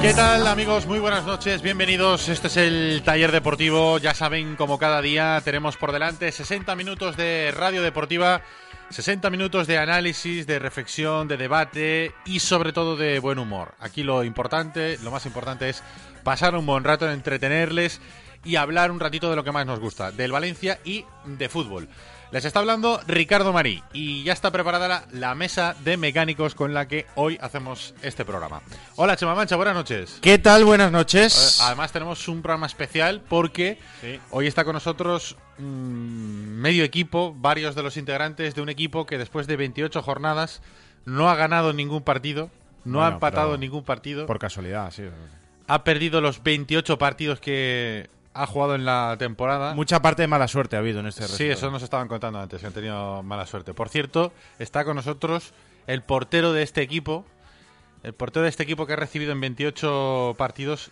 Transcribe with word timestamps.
¿Qué 0.00 0.14
tal 0.14 0.46
amigos? 0.46 0.86
Muy 0.86 0.98
buenas 0.98 1.26
noches, 1.26 1.60
bienvenidos. 1.60 2.30
Este 2.30 2.46
es 2.46 2.56
el 2.56 3.02
taller 3.04 3.32
deportivo. 3.32 3.98
Ya 3.98 4.14
saben, 4.14 4.56
como 4.56 4.78
cada 4.78 5.02
día 5.02 5.42
tenemos 5.44 5.76
por 5.76 5.92
delante 5.92 6.32
60 6.32 6.74
minutos 6.74 7.18
de 7.18 7.52
radio 7.54 7.82
deportiva, 7.82 8.40
60 8.88 9.28
minutos 9.28 9.66
de 9.66 9.76
análisis, 9.76 10.46
de 10.46 10.58
reflexión, 10.58 11.28
de 11.28 11.36
debate 11.36 12.14
y 12.24 12.40
sobre 12.40 12.72
todo 12.72 12.96
de 12.96 13.18
buen 13.18 13.38
humor. 13.38 13.74
Aquí 13.78 14.02
lo 14.02 14.24
importante, 14.24 14.96
lo 15.02 15.10
más 15.10 15.26
importante 15.26 15.68
es 15.68 15.82
pasar 16.24 16.54
un 16.54 16.64
buen 16.64 16.82
rato, 16.82 17.10
entretenerles 17.10 18.00
y 18.42 18.56
hablar 18.56 18.90
un 18.90 19.00
ratito 19.00 19.28
de 19.28 19.36
lo 19.36 19.44
que 19.44 19.52
más 19.52 19.66
nos 19.66 19.80
gusta, 19.80 20.12
del 20.12 20.32
Valencia 20.32 20.80
y 20.82 21.04
de 21.26 21.50
fútbol. 21.50 21.90
Les 22.32 22.44
está 22.44 22.60
hablando 22.60 23.00
Ricardo 23.08 23.52
Marí 23.52 23.82
y 23.92 24.22
ya 24.22 24.32
está 24.32 24.52
preparada 24.52 24.86
la, 24.86 25.04
la 25.10 25.34
mesa 25.34 25.74
de 25.82 25.96
mecánicos 25.96 26.54
con 26.54 26.72
la 26.72 26.86
que 26.86 27.06
hoy 27.16 27.36
hacemos 27.40 27.92
este 28.02 28.24
programa. 28.24 28.62
Hola 28.94 29.16
Chema 29.16 29.34
Mancha, 29.34 29.56
buenas 29.56 29.74
noches. 29.74 30.18
¿Qué 30.22 30.38
tal? 30.38 30.64
Buenas 30.64 30.92
noches. 30.92 31.58
Eh, 31.58 31.64
Además 31.64 31.90
tenemos 31.90 32.28
un 32.28 32.40
programa 32.40 32.66
especial 32.66 33.20
porque 33.28 33.78
hoy 34.30 34.46
está 34.46 34.62
con 34.64 34.74
nosotros 34.74 35.36
mm, 35.58 35.64
medio 35.64 36.84
equipo, 36.84 37.34
varios 37.36 37.74
de 37.74 37.82
los 37.82 37.96
integrantes 37.96 38.54
de 38.54 38.62
un 38.62 38.68
equipo 38.68 39.06
que 39.06 39.18
después 39.18 39.48
de 39.48 39.56
28 39.56 40.00
jornadas 40.00 40.62
no 41.04 41.28
ha 41.30 41.34
ganado 41.34 41.72
ningún 41.72 42.02
partido, 42.02 42.48
no 42.84 43.04
ha 43.04 43.08
empatado 43.08 43.58
ningún 43.58 43.82
partido, 43.82 44.26
Por 44.26 44.38
casualidad, 44.38 44.92
sí. 44.92 45.02
ha 45.66 45.82
perdido 45.82 46.20
los 46.20 46.44
28 46.44 46.96
partidos 46.96 47.40
que 47.40 48.08
ha 48.34 48.46
jugado 48.46 48.74
en 48.74 48.84
la 48.84 49.16
temporada. 49.18 49.74
Mucha 49.74 50.00
parte 50.02 50.22
de 50.22 50.28
mala 50.28 50.48
suerte 50.48 50.76
ha 50.76 50.78
habido 50.78 51.00
en 51.00 51.06
este 51.06 51.22
Sí, 51.22 51.28
resultado. 51.32 51.52
eso 51.52 51.70
nos 51.70 51.82
estaban 51.82 52.08
contando 52.08 52.38
antes, 52.40 52.60
que 52.60 52.66
han 52.66 52.72
tenido 52.72 53.22
mala 53.22 53.46
suerte. 53.46 53.74
Por 53.74 53.88
cierto, 53.88 54.32
está 54.58 54.84
con 54.84 54.96
nosotros 54.96 55.52
el 55.86 56.02
portero 56.02 56.52
de 56.52 56.62
este 56.62 56.82
equipo, 56.82 57.24
el 58.02 58.12
portero 58.14 58.44
de 58.44 58.48
este 58.50 58.62
equipo 58.62 58.86
que 58.86 58.92
ha 58.92 58.96
recibido 58.96 59.32
en 59.32 59.40
28 59.40 60.34
partidos 60.38 60.90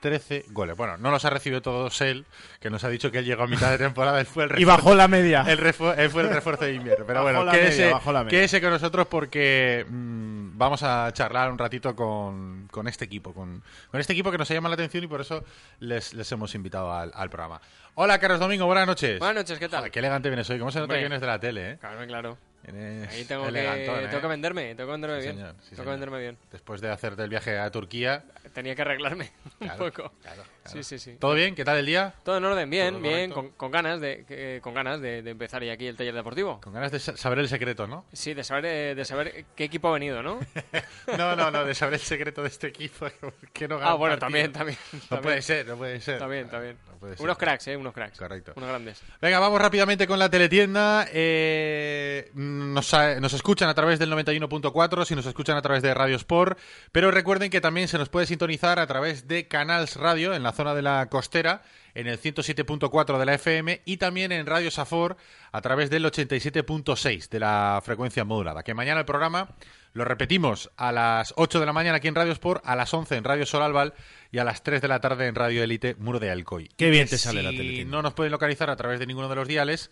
513 0.00 0.44
goles. 0.52 0.76
Bueno, 0.76 0.96
no 0.98 1.10
los 1.10 1.24
ha 1.24 1.30
recibido 1.30 1.62
todos 1.62 2.00
él, 2.00 2.26
que 2.60 2.70
nos 2.70 2.84
ha 2.84 2.88
dicho 2.88 3.10
que 3.10 3.18
él 3.18 3.24
llegó 3.24 3.44
a 3.44 3.46
mitad 3.46 3.70
de 3.70 3.78
temporada, 3.78 4.20
él 4.20 4.26
fue 4.26 4.44
el 4.44 4.50
Y 4.58 4.64
bajó 4.64 4.94
la 4.94 5.08
media. 5.08 5.42
el 5.48 5.58
refu- 5.58 5.94
él 5.96 6.10
fue 6.10 6.22
el 6.22 6.30
refuerzo 6.30 6.64
de 6.64 6.74
invierno. 6.74 7.04
Pero 7.06 7.20
Bajó 7.24 7.24
bueno, 7.38 7.44
la 7.44 7.52
quédese, 7.52 7.82
media, 7.82 7.92
bajó 7.94 8.12
la 8.12 8.24
media. 8.24 8.30
quédese 8.38 8.60
con 8.60 8.70
nosotros 8.70 9.06
porque 9.08 9.86
mm, 9.88 10.56
vamos 10.58 10.82
a 10.82 11.10
charlar 11.12 11.50
un 11.50 11.58
ratito 11.58 11.94
con, 11.96 12.68
con 12.70 12.86
este 12.88 13.04
equipo, 13.04 13.32
con, 13.32 13.62
con 13.90 14.00
este 14.00 14.12
equipo 14.12 14.30
que 14.30 14.38
nos 14.38 14.48
llama 14.48 14.68
la 14.68 14.74
atención 14.74 15.04
y 15.04 15.06
por 15.06 15.20
eso 15.20 15.44
les, 15.80 16.14
les 16.14 16.30
hemos 16.32 16.54
invitado 16.54 16.92
al, 16.92 17.10
al 17.14 17.30
programa. 17.30 17.60
Hola, 17.94 18.18
Carlos 18.18 18.40
Domingo, 18.40 18.66
buenas 18.66 18.86
noches. 18.86 19.18
Buenas 19.18 19.36
noches, 19.36 19.58
¿qué 19.58 19.68
tal? 19.68 19.78
Joder, 19.80 19.92
qué 19.92 19.98
elegante 20.00 20.28
vienes 20.28 20.48
hoy. 20.50 20.58
¿Cómo 20.58 20.70
se 20.70 20.80
nota 20.80 20.94
que 20.94 21.00
vienes 21.00 21.20
de 21.20 21.26
la 21.26 21.38
tele, 21.40 21.70
eh? 21.72 21.78
Claro, 21.80 22.06
claro. 22.06 22.38
Ahí 22.68 23.24
tengo 23.24 23.50
que, 23.52 23.84
¿eh? 23.84 24.08
tengo 24.08 24.20
que 24.20 24.26
venderme, 24.26 24.74
tengo 24.74 24.88
que 24.88 24.92
venderme 24.92 25.16
Sí, 25.20 25.22
bien. 25.26 25.36
señor, 25.36 25.54
sí, 25.62 25.70
tengo 25.70 25.84
que 25.84 25.90
venderme 25.90 26.18
bien. 26.20 26.38
Después 26.50 26.80
de 26.80 26.90
hacerte 26.90 27.22
el 27.22 27.28
viaje 27.28 27.58
a 27.58 27.70
Turquía. 27.70 28.24
Tenía 28.52 28.74
que 28.74 28.82
arreglarme 28.82 29.30
Claro, 29.58 29.84
un 29.84 29.90
poco. 29.90 30.12
claro, 30.22 30.42
claro. 30.66 30.82
Sí, 30.82 30.98
sí, 30.98 31.10
sí. 31.12 31.16
¿Todo 31.18 31.34
bien? 31.34 31.54
¿Qué 31.54 31.64
tal 31.64 31.78
el 31.78 31.86
día? 31.86 32.14
Todo 32.24 32.36
en 32.38 32.44
orden, 32.44 32.68
bien, 32.70 33.00
bien, 33.02 33.30
con, 33.30 33.50
con 33.50 33.70
ganas 33.70 34.00
de 34.00 34.24
que- 34.26 34.60
con 34.62 34.74
ganas 34.74 35.00
de, 35.00 35.22
de 35.22 35.30
empezar 35.30 35.62
ya 35.64 35.72
aquí 35.72 35.86
el 35.86 35.96
taller 35.96 36.14
deportivo. 36.14 36.60
Con 36.60 36.72
ganas 36.72 36.92
de 36.92 36.98
sa- 37.00 37.16
saber 37.16 37.38
el 37.38 37.48
secreto, 37.48 37.86
¿no? 37.86 38.04
Sí, 38.12 38.34
de 38.34 38.44
saber 38.44 38.66
eh, 38.66 38.94
de 38.94 39.04
saber 39.04 39.44
qué 39.54 39.64
equipo 39.64 39.88
ha 39.88 39.92
venido, 39.92 40.22
¿no? 40.22 40.38
No, 41.16 41.36
no, 41.36 41.50
no, 41.50 41.64
de 41.64 41.74
saber 41.74 41.94
el 41.94 42.00
secreto 42.00 42.42
de 42.42 42.48
este 42.48 42.66
equipo. 42.68 43.06
Que 43.52 43.68
no 43.68 43.78
gana 43.78 43.92
ah, 43.92 43.94
bueno, 43.94 44.18
también, 44.18 44.52
también. 44.52 44.78
No 44.92 44.98
también. 45.08 45.22
puede 45.22 45.42
ser, 45.42 45.66
no 45.66 45.76
puede 45.76 46.00
ser. 46.00 46.18
También, 46.18 46.48
también. 46.48 46.76
No 46.90 46.98
puede 46.98 47.16
ser. 47.16 47.24
Unos 47.24 47.38
cracks, 47.38 47.66
eh, 47.68 47.76
unos 47.76 47.94
cracks. 47.94 48.18
Correcto. 48.18 48.52
Unos 48.56 48.68
grandes. 48.68 49.02
Venga, 49.20 49.38
vamos 49.38 49.60
rápidamente 49.60 50.06
con 50.06 50.18
la 50.18 50.28
teletienda. 50.28 51.06
Eh, 51.12 52.30
nos, 52.34 52.92
nos 53.20 53.32
escuchan 53.32 53.68
a 53.68 53.74
través 53.74 53.98
del 53.98 54.10
91.4, 54.12 55.04
si 55.04 55.14
nos 55.14 55.26
escuchan 55.26 55.56
a 55.56 55.62
través 55.62 55.82
de 55.82 55.94
Radio 55.94 56.16
Sport, 56.16 56.58
pero 56.92 57.10
recuerden 57.10 57.50
que 57.50 57.60
también 57.60 57.88
se 57.88 57.98
nos 57.98 58.08
puede 58.08 58.26
sintonizar 58.26 58.78
a 58.78 58.86
través 58.86 59.26
de 59.28 59.48
Canals 59.48 59.96
Radio 59.96 60.34
en 60.34 60.42
la 60.42 60.52
zona 60.56 60.74
de 60.74 60.82
la 60.82 61.06
costera, 61.08 61.62
en 61.94 62.06
el 62.08 62.20
107.4 62.20 63.18
de 63.18 63.26
la 63.26 63.34
FM 63.34 63.82
y 63.84 63.96
también 63.96 64.32
en 64.32 64.46
Radio 64.46 64.70
Safor 64.70 65.16
a 65.52 65.60
través 65.62 65.88
del 65.88 66.04
87.6 66.04 67.28
de 67.28 67.40
la 67.40 67.80
frecuencia 67.84 68.24
modulada. 68.24 68.62
Que 68.62 68.74
mañana 68.74 69.00
el 69.00 69.06
programa 69.06 69.54
lo 69.94 70.04
repetimos 70.04 70.70
a 70.76 70.92
las 70.92 71.32
8 71.36 71.58
de 71.58 71.64
la 71.64 71.72
mañana 71.72 71.96
aquí 71.96 72.08
en 72.08 72.14
Radio 72.14 72.32
Sport, 72.32 72.62
a 72.66 72.76
las 72.76 72.92
11 72.92 73.16
en 73.16 73.24
Radio 73.24 73.46
Sol 73.46 73.62
Albal 73.62 73.94
y 74.30 74.38
a 74.38 74.44
las 74.44 74.62
3 74.62 74.82
de 74.82 74.88
la 74.88 75.00
tarde 75.00 75.26
en 75.26 75.34
Radio 75.34 75.62
Elite 75.62 75.94
Muro 75.94 76.20
de 76.20 76.30
Alcoy. 76.30 76.68
Qué 76.76 76.90
bien 76.90 77.08
te 77.08 77.16
sale 77.16 77.42
la 77.42 77.50
teletienda. 77.50 77.96
no 77.96 78.02
nos 78.02 78.12
pueden 78.12 78.30
localizar 78.30 78.68
a 78.68 78.76
través 78.76 78.98
de 78.98 79.06
ninguno 79.06 79.30
de 79.30 79.36
los 79.36 79.48
diales, 79.48 79.90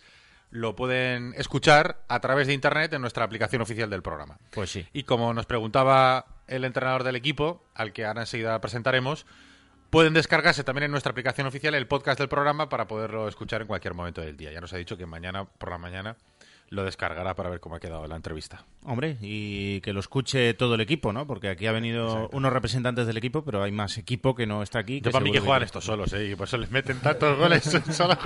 lo 0.51 0.75
pueden 0.75 1.33
escuchar 1.37 2.03
a 2.07 2.19
través 2.19 2.45
de 2.45 2.53
internet 2.53 2.93
en 2.93 3.01
nuestra 3.01 3.25
aplicación 3.25 3.63
oficial 3.63 3.89
del 3.89 4.03
programa. 4.03 4.37
Pues 4.51 4.69
sí. 4.69 4.85
Y 4.93 5.03
como 5.03 5.33
nos 5.33 5.47
preguntaba 5.47 6.27
el 6.47 6.65
entrenador 6.65 7.03
del 7.03 7.15
equipo, 7.15 7.65
al 7.73 7.91
que 7.91 8.05
ahora 8.05 8.21
enseguida 8.21 8.61
presentaremos, 8.61 9.25
pueden 9.89 10.13
descargarse 10.13 10.63
también 10.63 10.85
en 10.85 10.91
nuestra 10.91 11.11
aplicación 11.11 11.47
oficial 11.47 11.75
el 11.75 11.87
podcast 11.87 12.19
del 12.19 12.29
programa 12.29 12.69
para 12.69 12.87
poderlo 12.87 13.27
escuchar 13.27 13.61
en 13.61 13.67
cualquier 13.67 13.93
momento 13.93 14.21
del 14.21 14.37
día. 14.37 14.51
Ya 14.51 14.61
nos 14.61 14.73
ha 14.73 14.77
dicho 14.77 14.97
que 14.97 15.05
mañana 15.05 15.45
por 15.45 15.69
la 15.69 15.77
mañana 15.77 16.15
lo 16.69 16.83
descargará 16.83 17.35
para 17.35 17.49
ver 17.51 17.59
cómo 17.59 17.75
ha 17.75 17.79
quedado 17.79 18.07
la 18.07 18.15
entrevista. 18.15 18.65
Hombre, 18.85 19.17
y 19.21 19.81
que 19.81 19.93
lo 19.93 19.99
escuche 19.99 20.55
todo 20.55 20.73
el 20.73 20.81
equipo, 20.81 21.13
¿no? 21.13 21.27
Porque 21.27 21.47
aquí 21.49 21.67
ha 21.67 21.71
venido 21.71 22.07
Exacto. 22.07 22.37
unos 22.37 22.51
representantes 22.51 23.05
del 23.05 23.17
equipo, 23.17 23.43
pero 23.45 23.61
hay 23.61 23.71
más 23.71 23.99
equipo 23.99 24.33
que 24.33 24.47
no 24.47 24.63
está 24.63 24.79
aquí. 24.79 24.99
Yo 24.99 25.11
para 25.11 25.23
mí 25.23 25.31
que 25.31 25.39
juegan 25.39 25.61
estos 25.61 25.85
solos, 25.85 26.11
¿eh? 26.13 26.31
Y 26.31 26.35
por 26.35 26.47
eso 26.47 26.57
les 26.57 26.71
meten 26.71 26.99
tantos 27.01 27.37
goles. 27.37 27.63
solo 27.91 28.17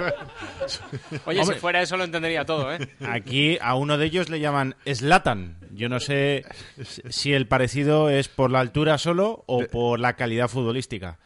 Oye, 1.25 1.42
Hombre. 1.42 1.56
si 1.56 1.59
fuera 1.62 1.81
eso 1.81 1.98
lo 1.98 2.06
entendería 2.06 2.45
todo, 2.45 2.74
¿eh? 2.74 2.80
Aquí 3.07 3.57
a 3.62 3.75
uno 3.75 3.98
de 3.98 4.06
ellos 4.06 4.30
le 4.30 4.39
llaman 4.39 4.75
Slatan. 4.86 5.57
Yo 5.72 5.89
no 5.89 6.00
sé 6.00 6.45
si 7.10 7.33
el 7.33 7.45
parecido 7.45 8.10
es 8.10 8.30
por 8.30 8.51
la 8.51 8.62
altura 8.62 8.98
solo 8.98 9.44
o 9.48 9.66
por 9.68 10.00
la 10.00 10.13
calidad 10.16 10.48
futbolística. 10.48 11.19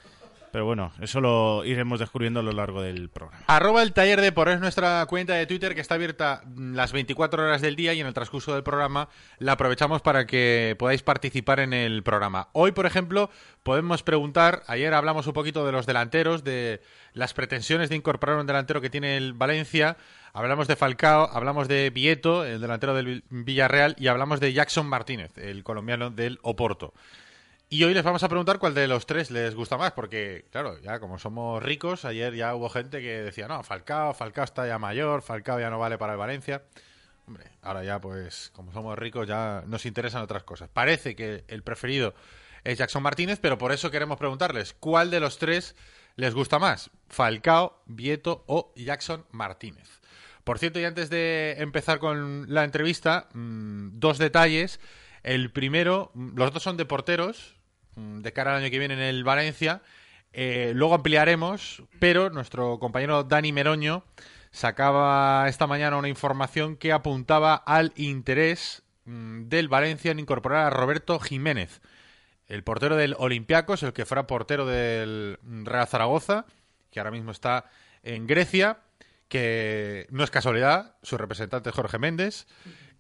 Pero 0.54 0.66
bueno, 0.66 0.92
eso 1.02 1.20
lo 1.20 1.66
iremos 1.66 2.00
descubriendo 2.00 2.42
a 2.42 2.44
lo 2.44 2.52
largo 2.52 2.84
del 2.84 3.10
programa. 3.10 3.44
Arroba 3.48 3.82
el 3.82 3.92
taller 3.92 4.22
de 4.22 4.32
por 4.32 4.50
es 4.50 4.60
nuestra 4.60 5.04
cuenta 5.08 5.34
de 5.34 5.48
Twitter 5.48 5.74
que 5.74 5.82
está 5.82 5.96
abierta 5.96 6.44
las 6.56 6.92
24 6.92 7.44
horas 7.44 7.60
del 7.60 7.76
día 7.76 7.96
y 7.96 8.02
en 8.02 8.06
el 8.06 8.14
transcurso 8.14 8.54
del 8.54 8.62
programa 8.62 9.10
la 9.40 9.54
aprovechamos 9.54 10.04
para 10.04 10.28
que 10.28 10.76
podáis 10.78 11.02
participar 11.02 11.60
en 11.60 11.74
el 11.74 12.04
programa. 12.04 12.50
Hoy, 12.52 12.72
por 12.72 12.86
ejemplo, 12.86 13.32
podemos 13.64 14.04
preguntar, 14.04 14.62
ayer 14.68 14.94
hablamos 14.94 15.26
un 15.26 15.34
poquito 15.34 15.66
de 15.66 15.72
los 15.72 15.88
delanteros, 15.88 16.44
de 16.44 16.84
las 17.14 17.34
pretensiones 17.34 17.90
de 17.90 17.96
incorporar 17.96 18.38
un 18.38 18.46
delantero 18.46 18.80
que 18.80 18.92
tiene 18.92 19.18
el 19.18 19.34
Valencia, 19.34 19.98
hablamos 20.34 20.68
de 20.68 20.76
Falcao, 20.76 21.32
hablamos 21.34 21.68
de 21.68 21.90
Vieto, 21.90 22.46
el 22.46 22.62
delantero 22.62 22.94
del 22.94 23.24
Villarreal, 23.32 23.96
y 23.98 24.06
hablamos 24.06 24.40
de 24.40 24.54
Jackson 24.54 24.86
Martínez, 24.86 25.36
el 25.36 25.64
colombiano 25.64 26.12
del 26.12 26.38
Oporto. 26.44 26.94
Y 27.70 27.84
hoy 27.84 27.94
les 27.96 28.04
vamos 28.04 28.22
a 28.22 28.30
preguntar 28.30 28.60
cuál 28.60 28.76
de 28.76 28.88
los 28.88 29.08
tres 29.08 29.32
les 29.32 29.56
gusta 29.56 29.78
más, 29.78 29.94
porque, 29.94 30.46
claro, 30.52 30.80
ya 30.80 31.00
como 31.00 31.18
somos 31.18 31.64
ricos, 31.64 32.06
ayer 32.06 32.36
ya 32.36 32.54
hubo 32.54 32.70
gente 32.70 33.02
que 33.02 33.24
decía, 33.24 33.48
no, 33.48 33.64
Falcao, 33.64 34.14
Falcao 34.14 34.44
está 34.44 34.68
ya 34.68 34.78
mayor, 34.78 35.24
Falcao 35.24 35.60
ya 35.60 35.72
no 35.72 35.80
vale 35.80 35.98
para 35.98 36.14
el 36.14 36.20
Valencia. 36.20 36.64
Hombre, 37.26 37.46
ahora 37.64 37.84
ya, 37.84 38.00
pues, 38.00 38.52
como 38.54 38.74
somos 38.74 38.98
ricos, 39.00 39.28
ya 39.28 39.64
nos 39.66 39.88
interesan 39.88 40.22
otras 40.22 40.44
cosas. 40.44 40.70
Parece 40.70 41.16
que 41.16 41.46
el 41.48 41.64
preferido 41.64 42.14
es 42.64 42.78
Jackson 42.78 43.02
Martínez, 43.02 43.40
pero 43.42 43.58
por 43.58 43.72
eso 43.72 43.90
queremos 43.90 44.18
preguntarles, 44.18 44.74
¿cuál 44.74 45.10
de 45.10 45.20
los 45.20 45.40
tres 45.40 45.76
les 46.16 46.36
gusta 46.36 46.60
más? 46.60 46.92
¿Falcao, 47.08 47.82
Vieto 47.88 48.44
o 48.46 48.72
Jackson 48.76 49.26
Martínez? 49.32 50.02
Por 50.44 50.60
cierto, 50.60 50.80
y 50.80 50.86
antes 50.86 51.10
de 51.10 51.56
empezar 51.60 52.00
con 52.00 52.54
la 52.54 52.66
entrevista, 52.66 53.30
mmm, 53.34 53.92
dos 53.94 54.18
detalles. 54.18 54.80
El 55.24 55.52
primero, 55.52 56.12
los 56.14 56.54
dos 56.54 56.62
son 56.62 56.78
de 56.78 56.86
porteros, 56.86 57.56
mm, 57.96 58.20
de 58.20 58.34
cara 58.34 58.52
al 58.52 58.62
año 58.62 58.70
que 58.70 58.80
viene 58.80 58.94
en 58.94 59.00
el 59.00 59.24
Valencia. 59.24 59.82
Eh, 60.34 60.74
luego 60.76 60.96
ampliaremos, 60.96 61.84
pero 62.00 62.30
nuestro 62.30 62.78
compañero 62.80 63.24
Dani 63.24 63.54
Meroño 63.54 64.04
sacaba 64.52 65.48
esta 65.48 65.66
mañana 65.66 65.98
una 65.98 66.10
información 66.10 66.76
que 66.76 66.92
apuntaba 66.92 67.56
al 67.56 67.94
interés 67.96 68.84
mmm, 69.06 69.44
del 69.48 69.70
Valencia 69.70 70.12
en 70.12 70.20
incorporar 70.20 70.68
a 70.68 70.70
Roberto 70.70 71.20
Jiménez, 71.20 71.82
el 72.48 72.64
portero 72.64 72.98
del 72.98 73.16
Olympiacos, 73.18 73.82
el 73.84 73.94
que 73.94 74.06
fuera 74.06 74.28
portero 74.28 74.66
del 74.66 75.40
Real 75.44 75.88
Zaragoza, 75.88 76.46
que 76.92 77.00
ahora 77.00 77.12
mismo 77.12 77.32
está 77.32 77.66
en 78.04 78.28
Grecia, 78.28 78.80
que 79.30 80.06
no 80.10 80.24
es 80.24 80.30
casualidad, 80.30 80.96
su 81.02 81.18
representante 81.18 81.70
es 81.70 81.76
Jorge 81.76 81.98
Méndez 81.98 82.46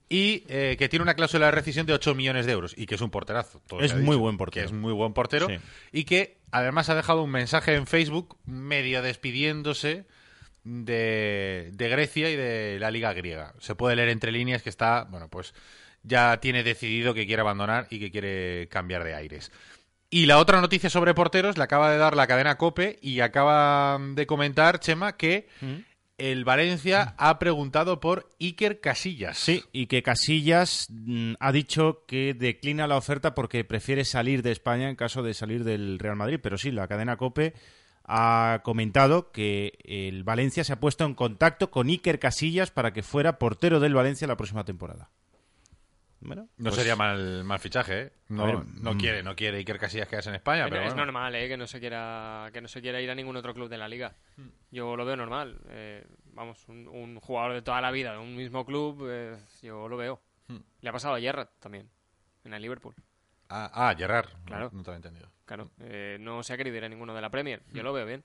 y 0.09 0.43
eh, 0.47 0.75
que 0.77 0.89
tiene 0.89 1.03
una 1.03 1.15
cláusula 1.15 1.47
de 1.47 1.51
rescisión 1.51 1.85
de 1.85 1.93
8 1.93 2.13
millones 2.15 2.45
de 2.45 2.51
euros 2.51 2.73
y 2.77 2.85
que 2.85 2.95
es 2.95 3.01
un 3.01 3.09
porterazo. 3.09 3.61
es 3.79 3.95
muy 3.95 4.15
buen 4.15 4.37
portero. 4.37 4.61
Que 4.63 4.65
es 4.67 4.71
muy 4.73 4.93
buen 4.93 5.13
portero 5.13 5.47
Sí. 5.47 5.55
y 5.91 6.03
que 6.03 6.37
además 6.51 6.89
ha 6.89 6.95
dejado 6.95 7.23
un 7.23 7.31
mensaje 7.31 7.73
en 7.75 7.87
Facebook 7.87 8.37
medio 8.45 9.01
despidiéndose 9.01 10.05
de, 10.63 11.69
de 11.73 11.89
Grecia 11.89 12.29
y 12.29 12.35
de 12.35 12.77
la 12.79 12.91
liga 12.91 13.13
griega. 13.13 13.53
Se 13.59 13.75
puede 13.75 13.95
leer 13.95 14.09
entre 14.09 14.31
líneas 14.31 14.61
que 14.61 14.69
está, 14.69 15.03
bueno, 15.09 15.29
pues 15.29 15.53
ya 16.03 16.39
tiene 16.39 16.63
decidido 16.63 17.13
que 17.13 17.25
quiere 17.25 17.41
abandonar 17.41 17.87
y 17.89 17.99
que 17.99 18.11
quiere 18.11 18.67
cambiar 18.69 19.03
de 19.03 19.15
aires. 19.15 19.51
Y 20.09 20.27
la 20.27 20.37
otra 20.37 20.61
noticia 20.61 20.89
sobre 20.91 21.13
porteros 21.15 21.57
la 21.57 21.63
acaba 21.63 21.91
de 21.91 21.97
dar 21.97 22.15
la 22.15 22.27
cadena 22.27 22.57
Cope 22.57 22.99
y 23.01 23.21
acaba 23.21 23.99
de 23.99 24.27
comentar, 24.27 24.79
Chema, 24.79 25.17
que 25.17 25.47
el 26.31 26.45
Valencia 26.45 27.15
ha 27.17 27.37
preguntado 27.37 27.99
por 27.99 28.29
Iker 28.39 28.79
Casillas. 28.79 29.37
Sí, 29.37 29.61
y 29.73 29.87
que 29.87 30.03
Casillas 30.03 30.87
mm, 30.89 31.33
ha 31.37 31.51
dicho 31.51 32.05
que 32.07 32.33
declina 32.33 32.87
la 32.87 32.95
oferta 32.95 33.35
porque 33.35 33.65
prefiere 33.65 34.05
salir 34.05 34.41
de 34.41 34.53
España 34.53 34.89
en 34.89 34.95
caso 34.95 35.21
de 35.21 35.33
salir 35.33 35.65
del 35.65 35.99
Real 35.99 36.15
Madrid. 36.15 36.39
Pero 36.41 36.57
sí, 36.57 36.71
la 36.71 36.87
cadena 36.87 37.17
Cope 37.17 37.53
ha 38.05 38.61
comentado 38.63 39.31
que 39.31 39.77
el 39.83 40.23
Valencia 40.23 40.63
se 40.63 40.71
ha 40.71 40.79
puesto 40.79 41.03
en 41.03 41.13
contacto 41.13 41.71
con 41.71 41.89
Iker 41.89 42.19
Casillas 42.19 42.71
para 42.71 42.93
que 42.93 43.03
fuera 43.03 43.37
portero 43.37 43.81
del 43.81 43.93
Valencia 43.93 44.25
la 44.25 44.37
próxima 44.37 44.63
temporada. 44.63 45.09
Bueno, 46.25 46.47
No 46.57 46.63
pues- 46.69 46.75
sería 46.75 46.95
mal, 46.95 47.43
mal 47.43 47.59
fichaje, 47.59 48.01
¿eh? 48.01 48.13
No, 48.29 48.45
ver, 48.45 48.65
no 48.81 48.93
mm. 48.93 48.97
quiere, 48.97 49.23
no 49.23 49.35
quiere 49.35 49.57
Iker 49.57 49.77
Casillas 49.79 50.07
quedarse 50.07 50.29
en 50.29 50.35
España, 50.35 50.65
pero 50.69 50.81
es 50.81 50.87
bueno. 50.93 51.05
normal, 51.05 51.35
¿eh? 51.35 51.47
Que 51.47 51.57
no 51.57 51.67
se 51.67 51.79
quiera 51.79 52.49
que 52.53 52.61
no 52.61 52.67
se 52.67 52.81
quiera 52.81 53.01
ir 53.01 53.09
a 53.11 53.15
ningún 53.15 53.35
otro 53.35 53.53
club 53.53 53.69
de 53.69 53.77
la 53.77 53.87
liga. 53.87 54.15
Hmm. 54.37 54.47
Yo 54.71 54.95
lo 54.95 55.05
veo 55.05 55.15
normal. 55.15 55.59
eh, 55.69 56.05
vamos, 56.33 56.67
un, 56.69 56.87
un 56.87 57.19
jugador 57.19 57.53
de 57.53 57.61
toda 57.61 57.79
la 57.81 57.91
vida 57.91 58.13
de 58.13 58.17
un 58.19 58.35
mismo 58.35 58.65
club, 58.65 59.07
eh, 59.09 59.37
yo 59.61 59.87
lo 59.87 59.97
veo. 59.97 60.21
Hmm. 60.47 60.57
Le 60.81 60.89
ha 60.89 60.93
pasado 60.93 61.15
a 61.15 61.19
Gerrard 61.19 61.49
también, 61.59 61.89
en 62.43 62.53
el 62.53 62.61
Liverpool. 62.61 62.95
Ah, 63.49 63.69
ah, 63.73 63.95
Gerard. 63.95 64.29
Claro. 64.45 64.69
No, 64.71 64.77
no 64.77 64.83
te 64.83 64.89
lo 64.89 64.93
he 64.93 64.97
entendido. 64.97 65.31
Claro, 65.45 65.69
eh, 65.81 66.17
no 66.19 66.41
se 66.41 66.53
ha 66.53 66.57
querido 66.57 66.77
ir 66.77 66.85
a 66.85 66.89
ninguno 66.89 67.13
de 67.13 67.21
la 67.21 67.29
Premier. 67.29 67.61
Yo 67.71 67.81
Hmm. 67.81 67.85
lo 67.85 67.93
veo 67.93 68.05
bien. 68.05 68.23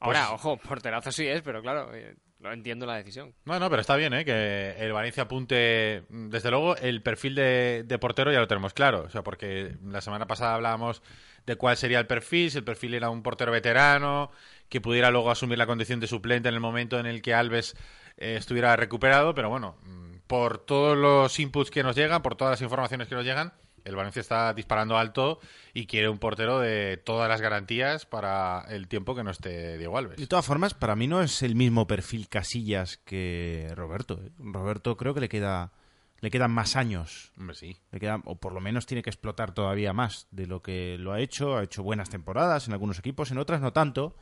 Pues 0.00 0.16
Ahora, 0.16 0.32
ojo, 0.32 0.56
porterazo 0.56 1.10
sí 1.12 1.26
es, 1.26 1.42
pero 1.42 1.60
claro, 1.60 1.90
lo 2.40 2.52
entiendo 2.52 2.86
la 2.86 2.96
decisión. 2.96 3.34
No, 3.44 3.58
no, 3.58 3.68
pero 3.68 3.80
está 3.80 3.96
bien, 3.96 4.14
¿eh? 4.14 4.24
Que 4.24 4.76
el 4.78 4.92
Valencia 4.92 5.24
apunte. 5.24 6.04
Desde 6.08 6.50
luego, 6.50 6.76
el 6.76 7.02
perfil 7.02 7.34
de, 7.34 7.84
de 7.86 7.98
portero 7.98 8.32
ya 8.32 8.40
lo 8.40 8.48
tenemos 8.48 8.74
claro. 8.74 9.02
O 9.02 9.10
sea, 9.10 9.22
porque 9.22 9.76
la 9.84 10.00
semana 10.00 10.26
pasada 10.26 10.54
hablábamos 10.54 11.02
de 11.46 11.56
cuál 11.56 11.76
sería 11.76 11.98
el 11.98 12.06
perfil, 12.06 12.50
si 12.50 12.58
el 12.58 12.64
perfil 12.64 12.94
era 12.94 13.10
un 13.10 13.22
portero 13.22 13.50
veterano, 13.50 14.30
que 14.68 14.80
pudiera 14.80 15.10
luego 15.10 15.30
asumir 15.30 15.58
la 15.58 15.66
condición 15.66 15.98
de 15.98 16.06
suplente 16.06 16.48
en 16.48 16.54
el 16.54 16.60
momento 16.60 16.98
en 17.00 17.06
el 17.06 17.22
que 17.22 17.34
Alves 17.34 17.74
eh, 18.18 18.36
estuviera 18.36 18.76
recuperado. 18.76 19.34
Pero 19.34 19.48
bueno, 19.48 19.76
mm, 19.82 20.18
por 20.26 20.58
todos 20.58 20.96
los 20.96 21.38
inputs 21.40 21.70
que 21.70 21.82
nos 21.82 21.96
llegan, 21.96 22.22
por 22.22 22.36
todas 22.36 22.52
las 22.52 22.62
informaciones 22.62 23.08
que 23.08 23.14
nos 23.14 23.24
llegan, 23.24 23.52
el 23.84 23.96
Valencia 23.96 24.20
está 24.20 24.52
disparando 24.54 24.98
alto 24.98 25.40
y 25.74 25.86
quiere 25.86 26.08
un 26.08 26.18
portero 26.18 26.60
de 26.60 26.96
todas 26.96 27.28
las 27.28 27.40
garantías 27.40 28.06
para 28.06 28.64
el 28.68 28.88
tiempo 28.88 29.14
que 29.14 29.24
no 29.24 29.30
esté 29.30 29.78
Diego 29.78 29.98
Alves. 29.98 30.18
De 30.18 30.26
todas 30.26 30.46
formas, 30.46 30.74
para 30.74 30.96
mí 30.96 31.06
no 31.06 31.22
es 31.22 31.42
el 31.42 31.54
mismo 31.54 31.86
perfil 31.86 32.28
Casillas 32.28 32.98
que 32.98 33.72
Roberto. 33.74 34.20
¿eh? 34.22 34.30
Roberto 34.38 34.96
creo 34.96 35.14
que 35.14 35.20
le 35.20 35.28
queda 35.28 35.72
le 36.20 36.30
quedan 36.30 36.50
más 36.50 36.76
años. 36.76 37.32
Hombre, 37.38 37.54
sí. 37.54 37.76
Le 37.92 38.00
queda, 38.00 38.20
o 38.24 38.36
por 38.36 38.52
lo 38.52 38.60
menos 38.60 38.86
tiene 38.86 39.02
que 39.02 39.10
explotar 39.10 39.54
todavía 39.54 39.92
más 39.92 40.26
de 40.30 40.46
lo 40.46 40.62
que 40.62 40.96
lo 40.98 41.12
ha 41.12 41.20
hecho. 41.20 41.56
Ha 41.56 41.62
hecho 41.62 41.82
buenas 41.82 42.10
temporadas 42.10 42.66
en 42.66 42.72
algunos 42.72 42.98
equipos, 42.98 43.30
en 43.30 43.38
otras 43.38 43.60
no 43.60 43.72
tanto. 43.72 44.16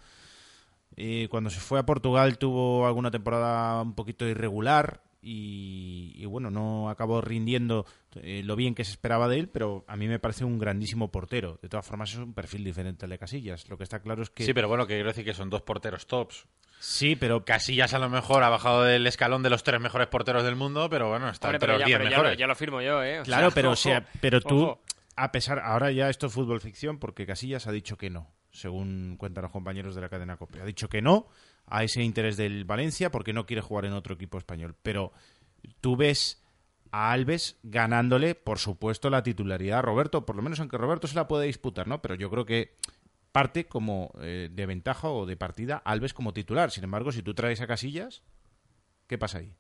Y 0.94 1.28
cuando 1.28 1.50
se 1.50 1.60
fue 1.60 1.78
a 1.78 1.86
Portugal 1.86 2.38
tuvo 2.38 2.86
alguna 2.86 3.10
temporada 3.10 3.82
un 3.82 3.94
poquito 3.94 4.26
irregular 4.26 5.02
y, 5.28 6.12
y 6.14 6.25
bueno, 6.26 6.50
no 6.50 6.88
acabó 6.88 7.20
rindiendo 7.20 7.84
eh, 8.14 8.43
lo 8.44 8.55
bien 8.55 8.75
que 8.76 8.84
se 8.84 8.93
esperaba 8.93 9.26
de 9.28 9.38
él, 9.40 9.49
pero 9.49 9.84
a 9.88 9.96
mí 9.96 10.06
me 10.06 10.20
parece 10.20 10.44
un 10.44 10.58
grandísimo 10.58 11.11
portero. 11.11 11.58
De 11.62 11.69
todas 11.69 11.84
formas 11.84 12.12
es 12.12 12.19
un 12.19 12.32
perfil 12.32 12.62
diferente 12.62 13.06
al 13.06 13.11
de 13.11 13.19
Casillas. 13.19 13.69
Lo 13.69 13.76
que 13.76 13.82
está 13.84 14.00
claro 14.00 14.23
es 14.23 14.31
que... 14.31 14.44
Sí, 14.44 14.55
pero 14.55 14.69
bueno, 14.69 14.87
que 14.87 14.94
quiero 14.94 15.08
decir 15.08 15.25
que 15.25 15.34
son 15.34 15.50
dos 15.50 15.62
porteros 15.62 16.06
tops. 16.06 16.46
Sí, 16.78 17.17
pero 17.17 17.44
Casillas 17.44 17.93
a 17.94 17.99
lo 17.99 18.08
mejor 18.08 18.44
ha 18.44 18.49
bajado 18.50 18.84
del 18.84 19.06
escalón 19.06 19.43
de 19.43 19.50
los 19.50 19.64
tres 19.64 19.81
mejores 19.81 20.06
porteros 20.06 20.44
del 20.44 20.55
mundo, 20.56 20.88
pero 20.88 21.08
bueno, 21.08 21.28
está 21.28 21.49
Hombre, 21.49 21.56
entre 21.56 21.67
pero 21.67 21.73
los 21.78 21.81
ya, 21.81 21.87
diez 21.87 21.99
pero 21.99 22.11
ya, 22.11 22.17
mejores. 22.17 22.32
lo, 22.34 22.38
ya 22.38 22.46
lo 22.46 22.55
firmo 22.55 22.81
yo, 22.82 23.02
¿eh? 23.02 23.20
O 23.20 23.23
Claro, 23.25 23.49
sea, 23.50 23.55
pero, 23.55 23.69
o 23.69 23.73
ojo, 23.73 23.76
sea, 23.82 24.06
pero 24.20 24.40
tú, 24.40 24.62
ojo. 24.62 24.82
a 25.17 25.32
pesar, 25.32 25.58
ahora 25.58 25.90
ya 25.90 26.08
esto 26.08 26.26
es 26.28 26.32
fútbol 26.32 26.61
ficción 26.61 26.99
porque 26.99 27.26
Casillas 27.26 27.67
ha 27.67 27.73
dicho 27.73 27.96
que 27.96 28.11
no, 28.11 28.31
según 28.52 29.17
cuentan 29.19 29.43
los 29.43 29.50
compañeros 29.52 29.94
de 29.94 30.02
la 30.02 30.08
cadena 30.08 30.37
COPE. 30.37 30.61
Ha 30.61 30.64
dicho 30.67 30.88
que 30.88 31.02
no 31.02 31.28
a 31.66 31.84
ese 31.84 32.02
interés 32.02 32.36
del 32.36 32.64
Valencia 32.64 33.10
porque 33.10 33.32
no 33.32 33.46
quiere 33.46 33.62
jugar 33.62 33.84
en 33.84 33.92
otro 33.92 34.14
equipo 34.14 34.38
español. 34.38 34.74
Pero 34.82 35.12
tú 35.80 35.96
ves 35.96 36.42
a 36.92 37.12
Alves 37.12 37.58
ganándole, 37.62 38.34
por 38.34 38.58
supuesto, 38.58 39.10
la 39.10 39.22
titularidad 39.22 39.80
a 39.80 39.82
Roberto, 39.82 40.24
por 40.24 40.36
lo 40.36 40.42
menos 40.42 40.60
aunque 40.60 40.78
Roberto 40.78 41.06
se 41.06 41.16
la 41.16 41.28
puede 41.28 41.46
disputar, 41.46 41.88
¿no? 41.88 42.00
Pero 42.00 42.14
yo 42.14 42.30
creo 42.30 42.46
que 42.46 42.76
parte 43.32 43.66
como 43.66 44.12
eh, 44.20 44.48
de 44.50 44.66
ventaja 44.66 45.10
o 45.10 45.26
de 45.26 45.36
partida 45.36 45.76
Alves 45.84 46.14
como 46.14 46.32
titular. 46.32 46.70
Sin 46.70 46.84
embargo, 46.84 47.12
si 47.12 47.22
tú 47.22 47.34
traes 47.34 47.60
a 47.60 47.66
Casillas, 47.66 48.22
¿qué 49.06 49.18
pasa 49.18 49.38
ahí? 49.38 49.52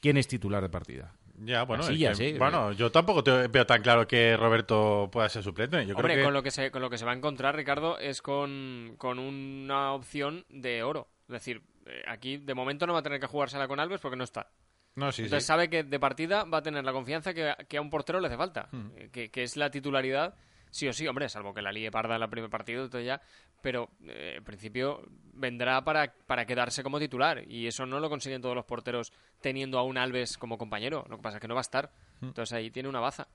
¿Quién 0.00 0.16
es 0.16 0.28
titular 0.28 0.62
de 0.62 0.70
partida? 0.70 1.14
Ya, 1.42 1.62
bueno, 1.64 1.84
que- 1.86 1.94
¿eh? 2.04 2.38
bueno, 2.38 2.72
yo 2.72 2.90
tampoco 2.92 3.24
te 3.24 3.48
veo 3.48 3.66
tan 3.66 3.80
claro 3.82 4.06
que 4.06 4.36
Roberto 4.36 5.08
pueda 5.10 5.28
ser 5.28 5.42
suplente. 5.42 5.86
Yo 5.86 5.94
Hombre, 5.96 6.12
creo 6.14 6.16
que 6.18 6.24
con, 6.24 6.34
lo 6.34 6.42
que 6.42 6.50
se, 6.50 6.70
con 6.70 6.82
lo 6.82 6.90
que 6.90 6.98
se 6.98 7.04
va 7.04 7.12
a 7.12 7.14
encontrar, 7.16 7.56
Ricardo, 7.56 7.98
es 7.98 8.20
con, 8.20 8.94
con 8.98 9.18
una 9.18 9.92
opción 9.92 10.44
de 10.50 10.82
oro. 10.82 11.08
Es 11.28 11.32
decir, 11.32 11.62
eh, 11.86 12.02
aquí 12.06 12.36
de 12.36 12.54
momento 12.54 12.86
no 12.86 12.92
va 12.92 12.98
a 12.98 13.02
tener 13.02 13.20
que 13.20 13.26
jugársela 13.26 13.66
con 13.68 13.80
Alves 13.80 14.00
porque 14.00 14.16
no 14.16 14.24
está. 14.24 14.48
no, 14.96 15.12
sí, 15.12 15.22
Entonces 15.22 15.44
sí. 15.44 15.48
sabe 15.48 15.70
que 15.70 15.82
de 15.82 15.98
partida 15.98 16.44
va 16.44 16.58
a 16.58 16.62
tener 16.62 16.84
la 16.84 16.92
confianza 16.92 17.32
que, 17.32 17.54
que 17.68 17.78
a 17.78 17.80
un 17.80 17.88
portero 17.90 18.20
le 18.20 18.26
hace 18.26 18.36
falta. 18.36 18.68
Hmm. 18.72 18.90
eh, 18.96 19.08
Que, 19.10 19.30
que 19.30 19.42
es 19.42 19.56
la 19.56 19.70
titularidad, 19.70 20.34
sí 20.70 20.88
o 20.88 20.92
sí, 20.92 21.06
hombre, 21.08 21.28
salvo 21.30 21.54
que 21.54 21.62
la 21.62 21.72
líe 21.72 21.90
parda 21.90 22.16
en 22.16 22.22
el 22.22 22.28
primer 22.28 22.50
partido, 22.50 22.84
entonces 22.84 23.06
ya. 23.06 23.22
Pero 23.62 23.90
eh, 24.06 24.34
en 24.38 24.44
principio 24.44 25.02
vendrá 25.32 25.82
para, 25.84 26.12
para 26.26 26.46
quedarse 26.46 26.82
como 26.82 26.98
titular. 26.98 27.44
Y 27.48 27.66
eso 27.66 27.86
no 27.86 28.00
lo 28.00 28.08
consiguen 28.08 28.42
todos 28.42 28.54
los 28.54 28.64
porteros 28.64 29.12
teniendo 29.40 29.78
a 29.78 29.82
un 29.84 29.98
Alves 29.98 30.38
como 30.38 30.58
compañero. 30.58 31.04
Lo 31.08 31.16
que 31.16 31.22
pasa 31.22 31.36
es 31.38 31.40
que 31.40 31.48
no 31.48 31.54
va 31.54 31.60
a 31.60 31.62
estar. 31.62 31.92
Hmm. 32.20 32.26
Entonces 32.28 32.52
ahí 32.52 32.70
tiene 32.70 32.88
una 32.88 33.00
baza. 33.00 33.28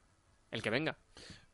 El 0.51 0.61
que 0.61 0.69
venga. 0.69 0.97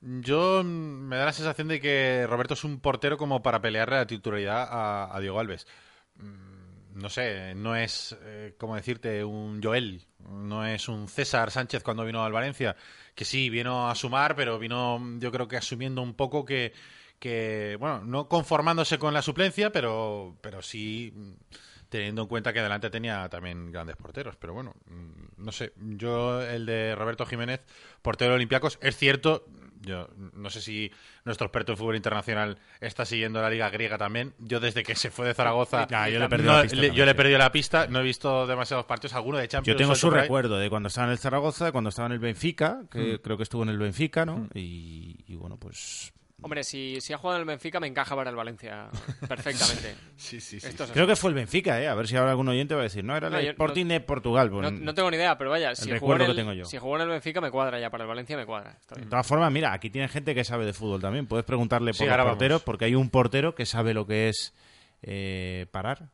Yo 0.02 0.64
mm, 0.64 0.68
me 0.68 1.16
da 1.18 1.26
la 1.26 1.34
sensación 1.34 1.68
de 1.68 1.80
que 1.80 2.26
Roberto 2.28 2.54
es 2.56 2.64
un 2.64 2.80
portero 2.80 3.18
como 3.18 3.42
para 3.42 3.62
pelearle 3.62 3.98
la 3.98 4.08
titularidad 4.08 4.68
a, 4.70 5.16
a 5.16 5.20
Diego 5.20 5.40
Alves. 5.40 5.68
Mm, 6.16 7.00
No 7.02 7.10
sé, 7.10 7.56
no 7.56 7.76
es, 7.76 8.18
eh, 8.22 8.56
como 8.58 8.76
decirte, 8.76 9.24
un 9.24 9.62
Joel, 9.64 10.02
no 10.20 10.66
es 10.66 10.90
un 10.90 11.08
César 11.08 11.50
Sánchez 11.52 11.84
cuando 11.84 12.04
vino 12.06 12.24
al 12.24 12.34
Valencia, 12.34 12.76
que 13.16 13.24
sí, 13.26 13.50
vino 13.50 13.90
a 13.90 13.96
sumar, 13.96 14.36
pero 14.36 14.60
vino 14.60 15.00
yo 15.20 15.32
creo 15.32 15.48
que 15.48 15.56
asumiendo 15.58 16.02
un 16.02 16.14
poco 16.16 16.44
que, 16.44 16.74
que 17.22 17.78
bueno, 17.80 18.02
no 18.04 18.28
conformándose 18.28 18.98
con 18.98 19.14
la 19.14 19.22
suplencia, 19.22 19.72
pero, 19.72 20.36
pero 20.42 20.62
sí 20.64 21.14
mm, 21.16 21.32
teniendo 21.88 22.24
en 22.24 22.28
cuenta 22.28 22.52
que 22.52 22.60
adelante 22.60 22.90
tenía 22.90 23.30
también 23.30 23.72
grandes 23.72 23.96
porteros. 23.96 24.36
Pero 24.38 24.54
bueno, 24.54 24.74
mm, 24.90 25.44
no 25.46 25.52
sé, 25.52 25.72
yo 25.78 26.42
el 26.42 26.66
de 26.66 26.96
Roberto 26.96 27.26
Jiménez, 27.26 27.62
portero 28.02 28.32
de 28.32 28.36
Olympiacos, 28.38 28.78
es 28.82 28.98
cierto, 28.98 29.46
Yo 29.84 30.08
no 30.34 30.50
sé 30.52 30.62
si 30.62 30.92
nuestro 31.26 31.48
experto 31.48 31.72
en 31.72 31.78
fútbol 31.80 31.96
internacional 31.96 32.60
está 32.80 33.04
siguiendo 33.04 33.42
la 33.42 33.50
liga 33.50 33.68
griega 33.72 33.98
también. 33.98 34.34
Yo 34.38 34.60
desde 34.60 34.84
que 34.84 34.94
se 34.96 35.10
fue 35.10 35.26
de 35.28 35.34
Zaragoza, 35.34 35.88
Ya, 35.88 36.08
yo 36.10 36.20
le 36.20 36.26
no, 36.26 36.30
perdido 36.30 36.54
la 36.54 36.62
pista 36.62 36.76
le- 36.76 36.82
también, 36.82 36.96
yo 36.96 37.06
le 37.06 37.12
he 37.12 37.16
perdido 37.16 37.38
la 37.40 37.52
pista. 37.52 37.88
No 37.88 38.00
he 38.00 38.04
visto 38.04 38.46
demasiados 38.48 38.86
partidos, 38.86 39.14
alguno 39.16 39.38
de 39.40 39.48
Champions. 39.48 39.74
Yo 39.76 39.78
tengo 39.84 39.96
su 39.96 40.10
recuerdo 40.12 40.58
de 40.60 40.70
cuando 40.70 40.88
estaba 40.88 41.06
en 41.08 41.14
el 41.14 41.18
Zaragoza, 41.18 41.72
cuando 41.72 41.90
estaba 41.90 42.06
en 42.08 42.12
el 42.14 42.20
Benfica, 42.20 42.84
que 42.92 43.16
Mm. 43.16 43.22
creo 43.24 43.38
que 43.38 43.44
estuvo 43.44 43.64
en 43.64 43.70
el 43.70 43.80
Benfica, 43.80 44.24
¿no? 44.26 44.48
Y, 44.54 45.18
y 45.28 45.36
bueno, 45.36 45.58
pues 45.58 46.14
Hombre, 46.44 46.64
si, 46.64 47.00
si 47.02 47.14
ha 47.14 47.18
jugado 47.18 47.38
en 47.38 47.42
el 47.42 47.48
Benfica, 47.48 47.80
me 47.80 47.88
encaja 47.88 48.16
para 48.16 48.30
el 48.32 48.36
Valencia 48.36 48.90
perfectamente. 49.28 49.96
Sí, 50.18 50.40
sí, 50.40 50.60
sí. 50.60 50.68
Esto 50.68 50.84
es 50.86 50.92
creo 50.92 51.06
así. 51.06 51.12
que 51.12 51.16
fue 51.16 51.30
el 51.30 51.36
Benfica, 51.36 51.82
¿eh? 51.82 51.88
A 51.88 51.96
ver 51.96 52.08
si 52.08 52.16
ahora 52.16 52.32
algún 52.32 52.48
oyente 52.48 52.74
va 52.76 52.82
a 52.82 52.84
decir, 52.84 53.04
no, 53.04 53.16
era 53.18 53.28
el 53.28 53.34
No, 53.34 53.40
yo 53.40 53.46
no- 53.46 53.52
Sporting 53.52 53.86
de 53.88 54.00
Portugal. 54.02 54.50
pues, 54.50 54.72
No, 54.72 54.80
no 54.80 54.94
tengo 54.94 55.10
ni 55.12 55.18
idea, 55.18 55.38
pero 55.38 55.50
vaya, 55.50 55.76
si 55.76 55.98
jugó, 55.98 56.18
que 56.18 56.26
el, 56.26 56.36
tengo 56.36 56.54
yo. 56.54 56.66
si 56.66 56.78
jugó 56.78 56.96
en 56.98 57.02
el 57.04 57.10
Benfica 57.10 57.42
me 57.42 57.50
cuadra 57.52 57.80
ya, 57.80 57.90
para 57.90 58.04
el 58.04 58.08
Valencia 58.08 58.38
me 58.38 58.46
cuadra. 58.46 58.78
Está 58.80 58.96
bien. 58.96 59.06
De 59.08 59.10
todas 59.12 59.26
formas, 59.28 59.52
mira, 59.52 59.74
aquí 59.74 59.90
tiene 59.90 60.08
gente 60.08 60.34
que 60.36 60.44
sabe 60.44 60.66
de 60.66 60.74
fútbol 60.74 61.02
también. 61.02 61.26
Puedes 61.28 61.46
preguntarle 61.46 61.92
por 61.92 61.98
Sí, 61.98 62.06
los 62.06 62.16
vamos. 62.18 62.32
porteros, 62.34 62.62
porque 62.64 62.86
hay 62.86 62.96
un 62.96 63.10
portero 63.10 63.56
que 63.56 63.66
sabe 63.66 63.94
lo 63.94 64.06
que 64.08 64.30
es 64.30 64.54
eh, 65.04 65.66
parar 65.72 66.10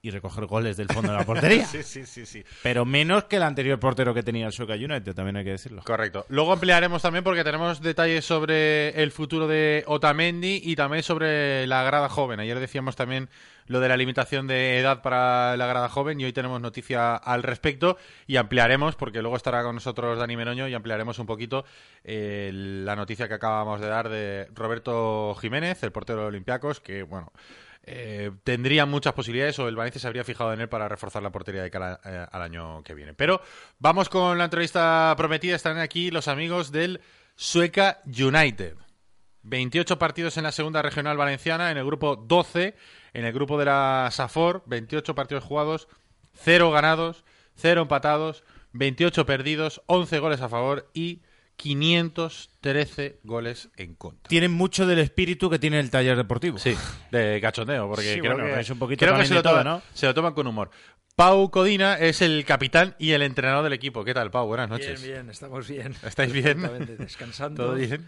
y 0.00 0.10
recoger 0.10 0.46
goles 0.46 0.76
del 0.76 0.88
fondo 0.88 1.10
de 1.10 1.18
la 1.18 1.24
portería. 1.24 1.66
Sí, 1.68 1.82
sí, 1.82 2.06
sí, 2.06 2.24
sí. 2.24 2.44
Pero 2.62 2.84
menos 2.84 3.24
que 3.24 3.36
el 3.36 3.42
anterior 3.42 3.78
portero 3.78 4.14
que 4.14 4.22
tenía 4.22 4.46
el 4.46 4.52
Sueca 4.52 4.74
United, 4.74 5.14
también 5.14 5.36
hay 5.36 5.44
que 5.44 5.50
decirlo. 5.50 5.82
Correcto. 5.84 6.24
Luego 6.28 6.52
ampliaremos 6.52 7.02
también 7.02 7.24
porque 7.24 7.44
tenemos 7.44 7.80
detalles 7.80 8.24
sobre 8.24 8.90
el 9.02 9.10
futuro 9.10 9.48
de 9.48 9.84
Otamendi 9.86 10.60
y 10.62 10.76
también 10.76 11.02
sobre 11.02 11.66
la 11.66 11.82
grada 11.82 12.08
joven. 12.08 12.40
Ayer 12.40 12.58
decíamos 12.60 12.96
también 12.96 13.28
lo 13.66 13.80
de 13.80 13.88
la 13.88 13.96
limitación 13.96 14.46
de 14.46 14.78
edad 14.78 15.02
para 15.02 15.56
la 15.56 15.66
grada 15.66 15.88
joven 15.88 16.20
y 16.20 16.24
hoy 16.24 16.32
tenemos 16.32 16.60
noticia 16.60 17.14
al 17.16 17.42
respecto 17.42 17.98
y 18.26 18.36
ampliaremos 18.36 18.96
porque 18.96 19.20
luego 19.20 19.36
estará 19.36 19.62
con 19.62 19.74
nosotros 19.74 20.18
Dani 20.18 20.36
Meroño 20.36 20.68
y 20.68 20.74
ampliaremos 20.74 21.18
un 21.18 21.26
poquito 21.26 21.64
eh, 22.04 22.50
la 22.52 22.96
noticia 22.96 23.28
que 23.28 23.34
acabamos 23.34 23.80
de 23.80 23.88
dar 23.88 24.08
de 24.08 24.48
Roberto 24.54 25.36
Jiménez, 25.40 25.82
el 25.82 25.92
portero 25.92 26.22
de 26.22 26.26
Olympiacos, 26.28 26.80
que 26.80 27.02
bueno, 27.02 27.32
eh, 27.82 28.30
tendría 28.44 28.86
muchas 28.86 29.14
posibilidades 29.14 29.58
o 29.58 29.68
el 29.68 29.76
Valencia 29.76 30.00
se 30.00 30.06
habría 30.06 30.24
fijado 30.24 30.52
en 30.52 30.60
él 30.60 30.68
para 30.68 30.88
reforzar 30.88 31.22
la 31.22 31.30
portería 31.30 31.62
de 31.62 31.70
cara 31.70 32.00
eh, 32.04 32.26
al 32.30 32.42
año 32.42 32.82
que 32.82 32.94
viene. 32.94 33.14
Pero 33.14 33.40
vamos 33.78 34.08
con 34.08 34.36
la 34.36 34.44
entrevista 34.44 35.14
prometida. 35.16 35.56
Están 35.56 35.78
aquí 35.78 36.10
los 36.10 36.28
amigos 36.28 36.70
del 36.70 37.00
Sueca 37.36 38.00
United. 38.06 38.76
28 39.42 39.98
partidos 39.98 40.36
en 40.36 40.42
la 40.42 40.52
segunda 40.52 40.82
regional 40.82 41.16
valenciana, 41.16 41.70
en 41.70 41.78
el 41.78 41.86
grupo 41.86 42.16
12, 42.16 42.74
en 43.14 43.24
el 43.24 43.32
grupo 43.32 43.58
de 43.58 43.64
la 43.64 44.08
Safor, 44.10 44.62
28 44.66 45.14
partidos 45.14 45.44
jugados, 45.44 45.88
0 46.34 46.70
ganados, 46.70 47.24
0 47.56 47.82
empatados, 47.82 48.44
28 48.72 49.24
perdidos, 49.24 49.82
11 49.86 50.18
goles 50.18 50.40
a 50.42 50.48
favor 50.48 50.90
y 50.92 51.22
513 51.58 53.20
goles 53.24 53.68
en 53.76 53.94
contra. 53.94 54.28
Tienen 54.28 54.52
mucho 54.52 54.86
del 54.86 54.98
espíritu 55.00 55.50
que 55.50 55.58
tiene 55.58 55.78
el 55.80 55.90
taller 55.90 56.16
deportivo. 56.16 56.58
Sí, 56.58 56.74
de 57.10 57.38
cachondeo, 57.40 57.88
porque 57.88 58.14
Sí, 58.14 58.20
creo 58.20 58.34
bueno, 58.34 58.54
que, 58.54 58.60
es 58.60 58.70
un 58.70 58.78
poquito 58.78 59.04
creo 59.04 59.18
que 59.18 59.26
se, 59.26 59.34
lo 59.34 59.42
todo, 59.42 59.58
toman, 59.58 59.66
¿no? 59.66 59.82
se 59.92 60.06
lo 60.06 60.14
toman 60.14 60.32
con 60.34 60.46
humor. 60.46 60.70
Pau 61.16 61.50
Codina 61.50 61.94
es 61.98 62.22
el 62.22 62.44
capitán 62.44 62.94
y 62.98 63.10
el 63.10 63.22
entrenador 63.22 63.64
del 63.64 63.72
equipo. 63.72 64.04
¿Qué 64.04 64.14
tal, 64.14 64.30
Pau? 64.30 64.46
Buenas 64.46 64.70
noches. 64.70 65.02
Bien, 65.02 65.14
bien, 65.14 65.30
estamos 65.30 65.68
bien. 65.68 65.94
¿Estáis 66.04 66.32
bien? 66.32 66.62
Descansando. 66.98 67.64
¿Todo 67.66 67.74
bien? 67.74 68.06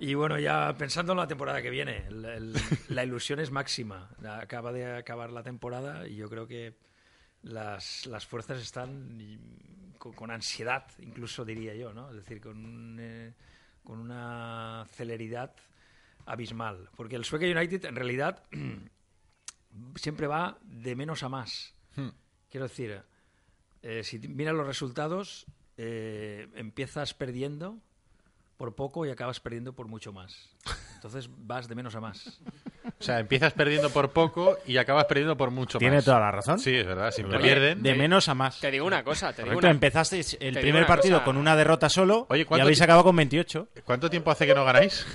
Y 0.00 0.14
bueno, 0.14 0.38
ya 0.38 0.74
pensando 0.76 1.12
en 1.12 1.18
la 1.18 1.28
temporada 1.28 1.62
que 1.62 1.70
viene, 1.70 2.04
el- 2.08 2.24
el- 2.24 2.52
la 2.88 3.04
ilusión 3.04 3.38
es 3.38 3.50
máxima. 3.52 4.10
Acaba 4.40 4.72
de 4.72 4.96
acabar 4.96 5.30
la 5.30 5.42
temporada 5.44 6.08
y 6.08 6.16
yo 6.16 6.28
creo 6.28 6.48
que 6.48 6.74
las, 7.42 8.06
las 8.06 8.26
fuerzas 8.26 8.60
están 8.60 9.16
con, 10.00 10.14
con 10.14 10.30
ansiedad, 10.30 10.86
incluso 10.98 11.44
diría 11.44 11.74
yo, 11.74 11.92
¿no? 11.92 12.08
Es 12.08 12.16
decir, 12.16 12.40
con, 12.40 12.64
un, 12.64 12.96
eh, 12.98 13.34
con 13.84 14.00
una 14.00 14.86
celeridad 14.88 15.54
abismal. 16.24 16.88
Porque 16.96 17.16
el 17.16 17.24
Sueca 17.24 17.44
United, 17.44 17.84
en 17.84 17.94
realidad, 17.94 18.42
siempre 19.94 20.26
va 20.26 20.58
de 20.62 20.96
menos 20.96 21.22
a 21.22 21.28
más. 21.28 21.74
Hmm. 21.94 22.08
Quiero 22.48 22.66
decir, 22.66 23.02
eh, 23.82 24.02
si 24.02 24.18
miras 24.20 24.54
los 24.54 24.66
resultados, 24.66 25.46
eh, 25.76 26.48
empiezas 26.54 27.12
perdiendo 27.12 27.78
por 28.56 28.74
poco 28.74 29.04
y 29.04 29.10
acabas 29.10 29.38
perdiendo 29.38 29.74
por 29.74 29.86
mucho 29.86 30.14
más. 30.14 30.48
Entonces 31.00 31.30
vas 31.38 31.66
de 31.66 31.74
menos 31.74 31.94
a 31.94 32.00
más. 32.00 32.40
O 32.98 33.02
sea, 33.02 33.20
empiezas 33.20 33.54
perdiendo 33.54 33.88
por 33.88 34.10
poco 34.12 34.58
y 34.66 34.76
acabas 34.76 35.06
perdiendo 35.06 35.34
por 35.34 35.50
mucho 35.50 35.78
Tiene 35.78 35.96
más. 35.96 36.04
toda 36.04 36.20
la 36.20 36.30
razón. 36.30 36.58
Sí, 36.58 36.74
es 36.76 36.86
verdad. 36.86 37.10
Siempre 37.10 37.38
Oye, 37.38 37.46
pierden. 37.46 37.82
De 37.82 37.94
menos 37.94 38.28
a 38.28 38.34
más. 38.34 38.60
Te 38.60 38.70
digo 38.70 38.84
una 38.86 39.02
cosa, 39.02 39.28
te 39.32 39.36
digo 39.42 39.54
Correcto, 39.54 39.66
una... 39.68 39.70
empezasteis 39.74 40.36
el 40.38 40.58
primer 40.60 40.86
partido 40.86 41.14
cosa. 41.16 41.24
con 41.24 41.38
una 41.38 41.56
derrota 41.56 41.88
solo 41.88 42.26
Oye, 42.28 42.42
y 42.42 42.44
¿cuánto 42.44 42.64
habéis 42.64 42.82
acabado 42.82 43.04
con 43.04 43.16
28. 43.16 43.68
¿Cuánto 43.82 44.10
tiempo 44.10 44.30
hace 44.30 44.46
que 44.46 44.54
no 44.54 44.62
ganáis? 44.66 45.06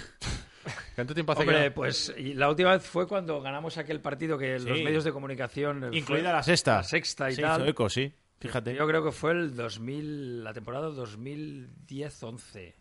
¿Cuánto 0.95 1.13
tiempo 1.13 1.33
hace 1.33 1.43
que 1.43 1.49
Hombre, 1.49 1.69
no? 1.69 1.75
pues 1.75 2.11
y 2.17 2.33
la 2.33 2.49
última 2.49 2.71
vez 2.71 2.81
fue 2.83 3.07
cuando 3.07 3.39
ganamos 3.41 3.77
aquel 3.77 4.01
partido 4.01 4.39
que 4.39 4.57
los 4.57 4.77
Sí. 4.79 4.83
medios 4.83 5.03
de 5.03 5.11
comunicación... 5.11 5.93
Incluida 5.93 6.23
fue 6.23 6.33
la 6.33 6.41
sexta. 6.43 6.77
La 6.77 6.83
sexta 6.83 7.29
y 7.29 7.35
Se 7.35 7.41
tal. 7.43 7.67
eco, 7.69 7.87
sí. 7.89 8.11
Fíjate. 8.39 8.73
Yo 8.73 8.87
creo 8.87 9.03
que 9.03 9.11
fue 9.11 9.33
el 9.33 9.55
2000, 9.55 10.43
la 10.43 10.51
temporada 10.53 10.89
2010-11. 10.89 12.73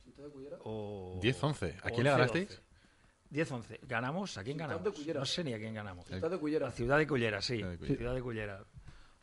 O... 0.62 1.20
10-11. 1.22 1.74
¿A 1.82 1.90
quién 1.90 2.04
le 2.04 2.10
11-12. 2.10 2.12
ganasteis? 2.16 2.62
10-11. 3.34 3.80
¿Ganamos? 3.82 4.38
¿A 4.38 4.44
quién 4.44 4.56
ganamos? 4.56 4.84
de 4.84 4.90
Cullera. 4.92 5.20
No 5.20 5.26
sé 5.26 5.42
ni 5.44 5.52
a 5.52 5.58
quién 5.58 5.74
ganamos. 5.74 6.06
Ciudad 6.06 6.30
de 6.30 6.38
Cullera. 6.38 6.66
La 6.66 6.72
ciudad 6.72 6.98
de 6.98 7.06
Cullera, 7.06 7.42
sí. 7.42 7.56
Ciudad 7.56 7.70
de 7.72 7.78
Cullera. 7.78 7.96
Ciudad 7.98 8.14
de 8.14 8.22
Cullera. 8.22 8.64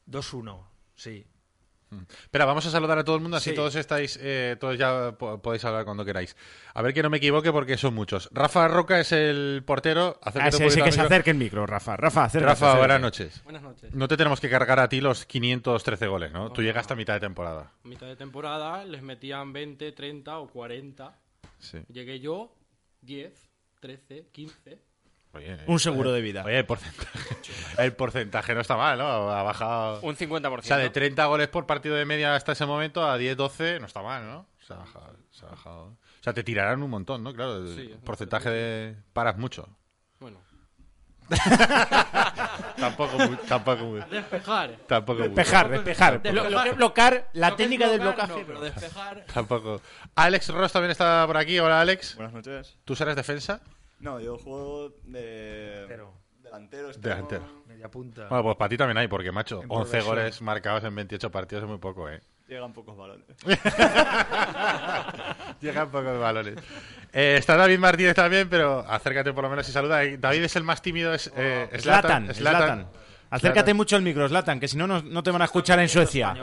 2-1, 0.09 0.67
sí. 0.95 1.25
Espera, 2.23 2.45
vamos 2.45 2.65
a 2.65 2.71
saludar 2.71 2.97
a 2.99 3.03
todo 3.03 3.17
el 3.17 3.21
mundo, 3.21 3.35
así 3.35 3.49
Sí. 3.49 3.55
todos 3.55 3.75
estáis, 3.75 4.17
eh, 4.21 4.55
todos 4.57 4.77
ya 4.77 5.11
po- 5.17 5.41
podéis 5.41 5.65
hablar 5.65 5.83
cuando 5.83 6.05
queráis. 6.05 6.37
A 6.73 6.81
ver 6.81 6.93
que 6.93 7.03
no 7.03 7.09
me 7.09 7.17
equivoque 7.17 7.51
porque 7.51 7.75
son 7.77 7.93
muchos. 7.93 8.29
Rafa 8.31 8.65
Roca 8.69 8.97
es 9.01 9.11
el 9.11 9.61
portero. 9.65 10.17
Ah, 10.21 10.29
Acércate 10.29 10.55
ese, 10.55 10.65
ese 10.67 10.83
que 10.83 10.91
se 10.93 11.01
acerque 11.01 11.31
el 11.31 11.37
micro, 11.37 11.65
Rafa. 11.65 11.97
Rafa, 11.97 12.23
acércate. 12.23 12.49
Rafa, 12.49 12.65
acércate. 12.67 12.79
buenas 12.79 13.01
noches. 13.01 13.43
Buenas 13.43 13.61
noches. 13.61 13.93
No 13.93 14.07
te 14.07 14.15
tenemos 14.15 14.39
que 14.39 14.49
cargar 14.49 14.79
a 14.79 14.87
ti 14.87 15.01
los 15.01 15.25
513 15.25 16.07
goles, 16.07 16.31
¿no? 16.31 16.49
Tú 16.53 16.61
no, 16.61 16.67
llegas 16.67 16.87
no. 16.89 16.93
a 16.93 16.95
mitad 16.95 17.13
de 17.15 17.19
temporada. 17.19 17.73
A 17.83 17.87
mitad 17.89 18.07
de 18.07 18.15
temporada 18.15 18.85
les 18.85 19.01
metían 19.01 19.51
20, 19.51 19.91
30 19.91 20.39
o 20.39 20.47
40. 20.47 21.19
Sí. 21.59 21.79
Llegué 21.89 22.21
yo 22.21 22.55
10, 23.01 23.50
13, 23.81 24.27
15. 24.31 24.79
Oye, 25.33 25.53
eh, 25.53 25.63
Un 25.67 25.79
seguro 25.79 26.11
de 26.13 26.21
vida. 26.21 26.43
Oye, 26.45 26.57
el 26.59 26.65
porcentaje, 26.65 27.19
el 27.77 27.93
porcentaje 27.93 28.53
no 28.53 28.61
está 28.61 28.75
mal, 28.77 28.97
¿no? 28.97 29.05
Ha 29.31 29.43
bajado. 29.43 30.01
Un 30.01 30.15
50%. 30.15 30.59
O 30.59 30.61
sea, 30.61 30.77
de 30.77 30.89
30 30.89 31.25
goles 31.25 31.47
por 31.49 31.65
partido 31.65 31.95
de 31.95 32.05
media 32.05 32.35
hasta 32.35 32.51
ese 32.53 32.65
momento 32.65 33.03
a 33.05 33.17
10, 33.17 33.35
12, 33.37 33.79
no 33.79 33.85
está 33.87 34.01
mal, 34.01 34.25
¿no? 34.25 34.45
Se 34.59 34.73
ha 34.73 34.77
bajado. 34.77 35.15
Se 35.31 35.45
ha 35.45 35.49
bajado. 35.49 35.83
O 35.87 36.23
sea, 36.23 36.33
te 36.33 36.43
tirarán 36.43 36.83
un 36.83 36.89
montón, 36.89 37.23
¿no? 37.23 37.33
Claro, 37.33 37.57
el 37.57 37.75
Sí, 37.75 37.95
porcentaje 38.03 38.49
de. 38.49 38.95
Paras 39.13 39.37
mucho. 39.37 39.67
Bueno, 40.19 40.39
Tampoco 42.77 43.17
muy. 43.17 43.35
Tampoco 43.47 43.83
muy. 43.85 43.99
despejar. 44.09 44.71
Tampoco 44.87 45.19
muy. 45.19 45.27
Despejar, 45.29 45.69
despejar. 45.69 46.21
Despejar. 46.21 46.33
Lo, 46.33 46.49
lo 46.49 46.63
que 46.63 46.69
es 46.69 46.75
blocar, 46.75 47.29
la 47.33 47.49
Lo 47.49 47.55
que 47.55 47.63
es 47.63 47.69
técnica 47.69 47.89
del 47.89 47.99
bloquear, 48.01 48.27
blocaje. 48.27 48.41
no, 48.41 48.47
pero 48.47 48.61
despejar. 48.61 49.25
Tampoco. 49.33 49.81
Alex 50.15 50.49
Ross 50.49 50.71
también 50.71 50.91
está 50.91 51.25
por 51.27 51.37
aquí. 51.37 51.59
Hola, 51.59 51.81
Alex. 51.81 52.15
Buenas 52.15 52.33
noches. 52.33 52.77
¿Tú 52.85 52.95
serás 52.95 53.15
defensa? 53.15 53.61
No, 53.99 54.19
yo 54.19 54.37
juego 54.37 54.89
de 55.03 55.85
Pero 55.87 56.13
delantero. 56.41 56.87
extremo. 56.89 57.15
Delantero. 57.15 57.63
media 57.67 57.89
punta. 57.89 58.27
Bueno, 58.27 58.43
pues 58.43 58.55
para 58.57 58.69
ti 58.69 58.77
también 58.77 58.97
hay, 58.97 59.07
porque, 59.07 59.31
macho, 59.31 59.61
En 59.61 59.67
11 59.69 59.69
progresión. 59.89 60.05
goles 60.05 60.41
marcados 60.41 60.83
en 60.83 60.95
28 60.95 61.29
partidos 61.31 61.63
es 61.63 61.69
muy 61.69 61.77
poco, 61.77 62.09
¿eh? 62.09 62.19
Llegan 62.51 62.73
pocos 62.73 62.97
balones. 62.97 63.25
Llegan 65.61 65.89
pocos 65.89 66.19
balones. 66.19 66.55
Eh, 67.13 67.35
está 67.39 67.55
David 67.55 67.79
Martínez 67.79 68.13
también, 68.13 68.49
pero 68.49 68.79
acércate 68.85 69.31
por 69.31 69.45
lo 69.45 69.49
menos 69.49 69.69
y 69.69 69.71
saluda. 69.71 70.03
Eh, 70.03 70.17
David 70.17 70.43
es 70.43 70.57
el 70.57 70.65
más 70.65 70.81
tímido, 70.81 71.13
es 71.13 71.31
eh, 71.37 71.69
Zlatan, 71.79 72.25
Zlatan. 72.33 72.35
Zlatan. 72.35 72.87
Acércate 73.29 73.73
mucho 73.73 73.95
al 73.95 74.01
micro, 74.01 74.27
Zlatan, 74.27 74.59
que 74.59 74.67
si 74.67 74.75
no, 74.75 74.85
no 74.85 75.01
no 75.01 75.23
te 75.23 75.31
van 75.31 75.41
a 75.41 75.45
escuchar 75.45 75.79
en 75.79 75.87
Suecia. 75.87 76.35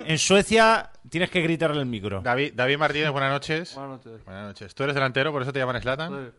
En 0.00 0.18
Suecia 0.18 0.90
tienes 1.08 1.30
que 1.30 1.40
gritarle 1.40 1.78
el 1.78 1.86
micro. 1.86 2.20
David, 2.20 2.54
David 2.56 2.76
Martínez, 2.76 3.10
buenas 3.12 3.30
noches. 3.30 3.76
Buenas 3.76 4.04
noches. 4.04 4.24
Buenas 4.24 4.46
noches. 4.48 4.74
Tú 4.74 4.82
eres 4.82 4.96
delantero, 4.96 5.30
por 5.30 5.42
eso 5.42 5.52
te 5.52 5.60
llaman 5.60 5.80
Zlatan. 5.80 6.32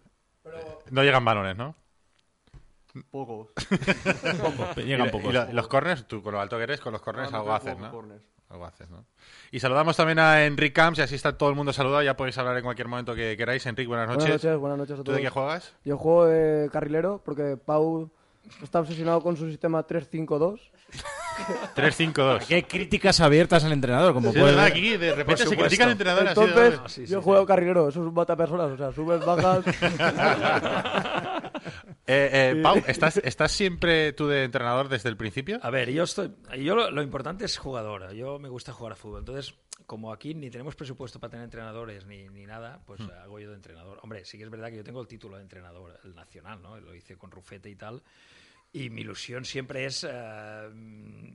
Sí. 0.44 0.50
No 0.92 1.04
llegan 1.06 1.24
balones, 1.24 1.56
¿no? 1.56 1.74
Pocos. 3.12 3.48
Llegan 4.78 5.08
y, 5.08 5.10
pocos. 5.10 5.30
y 5.30 5.34
lo- 5.34 5.50
y 5.52 5.54
los 5.54 5.68
corners, 5.70 6.06
tú 6.06 6.22
con 6.22 6.34
lo 6.34 6.42
alto 6.42 6.58
que 6.58 6.64
eres, 6.64 6.82
con 6.82 6.92
los 6.92 7.02
corners 7.02 7.30
Ah, 7.32 7.38
algo 7.38 7.50
no 7.50 7.56
haces, 7.56 7.78
¿no? 7.78 7.92
corners. 7.92 8.24
Algo 8.50 8.66
haces, 8.66 8.89
¿no? 8.89 9.06
Y 9.51 9.60
saludamos 9.60 9.98
también 9.98 10.20
a 10.20 10.46
Enric 10.46 10.74
Camps, 10.74 11.00
y 11.00 11.01
así 11.01 11.16
está 11.16 11.38
todo 11.38 11.50
el 11.50 11.56
mundo 11.56 11.74
saludado. 11.74 12.01
Ya 12.04 12.16
podéis 12.16 12.38
hablar 12.38 12.56
en 12.58 12.63
cualquier 12.63 12.88
momento 12.88 13.13
que 13.13 13.36
queráis. 13.36 13.66
Enric, 13.66 13.88
buenas 13.88 14.08
noches. 14.08 14.24
Buenas 14.25 14.44
noches, 14.44 14.58
buenas 14.60 14.77
noches 14.77 14.94
a 14.94 14.98
¿Tú 14.98 15.04
todos. 15.04 15.18
de 15.18 15.24
qué 15.24 15.30
juegas? 15.30 15.74
Yo 15.84 15.98
juego 15.98 16.25
de 16.27 16.70
carrilero 16.72 17.22
porque 17.25 17.58
Pau 17.58 18.10
está 18.63 18.80
obsesionado 18.80 19.22
con 19.22 19.36
su 19.36 19.50
sistema 19.50 19.86
3-5-2. 19.86 20.60
3-5-2. 21.75 22.36
Aquí 22.42 22.54
hay 22.54 22.63
críticas 22.63 23.20
abiertas 23.20 23.66
al 23.66 23.74
entrenador, 23.74 24.13
como 24.13 24.32
Sí, 24.32 24.38
es 24.38 24.42
puedes 24.42 24.56
verdad, 24.56 24.70
ver. 24.70 24.77
aquí 24.77 24.98
de 24.98 25.13
repente 25.16 25.46
se 25.46 25.58
critica 25.58 25.84
al 25.84 25.92
entrenador 25.92 26.27
así 26.30 26.39
de 26.39 26.46
Entonces, 26.48 26.74
golpe. 26.80 26.89
sí, 26.94 27.06
sí, 27.06 27.12
yo 27.12 27.22
juego 27.22 27.46
carrilero, 27.46 27.89
eso 27.89 28.00
es 28.01 28.08
un 28.08 28.13
mata 28.13 28.38
personas, 28.38 28.72
o 28.72 28.77
sea, 28.77 28.94
subes, 28.94 29.25
bajas. 29.25 29.66
Eh, 32.10 32.54
eh, 32.58 32.62
Pau, 32.64 32.82
¿estás, 32.88 33.18
¿estás 33.18 33.52
siempre 33.52 34.14
tú 34.14 34.28
de 34.28 34.46
entrenador 34.46 34.88
desde 34.88 35.10
el 35.10 35.18
principio? 35.18 35.60
A 35.62 35.70
ver, 35.70 35.92
yo 35.92 36.04
estoy. 36.04 36.32
Yo 36.58 36.74
lo, 36.76 36.90
lo 36.90 37.02
importante 37.04 37.44
es 37.46 37.58
jugador. 37.58 38.14
Yo 38.14 38.40
me 38.40 38.48
gusta 38.48 38.72
jugar 38.72 38.94
a 38.94 38.96
fútbol. 38.96 39.20
Entonces, 39.20 39.56
como 39.86 40.14
aquí 40.14 40.34
ni 40.34 40.50
tenemos 40.50 40.76
presupuesto 40.76 41.20
para 41.20 41.32
tener 41.32 41.44
entrenadores 41.44 42.06
ni, 42.06 42.30
ni 42.30 42.46
nada, 42.46 42.82
pues 42.86 43.02
Hmm. 43.02 43.10
hago 43.24 43.40
yo 43.40 43.50
de 43.50 43.56
entrenador. 43.58 44.00
Hombre, 44.04 44.24
sí 44.24 44.38
que 44.38 44.46
es 44.46 44.50
verdad 44.50 44.70
que 44.70 44.78
yo 44.78 44.84
tengo 44.86 45.02
el 45.02 45.08
título 45.08 45.36
de 45.36 45.44
entrenador, 45.44 46.00
el 46.06 46.16
nacional, 46.16 46.62
¿no? 46.62 46.80
Lo 46.80 46.96
hice 46.96 47.18
con 47.18 47.30
Rufete 47.30 47.70
y 47.70 47.76
tal. 47.76 48.02
Y 48.72 48.90
mi 48.90 49.02
ilusión 49.02 49.44
siempre 49.44 49.86
es 49.86 50.06
eh, 50.10 50.70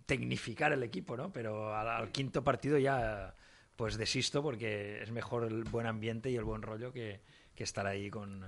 tecnificar 0.07 0.73
el 0.73 0.83
equipo, 0.83 1.17
¿no? 1.17 1.33
Pero 1.33 1.75
al, 1.77 1.89
al 1.89 2.11
quinto 2.13 2.43
partido 2.43 2.79
ya 2.79 3.35
pues 3.77 3.97
desisto 3.97 4.43
porque 4.43 5.03
es 5.03 5.11
mejor 5.11 5.45
el 5.45 5.65
buen 5.65 5.87
ambiente 5.87 6.31
y 6.31 6.37
el 6.37 6.45
buen 6.45 6.63
rollo 6.63 6.93
que, 6.93 7.21
que 7.55 7.65
estar 7.65 7.87
ahí 7.87 8.11
con 8.11 8.45
eh, 8.45 8.47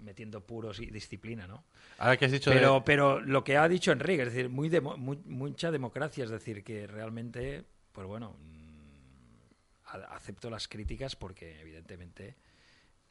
metiendo 0.00 0.40
puros 0.46 0.80
y 0.80 0.86
disciplina, 0.86 1.46
¿no? 1.46 1.64
Ahora 1.98 2.16
que 2.16 2.24
has 2.26 2.32
dicho 2.32 2.50
de- 2.50 2.56
Pero, 2.56 2.84
pero 2.84 3.20
lo 3.20 3.42
que 3.44 3.56
ha 3.56 3.68
dicho 3.68 3.92
Enrique, 3.92 4.22
es 4.22 4.32
decir, 4.32 4.48
muy 4.48 4.68
demo- 4.68 4.96
muy- 4.96 5.18
mucha 5.24 5.70
democracia, 5.70 6.24
es 6.24 6.30
decir, 6.30 6.62
que 6.64 6.86
realmente, 6.86 7.64
pues 7.92 8.06
bueno, 8.06 8.36
mm, 8.40 9.96
acepto 10.10 10.50
las 10.50 10.68
críticas 10.68 11.16
porque 11.16 11.60
evidentemente 11.60 12.36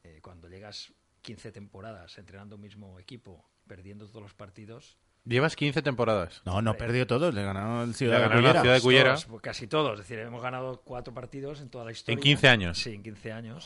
eh, 0.03 0.19
cuando 0.21 0.47
llegas 0.47 0.93
15 1.23 1.51
temporadas 1.51 2.17
entrenando 2.19 2.55
un 2.57 2.61
mismo 2.61 2.99
equipo, 2.99 3.43
perdiendo 3.67 4.07
todos 4.07 4.21
los 4.21 4.33
partidos, 4.33 4.97
Llevas 5.27 5.55
15 5.55 5.81
temporadas. 5.81 6.43
No, 6.45 6.61
no 6.61 6.77
perdió 6.77 7.07
todos, 7.07 7.33
le 7.33 7.41
ganaron 7.41 7.81
el 7.81 7.87
Le 7.87 7.93
Ciudad 7.95 8.19
de 8.21 8.29
Cullera. 8.29 8.53
la 8.53 8.61
Ciudad 8.61 8.75
de 8.75 8.81
Cullera. 8.81 9.15
todos, 9.15 9.41
casi 9.41 9.65
todos, 9.65 9.93
es 9.93 10.07
decir, 10.07 10.19
hemos 10.19 10.39
ganado 10.43 10.81
cuatro 10.85 11.15
partidos 11.15 11.61
en 11.61 11.69
toda 11.71 11.83
la 11.83 11.91
historia. 11.91 12.21
15 12.21 12.47
años. 12.47 12.77
Sí, 12.77 12.93
en 12.93 13.01
15 13.01 13.31
años. 13.31 13.65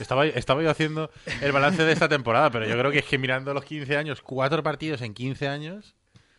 Estaba, 0.00 0.26
estaba 0.26 0.62
yo 0.62 0.70
haciendo 0.70 1.10
el 1.40 1.52
balance 1.52 1.84
de 1.84 1.92
esta 1.92 2.08
temporada, 2.08 2.50
pero 2.50 2.66
yo 2.66 2.78
creo 2.78 2.90
que 2.90 2.98
es 3.00 3.04
que 3.04 3.18
mirando 3.18 3.52
los 3.54 3.64
15 3.64 3.96
años, 3.96 4.22
cuatro 4.22 4.62
partidos 4.62 5.02
en 5.02 5.14
15 5.14 5.48
años. 5.48 5.94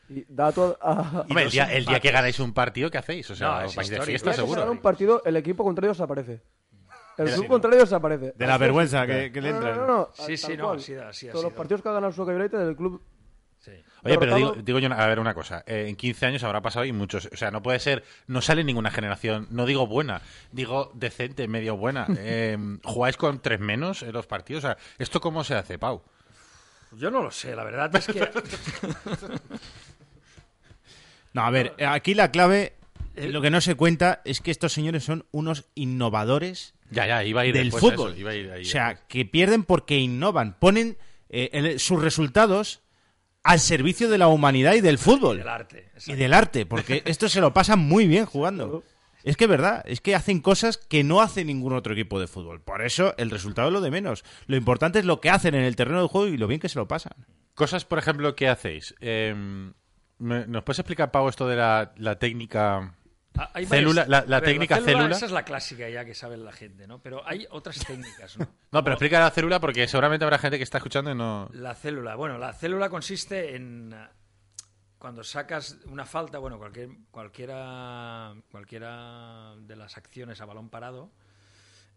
Y 0.09 0.23
dato 0.29 0.77
a... 0.81 1.25
Hombre, 1.27 1.43
el 1.45 1.51
día, 1.51 1.65
el 1.73 1.85
día 1.85 1.99
que 1.99 2.11
ganáis 2.11 2.39
un 2.39 2.53
partido, 2.53 2.89
¿qué 2.89 2.97
hacéis? 2.97 3.29
O 3.29 3.35
sea, 3.35 3.47
No, 3.47 3.53
vais 3.75 3.89
de 3.89 3.99
fiesta 4.01 4.05
Día 4.05 4.13
que 4.17 4.19
se 4.29 4.33
seguro. 4.35 4.61
gana 4.61 4.71
un 4.71 4.77
partido, 4.81 5.21
el 5.25 5.35
equipo 5.35 5.63
contrario 5.63 5.91
desaparece. 5.91 6.41
El 7.17 7.31
club 7.31 7.47
contrario 7.47 7.79
desaparece. 7.79 8.33
De 8.37 8.45
la 8.47 8.57
vergüenza 8.57 9.05
que, 9.07 9.31
que 9.31 9.41
le 9.41 9.51
No, 9.51 9.59
no, 9.59 9.67
entra. 9.67 9.75
no, 9.75 9.87
no, 9.87 10.09
Sí, 10.13 10.37
sí, 10.37 10.55
no, 10.55 10.71
ha 10.71 10.77
Todos 11.31 11.43
los 11.43 11.53
partidos 11.53 11.81
que 11.81 11.89
ha 11.89 11.93
ganado 11.93 12.13
Soccer 12.13 12.35
United, 12.35 12.59
el 12.59 12.75
club 12.75 13.01
Sí. 13.67 13.83
Oye, 14.03 14.17
pero 14.17 14.35
digo, 14.37 14.53
digo 14.63 14.79
yo, 14.79 14.87
una- 14.87 15.03
a 15.03 15.07
ver 15.07 15.19
una 15.19 15.33
cosa. 15.33 15.61
eh, 15.67 15.87
en 15.89 15.97
15 15.97 16.25
años 16.25 16.43
habrá 16.43 16.61
pasado 16.61 16.85
y 16.85 16.93
muchos. 16.93 17.27
O 17.33 17.35
sea, 17.35 17.51
no 17.51 17.61
puede 17.61 17.79
ser. 17.79 18.05
No 18.27 18.41
sale 18.41 18.63
ninguna 18.63 18.91
generación. 18.91 19.47
No 19.51 19.65
digo 19.65 19.85
buena, 19.87 20.21
digo 20.53 20.89
decente, 20.95 21.47
medio 21.49 21.75
buena. 21.75 22.07
Eh, 22.17 22.57
¿Jugáis 22.83 23.17
con 23.17 23.41
tres 23.41 23.59
menos 23.59 24.03
en 24.03 24.13
los 24.13 24.25
partidos? 24.25 24.63
O 24.63 24.67
sea, 24.67 24.77
¿esto 24.99 25.19
cómo 25.19 25.43
se 25.43 25.55
hace, 25.55 25.77
Pau? 25.77 26.01
Yo 26.93 27.11
no 27.11 27.21
lo 27.21 27.31
sé, 27.31 27.53
la 27.55 27.65
verdad 27.65 27.93
es 27.95 28.07
que 28.07 28.19
No, 31.33 31.41
a 31.41 31.49
ver, 31.51 31.73
aquí 31.85 32.13
la 32.13 32.31
clave, 32.31 32.73
lo 33.15 33.41
que 33.41 33.49
no 33.49 33.61
se 33.61 33.75
cuenta 33.75 34.21
es 34.25 34.41
que 34.41 34.51
estos 34.51 34.73
señores 34.73 35.03
son 35.03 35.25
unos 35.31 35.65
innovadores 35.75 36.73
Ya, 36.89 37.05
ya, 37.05 37.23
iba 37.23 37.41
a 37.41 37.45
ir 37.45 37.53
del 37.53 37.67
a 37.67 37.71
fútbol. 37.71 38.11
eso, 38.11 38.19
iba 38.19 38.31
a 38.31 38.35
ir 38.35 38.51
ahí 38.51 38.61
o 38.63 38.65
sea, 38.65 38.89
después. 38.89 39.05
que 39.09 39.25
pierden 39.25 39.63
porque 39.63 39.97
innovan, 39.97 40.57
ponen 40.57 40.97
eh, 41.29 41.49
el- 41.53 41.79
sus 41.79 42.01
resultados 42.01 42.81
al 43.43 43.59
servicio 43.59 44.09
de 44.09 44.17
la 44.17 44.27
humanidad 44.27 44.73
y 44.73 44.81
del 44.81 44.97
fútbol. 44.97 45.37
del 45.37 45.47
arte. 45.47 45.89
y 46.05 46.13
del 46.15 46.33
arte, 46.33 46.65
porque 46.65 47.01
esto 47.05 47.29
se 47.29 47.41
lo 47.41 47.53
pasan 47.53 47.79
muy 47.79 48.07
bien 48.07 48.25
jugando. 48.25 48.83
Es 49.23 49.35
que 49.35 49.45
es 49.45 49.49
verdad, 49.49 49.83
es 49.85 49.99
que 49.99 50.15
hacen 50.15 50.39
cosas 50.39 50.77
que 50.77 51.03
no 51.03 51.21
hace 51.21 51.43
ningún 51.43 51.73
otro 51.73 51.91
equipo 51.93 52.19
de 52.19 52.27
fútbol. 52.27 52.61
Por 52.61 52.81
eso 52.81 53.13
el 53.17 53.29
resultado 53.29 53.67
es 53.67 53.73
lo 53.73 53.81
de 53.81 53.91
menos. 53.91 54.23
Lo 54.45 54.55
importante 54.55 54.99
es 54.99 55.05
lo 55.05 55.19
que 55.19 55.29
hacen 55.29 55.53
en 55.55 55.63
el 55.63 55.75
terreno 55.75 56.01
de 56.01 56.07
juego 56.07 56.27
y 56.27 56.37
lo 56.37 56.47
bien 56.47 56.61
que 56.61 56.69
se 56.69 56.79
lo 56.79 56.87
pasan. 56.87 57.13
Cosas, 57.53 57.83
por 57.83 57.99
ejemplo, 57.99 58.35
que 58.35 58.47
hacéis. 58.47 58.95
Eh, 59.01 59.33
me- 60.19 60.47
¿Nos 60.47 60.63
puedes 60.63 60.79
explicar, 60.79 61.11
Pau, 61.11 61.27
esto 61.27 61.47
de 61.47 61.57
la, 61.57 61.91
la 61.97 62.17
técnica 62.19 62.93
hay 63.53 63.65
Célula- 63.65 64.01
varias- 64.05 64.07
la- 64.07 64.25
la 64.27 64.39
ver, 64.39 64.49
técnica 64.49 64.77
célula- 64.79 65.15
Esa 65.15 65.25
es 65.25 65.31
la 65.31 65.43
clásica 65.43 65.89
ya 65.89 66.05
que 66.05 66.13
sabe 66.13 66.37
la 66.37 66.51
gente, 66.51 66.87
¿no? 66.87 67.01
Pero 67.01 67.21
hay 67.27 67.47
otras 67.51 67.77
técnicas, 67.85 68.37
¿no? 68.37 68.47
No, 68.71 68.83
pero 68.83 68.93
explica 68.95 69.19
la 69.19 69.31
célula 69.31 69.59
porque 69.59 69.87
seguramente 69.87 70.23
habrá 70.25 70.37
gente 70.37 70.57
que 70.57 70.63
está 70.63 70.77
escuchando 70.77 71.11
y 71.11 71.15
no. 71.15 71.49
La 71.53 71.73
célula. 71.75 72.15
Bueno, 72.15 72.37
la 72.37 72.53
célula 72.53 72.89
consiste 72.89 73.55
en 73.55 73.93
eh, 73.93 74.07
cuando 74.97 75.23
sacas 75.23 75.77
una 75.85 76.05
falta, 76.05 76.39
bueno, 76.39 76.57
cualquier, 76.57 76.89
cualquiera, 77.11 78.33
cualquiera 78.51 79.53
de 79.59 79.75
las 79.75 79.95
acciones 79.97 80.41
a 80.41 80.45
balón 80.45 80.69
parado, 80.69 81.11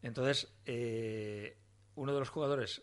entonces 0.03 0.53
eh, 0.67 1.59
uno 1.95 2.13
de 2.13 2.19
los 2.21 2.29
jugadores 2.31 2.83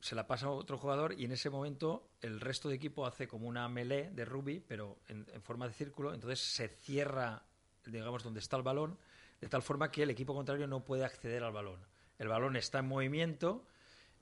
se 0.00 0.14
la 0.14 0.26
pasa 0.26 0.46
a 0.46 0.50
otro 0.50 0.78
jugador 0.78 1.14
y 1.18 1.24
en 1.26 1.32
ese 1.32 1.50
momento 1.50 2.10
el 2.22 2.40
resto 2.40 2.68
de 2.68 2.74
equipo 2.76 3.06
hace 3.06 3.28
como 3.28 3.46
una 3.46 3.68
melee 3.68 4.10
de 4.10 4.24
rugby, 4.24 4.60
pero 4.66 4.98
en, 5.08 5.26
en 5.32 5.42
forma 5.42 5.66
de 5.68 5.74
círculo, 5.74 6.14
entonces 6.14 6.40
se 6.40 6.68
cierra, 6.68 7.42
digamos, 7.86 8.22
donde 8.22 8.40
está 8.40 8.56
el 8.56 8.62
balón, 8.62 8.98
de 9.40 9.48
tal 9.48 9.62
forma 9.62 9.90
que 9.90 10.02
el 10.02 10.10
equipo 10.10 10.34
contrario 10.34 10.66
no 10.66 10.80
puede 10.84 11.04
acceder 11.04 11.42
al 11.44 11.52
balón. 11.52 11.80
El 12.18 12.28
balón 12.28 12.56
está 12.56 12.80
en 12.80 12.86
movimiento, 12.88 13.64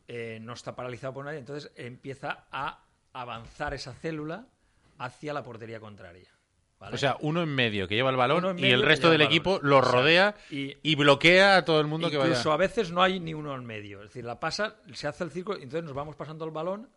eh, 0.06 0.38
no 0.40 0.52
está 0.52 0.76
paralizado 0.76 1.12
por 1.14 1.24
nadie, 1.24 1.38
entonces 1.38 1.70
empieza 1.76 2.44
a 2.52 2.84
avanzar 3.12 3.74
esa 3.74 3.92
célula 3.94 4.46
hacia 4.98 5.32
la 5.32 5.42
portería 5.42 5.80
contraria. 5.80 6.28
¿vale? 6.78 6.94
O 6.94 6.98
sea, 6.98 7.16
uno 7.20 7.42
en 7.42 7.48
medio 7.48 7.88
que 7.88 7.96
lleva 7.96 8.10
el 8.10 8.16
balón 8.16 8.56
y 8.56 8.66
el 8.70 8.82
resto 8.84 9.10
del 9.10 9.22
el 9.22 9.26
equipo 9.26 9.58
lo 9.62 9.80
rodea 9.80 10.36
Y- 10.50 10.76
y, 10.82 10.94
bloquea 10.94 11.56
a 11.56 11.64
todo 11.64 11.80
el 11.80 11.88
mundo 11.88 12.08
que 12.08 12.16
vaya. 12.16 12.30
Incluso 12.30 12.52
a 12.52 12.56
veces 12.56 12.92
no 12.92 13.02
hay 13.02 13.18
ni 13.18 13.34
uno 13.34 13.52
en 13.56 13.64
medio. 13.64 13.98
Es 14.00 14.10
decir, 14.10 14.24
la 14.24 14.38
pasa, 14.38 14.76
se 14.94 15.08
hace 15.08 15.24
el 15.24 15.32
círculo 15.32 15.56
entonces 15.58 15.82
nos 15.82 15.94
vamos 15.94 16.14
pasando 16.14 16.44
el 16.44 16.52
balón 16.52 16.88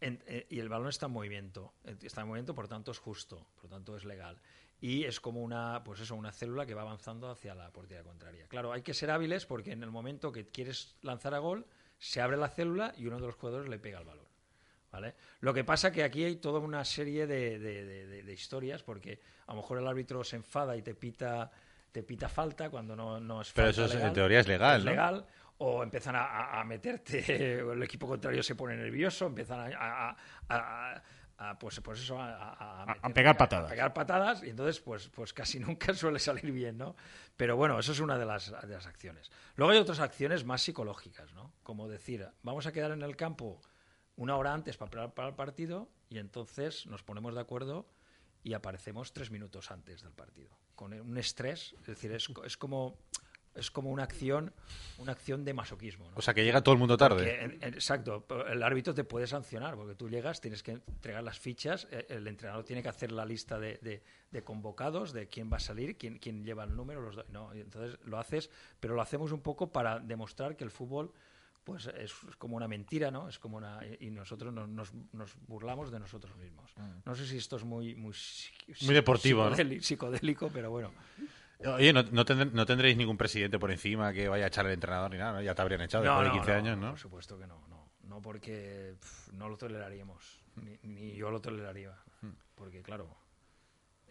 en- 0.00 0.22
eh, 0.26 0.46
y 0.48 0.58
el 0.60 0.70
balón 0.70 0.88
está 0.88 1.04
en 1.06 1.12
movimiento. 1.12 1.74
Eh, 1.84 1.96
Está 2.02 2.22
en 2.22 2.28
movimiento, 2.28 2.54
por 2.54 2.66
tanto 2.66 2.90
es 2.92 2.98
justo, 2.98 3.46
por 3.60 3.68
tanto 3.68 3.94
es 3.94 4.04
legal. 4.06 4.38
Y 4.80 5.04
es 5.04 5.20
como 5.20 5.42
una, 5.42 5.82
pues 5.84 6.00
eso, 6.00 6.14
una 6.14 6.32
célula 6.32 6.64
que 6.66 6.74
va 6.74 6.82
avanzando 6.82 7.28
hacia 7.30 7.54
la 7.54 7.70
portería 7.70 8.02
contraria. 8.02 8.46
Claro, 8.48 8.72
hay 8.72 8.82
que 8.82 8.94
ser 8.94 9.10
hábiles 9.10 9.44
porque 9.46 9.72
en 9.72 9.82
el 9.82 9.90
momento 9.90 10.32
que 10.32 10.46
quieres 10.46 10.96
lanzar 11.02 11.34
a 11.34 11.38
gol, 11.38 11.66
se 11.98 12.20
abre 12.22 12.36
la 12.38 12.48
célula 12.48 12.94
y 12.96 13.06
uno 13.06 13.16
de 13.20 13.26
los 13.26 13.34
jugadores 13.34 13.68
le 13.68 13.78
pega 13.78 13.98
el 13.98 14.06
balón. 14.06 14.24
¿Vale? 14.90 15.14
Lo 15.40 15.54
que 15.54 15.62
pasa 15.62 15.92
que 15.92 16.02
aquí 16.02 16.24
hay 16.24 16.36
toda 16.36 16.58
una 16.58 16.84
serie 16.84 17.26
de, 17.28 17.58
de- 17.60 17.84
de- 17.84 18.06
de- 18.06 18.22
de 18.24 18.32
historias 18.32 18.82
porque 18.82 19.20
a 19.46 19.52
lo 19.52 19.58
mejor 19.60 19.78
el 19.78 19.86
árbitro 19.86 20.24
se 20.24 20.34
enfada 20.36 20.76
y 20.76 20.82
te 20.82 20.94
pita 20.94 21.50
te 21.92 22.02
pita 22.04 22.28
falta 22.28 22.70
cuando 22.70 22.94
no, 22.96 23.20
no 23.20 23.40
es 23.42 23.52
Pero 23.52 23.66
falta 23.68 23.82
eso 23.82 23.84
es- 23.84 23.92
en 23.92 23.98
legal. 23.98 24.12
teoría 24.12 24.40
es 24.40 24.48
legal, 24.48 24.84
legal 24.84 25.26
o 25.58 25.82
empiezan 25.84 26.16
a, 26.16 26.58
a- 26.60 26.64
meterte 26.64 27.60
el 27.72 27.82
equipo 27.84 28.08
contrario 28.08 28.42
se 28.42 28.54
pone 28.56 28.76
nervioso 28.76 29.26
empiezan 29.26 29.60
a, 29.60 29.76
a- 29.76 30.16
a- 30.48 31.02
a- 31.42 31.58
pues, 31.58 31.80
pues 31.80 32.00
eso 32.00 32.20
a, 32.20 32.30
a- 32.52 32.82
a 32.82 32.86
meter- 32.86 33.12
pegar 33.14 33.36
patadas. 33.36 33.66
a 33.66 33.70
pegar 33.70 33.92
patadas 33.94 34.42
y 34.44 34.50
entonces 34.50 34.80
pues 34.80 35.08
pues 35.08 35.32
casi 35.32 35.58
nunca 35.60 35.94
suele 35.94 36.18
salir 36.18 36.52
bien 36.52 36.76
no 36.78 36.94
pero 37.36 37.56
bueno 37.56 37.78
eso 37.78 37.92
es 37.92 38.00
una 38.00 38.18
de 38.18 38.26
las, 38.26 38.50
de 38.50 38.68
las 38.74 38.86
acciones. 38.86 39.30
Luego 39.56 39.72
hay 39.72 39.78
otras 39.78 40.00
acciones 40.00 40.44
más 40.44 40.62
psicológicas 40.62 41.32
no 41.32 41.52
como 41.62 41.88
decir 41.88 42.28
vamos 42.42 42.66
a 42.66 42.72
quedar 42.72 42.90
en 42.92 43.02
el 43.02 43.16
campo 43.16 43.60
una 44.16 44.36
hora 44.36 44.52
antes 44.52 44.76
para 44.76 44.90
preparar 44.90 45.14
para 45.14 45.28
el 45.28 45.34
partido 45.34 45.88
y 46.10 46.18
entonces 46.18 46.86
nos 46.86 47.02
ponemos 47.02 47.34
de 47.34 47.40
acuerdo 47.40 47.88
y 48.42 48.52
aparecemos 48.54 49.12
tres 49.12 49.30
minutos 49.30 49.70
antes 49.70 50.02
del 50.02 50.12
partido 50.12 50.50
con 50.74 50.92
un 50.92 51.16
estrés 51.18 51.74
es 51.80 51.86
decir 51.86 52.12
es, 52.12 52.28
es 52.44 52.56
como 52.56 52.98
es 53.54 53.70
como 53.70 53.90
una 53.90 54.04
acción 54.04 54.52
una 54.98 55.12
acción 55.12 55.44
de 55.44 55.54
masoquismo 55.54 56.08
¿no? 56.10 56.16
O 56.16 56.22
sea, 56.22 56.34
que 56.34 56.44
llega 56.44 56.62
todo 56.62 56.72
el 56.74 56.78
mundo 56.78 56.96
tarde. 56.96 57.38
Porque, 57.50 57.66
exacto, 57.68 58.24
el 58.48 58.62
árbitro 58.62 58.94
te 58.94 59.02
puede 59.04 59.26
sancionar 59.26 59.74
porque 59.76 59.94
tú 59.94 60.08
llegas, 60.08 60.40
tienes 60.40 60.62
que 60.62 60.72
entregar 60.72 61.22
las 61.24 61.38
fichas, 61.38 61.88
eh, 61.90 62.06
el 62.10 62.26
entrenador 62.28 62.64
tiene 62.64 62.82
que 62.82 62.88
hacer 62.90 63.10
la 63.12 63.24
lista 63.24 63.58
de, 63.58 63.78
de- 63.82 64.02
de 64.30 64.44
convocados, 64.44 65.12
de 65.12 65.26
quién 65.28 65.50
va 65.52 65.56
a 65.56 65.60
salir, 65.60 65.96
quién, 65.96 66.18
quién 66.18 66.44
lleva 66.44 66.64
el 66.64 66.76
número, 66.76 67.00
los 67.00 67.28
no, 67.30 67.52
entonces 67.52 67.98
lo 68.04 68.18
haces, 68.18 68.50
pero 68.78 68.94
lo 68.94 69.02
hacemos 69.02 69.32
un 69.32 69.40
poco 69.40 69.72
para 69.72 69.98
demostrar 69.98 70.56
que 70.56 70.64
el 70.64 70.70
fútbol 70.70 71.12
pues 71.64 71.86
es 71.88 72.12
como 72.38 72.56
una 72.56 72.66
mentira, 72.68 73.10
¿no? 73.10 73.28
Es 73.28 73.38
como 73.38 73.56
una 73.58 73.80
y 74.00 74.10
nosotros 74.10 74.52
nos, 74.52 74.68
nos- 74.68 74.92
nos 75.12 75.34
burlamos 75.46 75.90
de 75.90 75.98
nosotros 76.00 76.34
mismos. 76.36 76.72
No 77.04 77.14
sé 77.14 77.26
si 77.26 77.36
esto 77.36 77.56
es 77.56 77.64
muy 77.64 77.94
muy, 77.94 78.14
Muy 78.82 78.94
deportivo, 78.94 79.50
psicodélico, 79.82 80.50
pero 80.52 80.70
bueno. 80.70 80.90
Oye, 81.66 81.92
no, 81.92 82.02
no, 82.04 82.24
tendré- 82.24 82.50
no 82.52 82.64
tendréis 82.66 82.96
ningún 82.96 83.16
presidente 83.16 83.58
por 83.58 83.70
encima 83.70 84.12
que 84.12 84.28
vaya 84.28 84.44
a 84.44 84.48
echar 84.48 84.66
al 84.66 84.72
entrenador 84.72 85.10
ni 85.10 85.18
nada, 85.18 85.32
¿no? 85.34 85.42
Ya 85.42 85.54
te 85.54 85.62
habrían 85.62 85.82
echado 85.82 86.04
después 86.04 86.26
de 86.26 86.32
15 86.32 86.52
años, 86.52 86.78
¿no? 86.78 86.90
Por 86.90 86.98
supuesto 86.98 87.38
que 87.38 87.46
no, 87.46 87.66
no, 87.68 87.90
no 88.04 88.22
porque 88.22 88.94
no 89.32 89.48
lo 89.48 89.56
toleraríamos, 89.56 90.42
ni, 90.56 90.78
ni 90.82 91.14
yo 91.14 91.30
lo 91.30 91.40
toleraría, 91.40 91.94
Hmm. 92.22 92.30
porque 92.54 92.82
claro, 92.82 93.16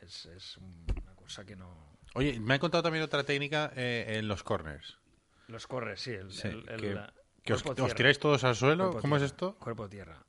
es, 0.02 0.26
es 0.28 0.58
una 0.58 1.16
cosa 1.16 1.46
que 1.46 1.56
no... 1.56 1.98
Oye, 2.16 2.40
me 2.40 2.54
han 2.56 2.60
contado 2.60 2.84
también 2.84 3.04
otra 3.04 3.24
técnica 3.24 3.72
eh, 3.76 4.18
en 4.20 4.28
los 4.28 4.44
corners. 4.44 4.98
Los 5.48 5.66
corres, 5.68 6.02
sí, 6.02 6.12
el, 6.12 6.32
Sí, 6.32 6.48
el- 6.48 6.70
el- 6.70 7.00
que- 7.44 7.54
os, 7.54 7.64
tiráis 7.96 8.20
todos 8.20 8.44
al 8.44 8.56
suelo. 8.56 8.86
Cuerpo 8.86 9.02
¿Cómo 9.02 9.18
es 9.18 9.24
esto? 9.24 9.56
Cuerpo 9.56 9.90
tierra. 9.90 10.24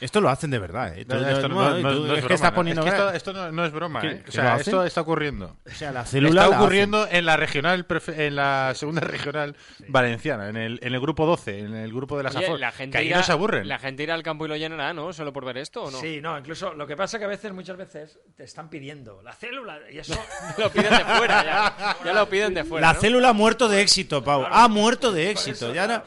Esto 0.00 0.20
lo 0.20 0.28
hacen 0.28 0.50
de 0.50 0.58
verdad, 0.58 0.96
¿eh? 0.96 1.04
No, 1.08 1.14
esto 1.16 1.48
no, 1.48 1.68
es 1.68 2.18
es 2.24 2.24
que 2.24 2.44
¿no? 2.44 2.54
poniendo... 2.54 2.82
Es 2.86 2.94
que 2.94 3.16
esto, 3.16 3.32
no, 3.32 3.64
es 3.64 3.72
broma, 3.72 4.00
¿Que- 4.00 4.08
¿eh? 4.08 4.24
O 4.28 4.30
sea, 4.30 4.56
esto 4.56 4.84
está 4.84 5.00
ocurriendo. 5.00 5.56
O 5.66 5.70
sea, 5.74 5.90
la 5.92 6.04
célula 6.04 6.42
está 6.42 6.50
la 6.54 6.60
ocurriendo 6.60 7.08
en 7.10 7.26
la 7.26 7.36
regional 7.36 7.86
en 8.16 8.36
la 8.36 8.72
segunda 8.74 9.00
regional 9.00 9.56
valenciana, 9.88 10.48
en 10.48 10.56
el, 10.56 10.78
en 10.82 10.94
el 10.94 11.00
grupo 11.00 11.26
12, 11.26 11.58
en 11.60 11.74
el 11.74 11.92
grupo 11.92 12.16
de 12.16 12.22
las 12.24 12.36
Oye, 12.36 12.46
AFOR. 12.46 12.60
la 12.60 12.72
gente 12.72 12.92
que 12.92 12.98
ahí 12.98 13.08
irá- 13.08 13.16
no 13.18 13.22
se 13.22 13.32
aburren. 13.32 13.68
La 13.68 13.78
gente 13.78 14.02
irá 14.02 14.14
al 14.14 14.22
campo 14.22 14.44
y 14.46 14.48
lo 14.48 14.56
llenará, 14.56 14.92
¿no? 14.92 15.12
Solo 15.12 15.32
por 15.32 15.44
ver 15.44 15.58
esto, 15.58 15.84
¿o 15.84 15.90
no? 15.90 16.00
Sí, 16.00 16.20
no, 16.20 16.38
incluso 16.38 16.74
lo 16.74 16.86
que 16.86 16.96
pasa 16.96 17.18
que 17.18 17.24
a 17.24 17.28
veces, 17.28 17.52
muchas 17.52 17.76
veces, 17.76 18.18
te 18.36 18.44
están 18.44 18.68
pidiendo 18.70 19.20
la 19.22 19.32
célula 19.32 19.78
y 19.90 19.98
eso. 19.98 20.14
lo 20.58 20.70
piden 20.70 20.90
de 20.96 21.04
fuera, 21.04 21.44
ya. 21.44 21.96
Ya 22.04 22.12
lo 22.12 22.28
piden 22.28 22.54
de 22.54 22.64
fuera. 22.64 22.86
La 22.88 22.94
¿no? 22.94 23.00
célula 23.00 23.28
ha 23.30 23.32
muerto 23.32 23.68
de 23.68 23.80
éxito, 23.82 24.22
Pau. 24.22 24.44
Ha 24.48 24.68
muerto 24.68 25.12
de 25.12 25.30
éxito. 25.30 25.72
Ya 25.74 25.86
no- 25.86 26.02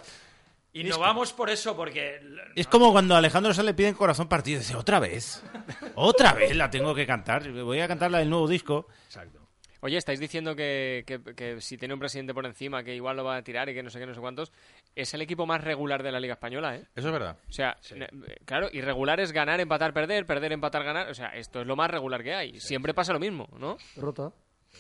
Y 0.73 0.83
no 0.85 0.99
vamos 0.99 1.33
por 1.33 1.49
eso, 1.49 1.75
porque. 1.75 2.21
Es 2.55 2.67
como 2.67 2.91
cuando 2.91 3.15
a 3.15 3.17
Alejandro 3.17 3.53
Sanz 3.53 3.65
le 3.65 3.73
piden 3.73 3.93
corazón 3.93 4.27
partido. 4.29 4.59
Dice, 4.59 4.75
¿otra 4.75 4.99
vez? 4.99 5.43
¿Otra 5.95 6.33
vez 6.33 6.55
la 6.55 6.69
tengo 6.69 6.95
que 6.95 7.05
cantar? 7.05 7.49
Voy 7.51 7.79
a 7.81 7.87
cantar 7.87 8.09
la 8.11 8.19
del 8.19 8.29
nuevo 8.29 8.47
disco. 8.47 8.87
Exacto. 9.05 9.39
Oye, 9.83 9.97
estáis 9.97 10.19
diciendo 10.19 10.55
que, 10.55 11.03
que- 11.07 11.19
que 11.35 11.59
si 11.59 11.75
tiene 11.75 11.95
un 11.95 11.99
presidente 11.99 12.35
por 12.35 12.45
encima, 12.45 12.83
que 12.83 12.93
igual 12.95 13.17
lo 13.17 13.23
va 13.23 13.37
a 13.37 13.41
tirar 13.43 13.67
y 13.67 13.73
que 13.73 13.81
no 13.81 13.89
sé 13.89 13.97
qué, 13.99 14.05
no 14.05 14.13
sé 14.13 14.19
cuántos. 14.21 14.51
Es 14.95 15.13
el 15.15 15.21
equipo 15.23 15.47
más 15.47 15.63
regular 15.63 16.03
de 16.03 16.11
la 16.11 16.19
Liga 16.19 16.33
Española, 16.35 16.75
¿eh? 16.75 16.85
Eso 16.95 17.07
es 17.07 17.11
verdad. 17.13 17.35
O 17.49 17.51
sea, 17.51 17.75
ne- 17.95 18.07
claro, 18.45 18.69
irregular 18.71 19.19
es 19.19 19.31
ganar, 19.31 19.59
empatar, 19.59 19.91
perder, 19.91 20.25
perder, 20.27 20.51
empatar, 20.51 20.83
ganar. 20.83 21.09
O 21.09 21.15
sea, 21.15 21.29
esto 21.35 21.61
es 21.61 21.67
lo 21.67 21.75
más 21.75 21.89
regular 21.89 22.21
que 22.23 22.33
hay. 22.35 22.59
Siempre 22.59 22.93
pasa 22.93 23.11
lo 23.11 23.19
mismo, 23.19 23.49
¿no? 23.57 23.77
Derrota. 23.95 24.31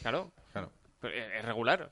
Claro. 0.01 0.31
Claro. 0.51 0.71
Pero 0.99 1.15
es 1.15 1.33
es 1.39 1.45
regular. 1.45 1.91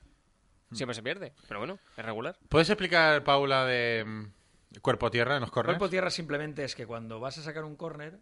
Siempre 0.71 0.93
se 0.93 1.03
pierde. 1.03 1.33
Pero 1.47 1.59
bueno, 1.59 1.79
es 1.97 2.05
regular. 2.05 2.37
¿Puedes 2.49 2.69
explicar, 2.69 3.23
Paula, 3.23 3.65
de 3.65 4.03
mm, 4.05 4.79
cuerpo 4.81 5.09
tierra 5.09 5.35
en 5.35 5.41
los 5.41 5.51
corners? 5.51 5.77
Cuerpo 5.77 5.89
tierra 5.89 6.09
simplemente 6.09 6.63
es 6.63 6.75
que 6.75 6.85
cuando 6.85 7.19
vas 7.19 7.37
a 7.37 7.43
sacar 7.43 7.63
un 7.63 7.75
córner, 7.75 8.19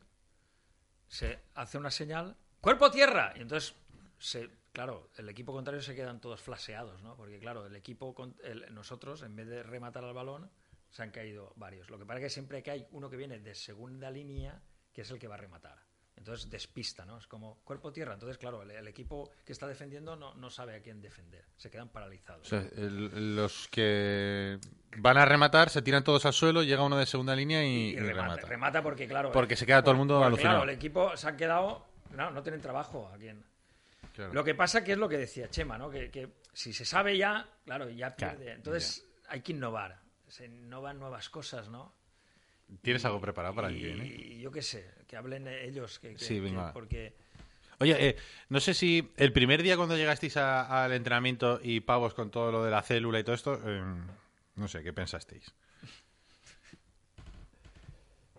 se 1.08 1.40
hace 1.56 1.78
una 1.78 1.92
señal, 1.92 2.36
¡cuerpo 2.62 2.92
tierra! 2.92 3.34
Y 3.36 3.42
entonces, 3.42 3.76
se, 4.20 4.50
claro, 4.74 5.10
el 5.18 5.30
equipo 5.30 5.54
contrario 5.54 5.82
se 5.82 5.96
quedan 5.96 6.20
todos 6.20 6.42
flaseados, 6.42 7.02
¿no? 7.02 7.16
Porque, 7.16 7.40
claro, 7.40 7.66
el 7.66 7.76
equipo, 7.76 8.14
con- 8.14 8.36
el- 8.44 8.74
nosotros, 8.74 9.22
en 9.24 9.36
vez 9.36 9.48
de 9.48 9.64
rematar 9.64 10.04
al 10.04 10.14
balón, 10.14 10.50
se 10.90 11.04
han 11.04 11.12
caído 11.12 11.54
varios. 11.56 11.90
Lo 11.90 11.98
que 12.00 12.06
pasa 12.06 12.20
es 12.20 12.24
que 12.26 12.30
siempre 12.30 12.64
que 12.64 12.72
hay 12.72 12.88
uno 12.92 13.10
que 13.10 13.18
viene 13.18 13.40
de 13.40 13.56
segunda 13.56 14.10
línea, 14.12 14.62
que 14.94 15.02
es 15.02 15.12
el 15.12 15.20
que 15.20 15.28
va 15.28 15.36
a 15.36 15.40
rematar. 15.40 15.78
Entonces 16.28 16.50
despista, 16.50 17.06
¿no? 17.06 17.18
Es 17.18 17.26
como 17.26 17.60
cuerpo 17.64 17.94
tierra. 17.94 18.14
Entonces, 18.14 18.38
claro, 18.38 18.62
el, 18.62 18.72
el 18.72 18.86
equipo 18.90 19.32
que 19.46 19.54
está 19.54 19.66
defendiendo 19.66 20.18
no, 20.18 20.34
no 20.36 20.50
sabe 20.50 20.76
a 20.76 20.82
quién 20.82 21.02
defender. 21.02 21.46
Se 21.56 21.70
quedan 21.72 21.88
paralizados. 21.88 22.46
O 22.46 22.50
sea, 22.50 22.68
el- 22.76 23.36
los 23.38 23.70
que 23.70 24.60
van 24.98 25.18
a 25.18 25.24
rematar 25.24 25.70
se 25.70 25.82
tiran 25.82 26.04
todos 26.04 26.26
al 26.26 26.34
suelo, 26.34 26.64
llega 26.64 26.84
uno 26.84 26.98
de 26.98 27.06
segunda 27.06 27.34
línea 27.34 27.64
y, 27.64 27.68
y 27.68 27.90
y 27.92 27.96
remata, 28.00 28.28
remata. 28.36 28.48
remata 28.48 28.84
porque, 28.84 29.08
claro. 29.08 29.32
Porque 29.32 29.56
se 29.56 29.66
queda 29.66 29.82
todo 29.82 29.92
el 29.92 29.98
mundo 30.00 30.16
porque, 30.16 30.28
alucinado. 30.28 30.58
Claro, 30.58 30.70
el 30.72 30.76
equipo 30.76 31.16
se 31.16 31.28
han 31.30 31.38
quedado. 31.38 31.86
No, 32.12 32.30
no 32.32 32.44
tienen 32.44 32.60
trabajo 32.62 33.10
en- 33.22 33.46
Claro. 34.14 34.34
Lo 34.34 34.44
que 34.44 34.54
pasa 34.56 34.84
que 34.84 34.92
es 34.94 34.98
lo 34.98 35.08
que 35.08 35.18
decía 35.18 35.50
Chema, 35.50 35.78
¿no? 35.78 35.90
Que, 35.90 36.10
que 36.12 36.28
si 36.52 36.74
se 36.74 36.84
sabe 36.84 37.18
ya, 37.18 37.48
claro, 37.64 37.88
ya 37.90 38.16
Claro, 38.16 38.38
pierde. 38.38 38.54
Entonces 38.54 39.08
hay 39.30 39.40
que 39.42 39.54
innovar. 39.54 40.02
Se 40.28 40.46
innovan 40.48 41.00
nuevas 41.00 41.30
cosas, 41.30 41.70
¿no? 41.70 41.94
¿Tienes 42.82 43.04
algo 43.06 43.22
preparado 43.22 43.56
para 43.56 43.70
el 43.70 43.78
que 43.80 43.86
viene? 43.86 44.06
y 44.08 44.40
yo 44.42 44.52
qué 44.52 44.62
sé, 44.62 44.86
que 45.08 45.16
hablen 45.16 45.48
ellos. 45.48 46.00
Que, 46.00 46.14
que- 46.16 46.20
Sí, 46.20 46.40
venga. 46.40 46.68
que- 46.68 46.74
porque 46.74 47.14
Oye, 47.80 48.10
eh, 48.10 48.16
no 48.50 48.60
sé 48.60 48.74
si 48.74 49.12
el 49.18 49.32
primer 49.32 49.62
día 49.62 49.78
cuando 49.78 49.96
llegasteis 49.96 50.36
a- 50.38 50.84
al 50.84 50.94
entrenamiento 50.94 51.60
y 51.62 51.80
pavos 51.82 52.14
con 52.16 52.32
todo 52.32 52.52
lo 52.52 52.64
de 52.64 52.72
la 52.72 52.82
célula 52.82 53.20
y 53.20 53.24
todo 53.24 53.36
esto, 53.36 53.62
eh, 53.64 53.84
no 54.56 54.68
sé, 54.68 54.82
¿qué 54.84 54.94
pensasteis? 54.94 55.54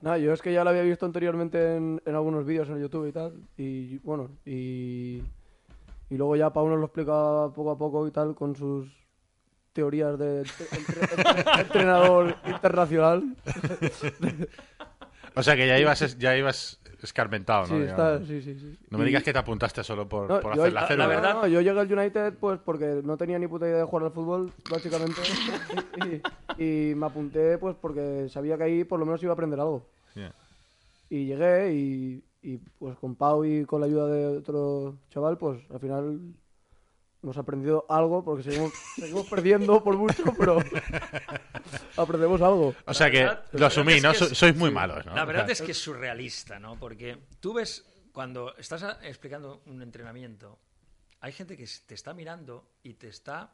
Nada, 0.01 0.19
yo 0.19 0.33
es 0.33 0.43
que 0.43 0.53
ya 0.53 0.63
lo 0.65 0.71
había 0.71 0.83
visto 0.83 1.07
anteriormente 1.07 1.77
en, 1.77 2.01
en 2.05 2.15
algunos 2.15 2.45
vídeos 2.47 2.69
en 2.69 2.81
YouTube 2.81 3.09
y 3.09 3.13
tal. 3.13 3.35
Y 3.57 3.99
bueno, 3.99 4.31
y, 4.45 5.23
y 6.11 6.17
luego 6.17 6.37
ya 6.37 6.53
Pau 6.53 6.69
nos 6.69 6.79
lo 6.79 6.87
explica 6.87 7.13
poco 7.55 7.71
a 7.73 7.79
poco 7.79 8.07
y 8.07 8.11
tal 8.13 8.35
con 8.35 8.55
sus 8.55 8.89
teorías 9.79 10.19
de 10.19 10.39
entre- 10.41 10.67
entre- 10.77 11.61
entrenador 11.63 12.35
internacional. 12.47 13.23
O 15.37 15.43
sea 15.43 15.55
que 15.55 15.69
ya 15.69 15.79
ibas, 15.79 16.19
ya 16.19 16.37
ibas 16.37 16.81
escarmentado, 17.01 17.69
¿no? 17.69 17.77
Sí, 17.77 17.83
está, 17.85 18.19
sí, 18.25 18.43
sí, 18.43 18.55
sí. 18.59 18.77
No 18.91 18.99
me 18.99 19.05
Y- 19.05 19.07
digas 19.09 19.23
que 19.23 19.33
te 19.33 19.39
apuntaste 19.39 19.85
solo 19.85 20.09
por, 20.09 20.29
No, 20.29 20.41
por 20.41 20.57
yo- 20.57 20.63
hacer 20.63 20.73
la 20.73 20.81
la- 20.81 20.87
célula. 20.89 21.07
la 21.07 21.15
verdad- 21.15 21.35
No, 21.35 21.47
yo 21.47 21.61
llegué 21.61 21.79
al 21.79 21.93
United 21.99 22.35
pues 22.41 22.59
porque 22.65 23.03
no 23.05 23.17
tenía 23.17 23.39
ni 23.39 23.47
puta 23.47 23.67
idea 23.69 23.77
de 23.79 23.85
jugar 23.85 24.07
al 24.07 24.11
fútbol, 24.13 24.53
básicamente. 24.69 25.21
y, 26.59 26.63
y 26.91 26.95
me 26.97 27.07
apunté 27.07 27.57
pues 27.59 27.77
porque 27.81 28.27
sabía 28.29 28.57
que 28.59 28.65
ahí 28.65 28.83
por 28.85 28.99
lo 28.99 29.07
menos 29.07 29.23
iba 29.23 29.31
a 29.31 29.35
aprender 29.35 29.61
algo. 29.61 29.87
Sí. 30.13 30.23
Y 31.11 31.27
llegué 31.27 31.73
y, 31.73 32.25
y, 32.43 32.57
pues 32.81 32.97
con 32.99 33.15
Pau 33.15 33.45
y 33.45 33.65
con 33.65 33.81
la 33.81 33.87
ayuda 33.87 34.09
de 34.09 34.39
otro 34.39 34.97
chaval, 35.11 35.39
pues 35.39 35.61
al 35.71 35.79
final 35.79 36.19
hemos 37.29 37.37
aprendido 37.37 37.85
algo 37.91 38.25
porque 38.25 38.43
seguimos, 38.43 38.73
seguimos 38.97 39.27
perdiendo 39.29 39.85
por 39.85 39.97
mucho, 39.97 40.25
pero 40.39 40.59
aprendemos 41.97 42.41
algo. 42.41 42.75
O 42.87 42.95
sea 42.95 43.11
que 43.11 43.19
verdad- 43.25 43.45
lo 43.53 43.67
asumí, 43.67 44.01
¿no? 44.01 44.11
es 44.11 44.19
que 44.19 44.25
So- 44.25 44.33
es- 44.33 44.39
sois 44.39 44.57
muy 44.57 44.71
malos, 44.71 45.05
¿no? 45.07 45.15
La 45.15 45.25
O 45.25 45.27
verdad 45.27 45.45
sea, 45.47 45.53
es 45.53 45.63
que 45.63 45.73
es 45.73 45.79
surrealista, 45.79 46.59
¿no? 46.59 46.79
Porque 46.79 47.19
tú 47.41 47.53
ves, 47.55 47.85
cuando 48.13 48.57
estás 48.57 48.83
explicando 49.03 49.63
un 49.67 49.83
entrenamiento, 49.83 50.59
hay 51.21 51.33
gente 51.33 51.57
que 51.57 51.67
te 51.87 51.95
está 51.95 52.15
mirando 52.15 52.71
y 52.83 52.95
te 52.95 53.09
está... 53.09 53.53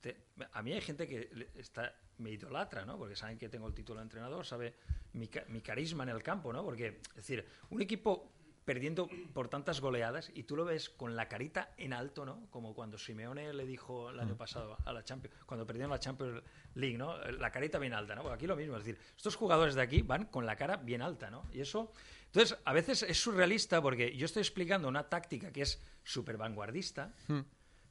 te- 0.00 0.16
a 0.52 0.62
mí 0.62 0.72
hay 0.72 0.80
gente 0.80 1.06
que 1.06 1.48
está, 1.56 1.92
me 2.18 2.30
idolatra, 2.30 2.84
¿no? 2.84 2.96
Porque 2.96 3.16
saben 3.16 3.38
que 3.38 3.48
tengo 3.48 3.66
el 3.68 3.74
título 3.74 4.00
de 4.00 4.04
entrenador, 4.04 4.46
sabe 4.46 4.74
mi 5.12 5.28
carisma 5.60 6.04
en 6.04 6.08
el 6.10 6.22
campo, 6.22 6.52
¿no? 6.52 6.64
Porque, 6.64 7.00
es 7.10 7.16
decir, 7.16 7.44
un 7.70 7.82
equipo 7.82 8.32
perdiendo 8.70 9.08
por 9.34 9.48
tantas 9.48 9.80
goleadas 9.80 10.30
y 10.32 10.44
tú 10.44 10.54
lo 10.54 10.64
ves 10.64 10.90
con 10.90 11.16
la 11.16 11.26
carita 11.28 11.74
en 11.76 11.92
alto, 11.92 12.24
¿no? 12.24 12.46
Como 12.50 12.72
cuando 12.72 12.98
Simeone 12.98 13.52
le 13.52 13.66
dijo 13.66 14.10
el 14.10 14.16
Mm. 14.18 14.20
año 14.20 14.36
pasado 14.36 14.76
a 14.84 14.92
la 14.92 15.02
Champions, 15.02 15.34
cuando 15.44 15.66
perdieron 15.66 15.90
la 15.90 15.98
Champions 15.98 16.40
League, 16.76 16.96
¿no? 16.96 17.18
La 17.32 17.50
carita 17.50 17.80
bien 17.80 17.94
alta, 17.94 18.14
¿no? 18.14 18.22
Pues 18.22 18.32
aquí 18.32 18.46
lo 18.46 18.54
mismo, 18.54 18.76
es 18.76 18.84
decir, 18.84 19.00
estos 19.16 19.34
jugadores 19.34 19.74
de 19.74 19.82
aquí 19.82 20.02
van 20.02 20.26
con 20.26 20.46
la 20.46 20.54
cara 20.54 20.76
bien 20.76 21.02
alta, 21.02 21.30
¿no? 21.32 21.42
Y 21.52 21.60
eso, 21.60 21.92
entonces, 22.26 22.56
a 22.64 22.72
veces 22.72 23.02
es 23.02 23.20
surrealista 23.20 23.82
porque 23.82 24.16
yo 24.16 24.24
estoy 24.26 24.42
explicando 24.42 24.86
una 24.86 25.08
táctica 25.08 25.50
que 25.52 25.62
es 25.62 25.82
súper 26.04 26.36
vanguardista, 26.36 27.12
Hmm. 27.26 27.40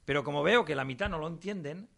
pero 0.05 0.23
como 0.23 0.43
veo 0.43 0.63
que 0.63 0.75
la 0.75 0.85
mitad 0.85 1.09
no 1.09 1.17
lo 1.19 1.27
entienden, 1.27 1.89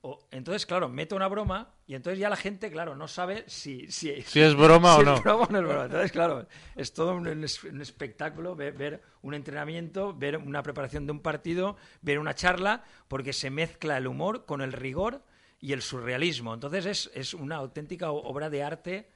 o- 0.00 0.26
entonces, 0.32 0.66
claro, 0.66 0.88
meto 0.88 1.14
una 1.14 1.28
broma 1.28 1.72
y 1.86 1.94
entonces 1.94 2.18
ya 2.18 2.28
la 2.28 2.36
gente, 2.36 2.70
claro, 2.70 2.96
no 2.96 3.06
sabe 3.06 3.44
si, 3.46 3.90
si, 3.90 4.22
Si 4.22 4.40
es 4.40 4.54
broma 4.56 4.94
si 4.94 4.98
o 4.98 5.00
es 5.02 5.06
no. 5.06 5.20
broma 5.22 5.44
o 5.44 5.52
no 5.52 5.58
es 5.58 5.64
broma. 5.64 5.84
Entonces, 5.84 6.12
claro, 6.12 6.46
es 6.74 6.92
todo 6.92 7.14
un, 7.14 7.28
un 7.28 7.44
es- 7.44 7.62
un 7.64 7.80
espectáculo 7.80 8.56
ver, 8.56 8.72
ver 8.74 9.02
un 9.22 9.34
entrenamiento, 9.34 10.14
ver 10.14 10.36
una 10.36 10.62
preparación 10.62 11.06
de 11.06 11.12
un 11.12 11.20
partido, 11.20 11.76
ver 12.02 12.18
una 12.18 12.34
charla, 12.34 12.82
porque 13.08 13.32
se 13.32 13.50
mezcla 13.50 13.96
el 13.98 14.06
humor 14.06 14.46
con 14.46 14.62
el 14.62 14.72
rigor 14.72 15.22
y 15.60 15.72
el 15.72 15.82
surrealismo. 15.82 16.54
Entonces 16.54 16.86
es, 16.86 17.10
es 17.14 17.34
una 17.34 17.56
auténtica 17.56 18.10
obra 18.10 18.50
de 18.50 18.62
arte, 18.64 19.10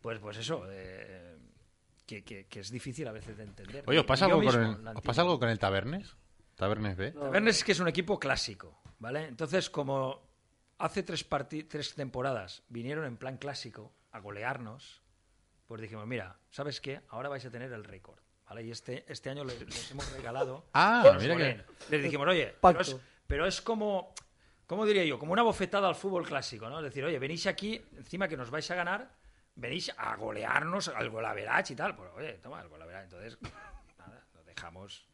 pues, 0.00 0.18
pues 0.18 0.36
eso, 0.38 0.64
eh, 0.70 1.36
que, 2.06 2.24
que- 2.24 2.46
que 2.46 2.60
es 2.60 2.70
difícil 2.70 3.06
a 3.08 3.12
veces 3.12 3.36
de 3.36 3.44
entender. 3.44 3.84
Oye, 3.86 3.98
¿os 3.98 4.04
Y- 4.04 4.08
pasa, 4.08 4.24
algo 4.24 4.42
con, 4.42 4.62
el, 4.64 4.96
¿os 4.96 5.02
pasa 5.02 5.22
algo 5.22 5.38
con 5.38 5.48
el 5.48 5.58
Tabernes? 5.58 6.16
¿Tabernes 6.56 6.96
B? 6.96 7.12
Tabernes 7.12 7.58
es 7.58 7.64
que 7.64 7.72
es 7.72 7.80
un 7.80 7.86
equipo 7.88 8.18
clásico, 8.18 8.80
¿vale? 8.98 9.26
Entonces, 9.26 9.70
como 9.70 10.22
hace 10.78 11.02
tres, 11.02 11.26
tres 11.68 11.94
temporadas 11.94 12.62
vinieron 12.68 13.04
en 13.04 13.16
plan 13.16 13.36
clásico 13.36 13.92
a 14.12 14.20
golearnos, 14.20 15.02
pues 15.66 15.80
dijimos, 15.80 16.06
mira, 16.06 16.38
¿sabes 16.50 16.80
qué? 16.80 17.00
Ahora 17.08 17.28
vais 17.28 17.44
a 17.44 17.50
tener 17.50 17.72
el 17.72 17.84
récord, 17.84 18.18
¿vale? 18.48 18.62
Y 18.62 18.70
este, 18.70 19.04
este 19.10 19.30
año 19.30 19.44
les, 19.44 19.60
les 19.60 19.90
hemos 19.90 20.10
regalado... 20.12 20.66
Ah, 20.74 21.16
mira 21.20 21.36
que-. 21.36 21.64
Les 21.90 22.02
dijimos, 22.02 22.26
oye, 22.28 22.46
pero 22.46 22.60
Pacto. 22.60 22.82
es, 22.82 22.96
pero 23.26 23.46
es 23.46 23.60
como... 23.60 24.14
¿Cómo 24.66 24.84
diría 24.84 25.04
yo? 25.04 25.18
Como 25.18 25.32
una 25.32 25.42
bofetada 25.42 25.88
al 25.88 25.94
fútbol 25.94 26.26
clásico, 26.26 26.68
¿no? 26.68 26.78
Es 26.78 26.84
decir, 26.84 27.02
oye, 27.02 27.18
venís 27.18 27.46
aquí, 27.46 27.82
encima 27.96 28.28
que 28.28 28.36
nos 28.36 28.50
vais 28.50 28.70
a 28.70 28.74
ganar, 28.74 29.10
venís 29.54 29.90
a 29.96 30.14
golearnos 30.16 30.88
al 30.88 31.08
golaverach 31.08 31.70
y 31.70 31.74
tal. 31.74 31.96
Pues, 31.96 32.10
oye, 32.14 32.34
toma 32.34 32.60
el 32.60 32.68
golaverach. 32.68 33.04
Entonces, 33.04 33.38
nada, 33.98 34.26
lo 34.34 34.44
dejamos... 34.44 35.06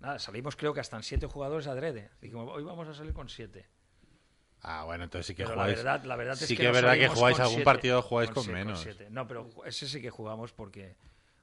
Nada, 0.00 0.18
salimos 0.18 0.56
creo 0.56 0.74
que 0.74 0.80
hasta 0.80 0.96
en 0.96 1.02
siete 1.02 1.26
jugadores 1.26 1.66
adrede. 1.66 2.10
Dijimos, 2.20 2.48
hoy 2.52 2.62
vamos 2.62 2.86
a 2.88 2.94
salir 2.94 3.12
con 3.12 3.28
siete. 3.28 3.66
Ah, 4.62 4.84
bueno, 4.84 5.04
entonces 5.04 5.26
sí 5.26 5.34
que 5.34 5.44
Pero 5.44 5.54
la 5.56 5.62
jugáis. 5.62 5.76
verdad, 5.78 6.04
la 6.04 6.16
verdad 6.16 6.34
es 6.34 6.40
sí 6.40 6.56
que, 6.56 6.62
que 6.64 6.68
es 6.68 6.74
verdad 6.74 6.94
que 6.94 7.08
jugáis 7.08 7.36
con 7.36 7.42
algún 7.42 7.54
siete. 7.56 7.64
partido, 7.64 8.02
jugáis 8.02 8.30
con, 8.30 8.44
sie- 8.44 8.52
menos. 8.52 8.86
No, 9.10 9.26
pero 9.28 9.48
ese 9.64 9.86
sí 9.86 10.00
que 10.00 10.10
jugamos 10.10 10.52
porque, 10.52 10.96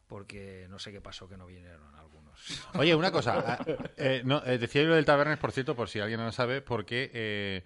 porque 0.07 0.67
no 0.69 0.77
sé 0.79 0.91
qué 0.91 0.99
pasó 1.01 1.27
que 1.29 1.37
no 1.37 1.45
vinieron 1.45 1.95
algunos. 1.95 2.39
Oye, 2.75 2.93
una 2.95 3.11
cosa. 3.11 3.43
ah, 3.59 3.65
eh, 3.97 4.21
no, 4.25 4.43
eh, 4.45 4.57
decía 4.57 4.81
yo 4.83 4.89
lo 4.89 4.95
del 4.95 5.05
Tabernes, 5.05 5.37
por 5.39 5.51
cierto, 5.51 5.75
por 5.75 5.89
si 5.89 5.99
alguien 5.99 6.19
no 6.19 6.25
lo 6.25 6.31
sabe, 6.31 6.61
porque 6.61 7.09
eh, 7.13 7.63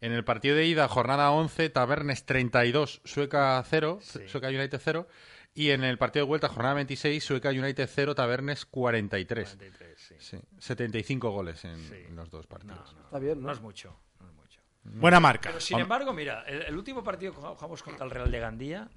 en 0.00 0.12
el 0.12 0.24
partido 0.24 0.56
de 0.56 0.64
ida, 0.66 0.88
jornada 0.88 1.30
11, 1.32 1.68
Tabernes 1.70 2.24
32, 2.24 3.02
Sueca 3.04 3.62
0, 3.68 3.98
Sí. 4.00 4.26
Sueca 4.28 4.48
United 4.48 4.80
0. 4.82 5.06
Y 5.54 5.70
en 5.70 5.84
el 5.84 5.98
partido 5.98 6.24
de 6.24 6.28
vuelta, 6.28 6.48
jornada 6.48 6.74
26, 6.74 7.22
Sueca 7.22 7.50
United 7.50 7.88
0, 7.92 8.14
Tabernes 8.16 8.66
43. 8.66 9.48
43, 9.56 9.98
sí. 10.00 10.14
Sí, 10.18 10.38
75 10.58 11.30
goles 11.30 11.64
en, 11.64 11.78
Sí. 11.78 11.94
en 12.08 12.16
los 12.16 12.28
dos 12.30 12.46
partidos. 12.46 12.92
no, 12.94 13.04
Está 13.04 13.18
bien, 13.20 13.40
no 13.40 13.46
¿no? 13.46 13.52
es 13.52 13.60
mucho. 13.60 13.96
No 14.20 14.26
es 14.28 14.34
mucho. 14.34 14.60
Buena 14.82 15.20
marca. 15.20 15.50
Pero 15.50 15.60
sin 15.60 15.78
embargo, 15.78 16.12
mira, 16.12 16.42
el, 16.46 16.62
el 16.62 16.76
último 16.76 17.04
partido 17.04 17.32
que 17.32 17.38
jugamos 17.40 17.82
contra 17.82 18.04
el 18.04 18.10
Real 18.10 18.30
de 18.32 18.38
Gandía, 18.40 18.88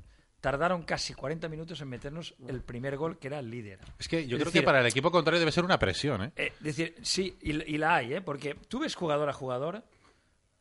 tardaron 0.42 0.82
casi 0.84 1.14
40 1.14 1.48
minutos 1.48 1.80
en 1.82 1.90
meternos 1.90 2.34
el 2.48 2.62
primer 2.64 2.98
gol, 2.98 3.18
que 3.20 3.28
era 3.28 3.38
el 3.40 3.50
líder. 3.52 3.80
Es 4.00 4.08
que 4.08 4.28
yo 4.28 4.38
Es 4.38 4.42
creo 4.42 4.46
decir, 4.52 4.62
que 4.62 4.66
para 4.66 4.82
el 4.82 4.88
equipo 4.88 5.12
contrario 5.12 5.40
debe 5.40 5.52
ser 5.52 5.64
una 5.64 5.78
presión, 5.78 6.24
¿eh? 6.24 6.32
Eh, 6.36 6.54
decir, 6.60 6.96
sí, 7.04 7.38
y, 7.42 7.52
y 7.74 7.78
la 7.78 7.96
hay, 7.98 8.16
¿eh? 8.16 8.22
Porque 8.22 8.56
tú 8.68 8.80
ves 8.80 8.96
jugador 8.96 9.30
a 9.30 9.34
jugador 9.34 9.84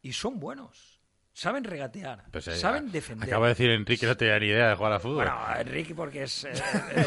y 0.02 0.12
son 0.12 0.38
buenos. 0.40 0.95
Saben 1.36 1.64
regatear, 1.64 2.24
Pues, 2.32 2.48
eh, 2.48 2.56
saben 2.56 2.90
defender. 2.90 3.28
Acaba 3.28 3.48
de 3.48 3.50
decir 3.50 3.68
Enrique 3.68 4.00
que 4.00 4.06
no 4.06 4.16
tenía 4.16 4.38
ni 4.38 4.46
idea 4.46 4.70
de 4.70 4.74
jugar 4.74 4.92
a 4.94 4.98
fútbol. 4.98 5.16
Bueno, 5.16 5.38
Enrique 5.58 5.94
porque 5.94 6.22
es, 6.22 6.44
eh, 6.44 6.54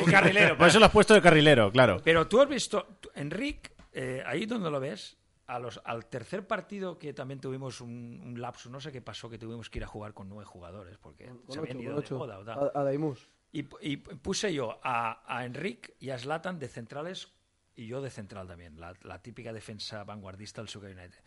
un 0.05 0.11
carrilero. 0.11 0.55
Por 0.57 0.67
eso 0.67 0.77
lo 0.77 0.85
has 0.85 0.91
puesto 0.91 1.15
de 1.15 1.21
carrilero, 1.23 1.71
claro. 1.71 1.99
Pero 2.03 2.27
tú 2.27 2.39
has 2.39 2.47
visto, 2.47 2.99
Enrique, 3.15 3.71
eh, 3.91 4.21
ahí 4.23 4.45
donde 4.45 4.69
lo 4.69 4.79
ves, 4.79 5.17
a 5.47 5.57
los, 5.57 5.81
al 5.83 6.05
tercer 6.05 6.45
partido 6.45 6.99
que 6.99 7.11
también 7.11 7.39
tuvimos 7.39 7.81
un, 7.81 8.21
un 8.23 8.39
lapso, 8.39 8.69
no 8.69 8.79
sé 8.79 8.91
qué 8.91 9.01
pasó, 9.01 9.31
que 9.31 9.39
tuvimos 9.39 9.67
que 9.71 9.79
ir 9.79 9.83
a 9.83 9.87
jugar 9.87 10.13
con 10.13 10.29
nueve 10.29 10.45
jugadores, 10.45 10.99
porque 10.99 11.25
se 11.25 11.31
Con 11.47 11.57
habían 11.57 11.77
ocho, 11.77 11.83
ido 11.89 12.01
de 12.01 12.09
boda 12.15 12.37
o 12.37 12.45
tal. 12.45 12.71
A, 12.75 12.79
a 12.81 12.83
Daimus. 12.83 13.27
Y, 13.51 13.65
y 13.81 13.97
puse 13.97 14.53
yo 14.53 14.79
a, 14.83 15.23
a 15.25 15.43
Enrique 15.43 15.95
y 15.99 16.11
a 16.11 16.19
Zlatan 16.19 16.59
de 16.59 16.67
centrales 16.67 17.33
y 17.75 17.87
yo 17.87 17.99
de 17.99 18.11
central 18.11 18.47
también, 18.47 18.79
la, 18.79 18.93
la 19.01 19.23
típica 19.23 19.51
defensa 19.53 20.03
vanguardista 20.03 20.61
del 20.61 20.69
Suca 20.69 20.85
United. 20.85 21.17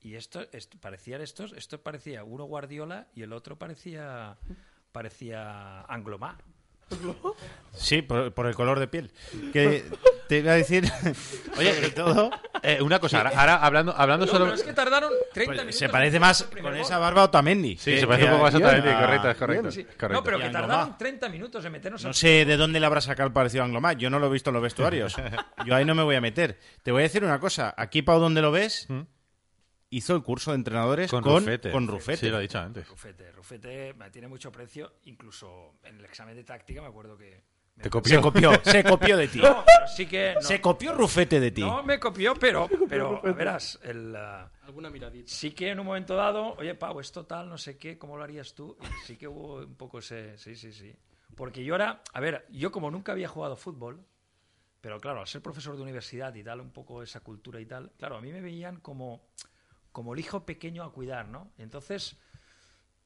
Y 0.00 0.14
esto, 0.14 0.46
esto 0.52 0.78
parecían 0.80 1.20
estos, 1.20 1.52
esto 1.52 1.82
parecía 1.82 2.22
uno 2.24 2.44
Guardiola 2.44 3.08
y 3.14 3.22
el 3.22 3.32
otro 3.32 3.58
parecía 3.58 4.36
parecía 4.92 5.80
Anglomá. 5.82 6.38
Sí, 7.72 8.02
por, 8.02 8.32
por 8.32 8.46
el 8.46 8.54
color 8.56 8.80
de 8.80 8.88
piel. 8.88 9.12
Que 9.52 9.84
te 10.28 10.38
iba 10.38 10.52
a 10.52 10.54
decir, 10.56 10.84
oye, 11.58 11.90
todo, 11.90 12.30
Eh, 12.62 12.80
una 12.82 12.98
cosa, 12.98 13.18
ahora, 13.18 13.30
ahora 13.38 13.56
hablando, 13.56 13.94
hablando 13.96 14.26
No, 14.26 14.32
solo... 14.32 14.44
pero 14.46 14.56
es 14.56 14.62
que 14.64 14.72
tardaron 14.72 15.12
30 15.32 15.46
pues, 15.52 15.58
minutos. 15.58 15.78
se 15.78 15.88
parece 15.90 16.18
más 16.18 16.42
con 16.60 16.74
esa 16.76 16.98
barba 16.98 17.22
a 17.22 17.24
Otamendi. 17.26 17.76
Sí, 17.76 17.92
que- 17.92 18.00
se 18.00 18.06
parece 18.06 18.24
un 18.26 18.32
poco 18.32 18.44
más 18.44 18.54
a- 18.54 18.58
Otamendi, 18.58 18.88
correcto, 19.00 19.30
es 19.30 19.36
correcto. 19.36 19.70
Sí. 19.70 19.84
correcto. 19.84 20.08
No, 20.12 20.22
pero 20.24 20.38
que 20.40 20.48
tardaron 20.50 20.98
30 20.98 21.28
minutos 21.28 21.64
en 21.64 21.72
meternos 21.72 22.02
No 22.04 22.12
sé 22.12 22.44
de 22.44 22.56
dónde 22.56 22.80
le 22.80 22.86
habrá 22.86 23.00
sacado 23.00 23.26
el 23.28 23.32
parecido 23.32 23.62
a 23.62 23.66
Anglomá. 23.66 23.92
Yo 23.92 24.10
no 24.10 24.18
lo 24.18 24.26
he 24.26 24.30
visto 24.30 24.50
en 24.50 24.54
los 24.54 24.62
vestuarios. 24.62 25.14
Yo 25.66 25.74
ahí 25.76 25.84
no 25.84 25.94
me 25.94 26.02
voy 26.02 26.16
a 26.16 26.20
meter. 26.20 26.58
Te 26.82 26.90
voy 26.90 27.00
a 27.00 27.04
decir 27.04 27.22
una 27.22 27.38
cosa. 27.38 27.74
Aquí, 27.76 28.02
Pau, 28.02 28.18
donde 28.18 28.40
lo 28.42 28.50
ves, 28.50 28.88
hizo 29.90 30.14
el 30.16 30.22
curso 30.22 30.50
de 30.52 30.56
entrenadores 30.56 31.10
Con 31.10 31.22
con, 31.22 31.40
Rufete. 31.40 31.70
con 31.70 31.86
Rufete. 31.88 32.18
Sí, 32.18 32.28
lo 32.28 32.38
he 32.38 32.42
dicho 32.42 32.58
antes. 32.58 32.86
Rufete. 32.88 33.32
Rufete 33.32 33.94
me 33.94 34.10
tiene 34.10 34.28
mucho 34.28 34.50
precio, 34.52 34.94
incluso 35.04 35.74
en 35.84 35.98
el 35.98 36.04
examen 36.04 36.36
de 36.36 36.44
táctica 36.44 36.80
me 36.82 36.88
acuerdo 36.88 37.16
que... 37.16 37.42
me- 37.76 37.82
Te 37.84 37.90
copió. 37.90 38.16
Se 38.16 38.20
copió, 38.20 38.52
se 38.64 38.84
copió 38.84 39.16
de 39.16 39.28
ti. 39.28 39.38
No, 39.40 39.64
sí 39.96 40.06
que... 40.06 40.34
no. 40.34 40.42
Se 40.42 40.60
copió 40.60 40.94
Rufete 40.94 41.40
de 41.40 41.50
ti. 41.50 41.62
No 41.62 41.82
me 41.82 41.98
copió, 41.98 42.34
pero, 42.34 42.68
pero 42.88 43.20
a 43.26 43.32
verás, 43.32 43.78
el, 43.82 44.14
ah, 44.16 44.50
Alguna 44.64 44.90
miradita. 44.90 45.30
sí 45.30 45.52
que 45.52 45.70
en 45.70 45.80
un 45.80 45.86
momento 45.86 46.14
dado, 46.16 46.54
oye, 46.58 46.74
Pau, 46.74 47.00
esto 47.00 47.24
tal, 47.24 47.48
no 47.48 47.56
sé 47.56 47.78
qué, 47.78 47.96
¿cómo 47.98 48.16
lo 48.16 48.24
harías 48.24 48.54
tú? 48.54 48.76
Sí 49.06 49.16
que 49.16 49.26
hubo 49.28 49.56
un 49.60 49.74
poco 49.76 50.00
ese... 50.00 50.36
Sí, 50.38 50.54
sí, 50.56 50.72
sí. 50.72 50.94
Porque 51.34 51.64
yo 51.64 51.74
era... 51.76 52.02
A 52.12 52.20
ver, 52.20 52.46
yo 52.50 52.70
como 52.72 52.90
nunca 52.90 53.12
había 53.12 53.28
jugado 53.28 53.54
fútbol, 53.56 54.04
pero 54.80 55.00
claro, 55.00 55.20
al 55.20 55.26
ser 55.26 55.40
profesor 55.42 55.76
de 55.76 55.82
universidad 55.82 56.34
y 56.34 56.42
tal, 56.44 56.60
un 56.60 56.70
poco 56.72 57.02
esa 57.02 57.20
cultura 57.20 57.60
y 57.60 57.66
tal, 57.66 57.92
claro, 57.98 58.16
a 58.16 58.20
mí 58.20 58.32
me 58.32 58.40
veían 58.40 58.80
como, 58.80 59.22
como 59.98 60.14
el 60.14 60.20
hijo 60.20 60.46
pequeño 60.46 60.84
a 60.84 60.92
cuidar, 60.92 61.26
¿no? 61.26 61.50
Entonces, 61.58 62.14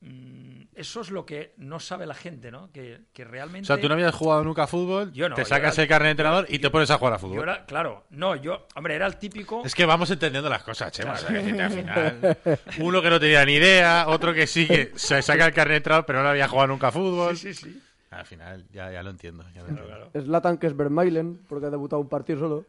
mm, 0.02 0.62
eso 0.74 1.00
es 1.00 1.10
lo 1.10 1.24
que 1.24 1.54
no 1.56 1.80
sabe 1.80 2.04
la 2.04 2.12
gente, 2.14 2.50
¿no? 2.50 2.70
Que, 2.70 3.00
que 3.14 3.24
O 3.24 3.28
realmente... 3.28 3.66
sea, 3.66 3.80
tú 3.80 3.88
no 3.88 3.94
habías 3.94 4.14
jugado 4.14 4.44
nunca 4.44 4.64
a 4.64 4.66
fútbol, 4.66 5.10
Yo 5.12 5.30
no, 5.30 5.34
te 5.36 5.40
yo 5.42 5.46
sacas 5.46 5.74
era- 5.78 5.82
el 5.84 5.88
carnet 5.88 6.06
de 6.08 6.10
entrenador 6.10 6.46
y 6.50 6.58
te 6.58 6.68
pones 6.68 6.90
a 6.90 6.98
jugar 6.98 7.14
a 7.14 7.16
yo 7.16 7.20
fútbol. 7.20 7.42
era- 7.44 7.64
claro, 7.64 8.04
no, 8.10 8.36
yo, 8.36 8.66
hombre, 8.74 8.94
era 8.94 9.06
el 9.06 9.16
típico... 9.16 9.62
Es 9.64 9.74
que 9.74 9.86
vamos 9.86 10.10
entendiendo 10.10 10.50
las 10.50 10.62
cosas, 10.62 10.92
Chema. 10.92 11.12
o 11.12 11.16
sea, 11.16 11.28
que 11.28 11.62
al 11.62 11.70
final, 11.70 12.38
uno 12.80 13.00
que 13.00 13.08
no 13.08 13.18
tenía 13.18 13.42
ni 13.46 13.54
idea, 13.54 14.04
otro 14.08 14.34
que 14.34 14.46
sí 14.46 14.66
que 14.68 14.92
se 14.96 15.22
saca 15.22 15.46
el 15.46 15.54
carnet 15.54 15.72
de 15.72 15.76
entrenador 15.78 16.04
pero 16.04 16.22
no 16.22 16.28
había 16.28 16.46
jugado 16.48 16.68
nunca 16.68 16.88
a 16.88 16.92
fútbol. 16.92 17.36
Sí, 17.38 17.54
sí, 17.54 17.70
sí. 17.70 17.82
Al 18.10 18.26
final, 18.26 18.66
ya, 18.70 18.92
ya 18.92 19.02
lo 19.02 19.08
entiendo. 19.08 19.42
ya 19.54 19.62
lo 19.62 19.68
entiendo. 19.68 20.10
Zlatan, 20.20 20.58
que 20.58 20.66
es 20.66 20.76
Vermeilen, 20.76 21.38
porque 21.48 21.64
ha 21.66 21.70
debutado 21.70 22.02
un 22.02 22.10
partido 22.10 22.38
solo. 22.40 22.66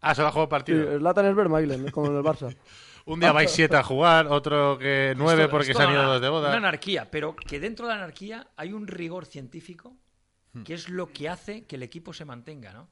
Ah, 0.00 0.14
solo 0.14 0.28
ha 0.28 0.30
jugado 0.30 0.46
Sí, 0.46 0.50
partido. 0.50 0.98
Zlatan 0.98 1.26
es 1.26 1.34
Vermeilen, 1.34 1.86
es 1.86 1.92
como 1.92 2.10
en 2.12 2.16
el 2.18 2.22
Barça. 2.22 2.54
Un 3.06 3.20
día 3.20 3.32
vais 3.32 3.50
siete 3.50 3.76
a 3.76 3.82
jugar, 3.82 4.26
otro 4.28 4.78
que 4.78 5.14
nueve 5.16 5.42
Esto- 5.42 5.50
porque 5.50 5.70
esto 5.72 5.82
se 5.82 5.86
han 5.88 5.92
ido 5.94 6.04
dos 6.04 6.20
de 6.22 6.28
boda. 6.28 6.48
Una 6.48 6.56
anarquía, 6.56 7.10
pero 7.10 7.36
que 7.36 7.60
dentro 7.60 7.86
de 7.86 7.92
la 7.94 7.98
anarquía 8.00 8.48
hay 8.56 8.72
un 8.72 8.86
rigor 8.86 9.26
científico 9.26 9.96
que 10.64 10.74
es 10.74 10.88
lo 10.88 11.12
que 11.12 11.28
hace 11.28 11.64
que 11.66 11.74
el 11.76 11.82
equipo 11.82 12.12
se 12.12 12.24
mantenga, 12.24 12.72
¿no? 12.72 12.88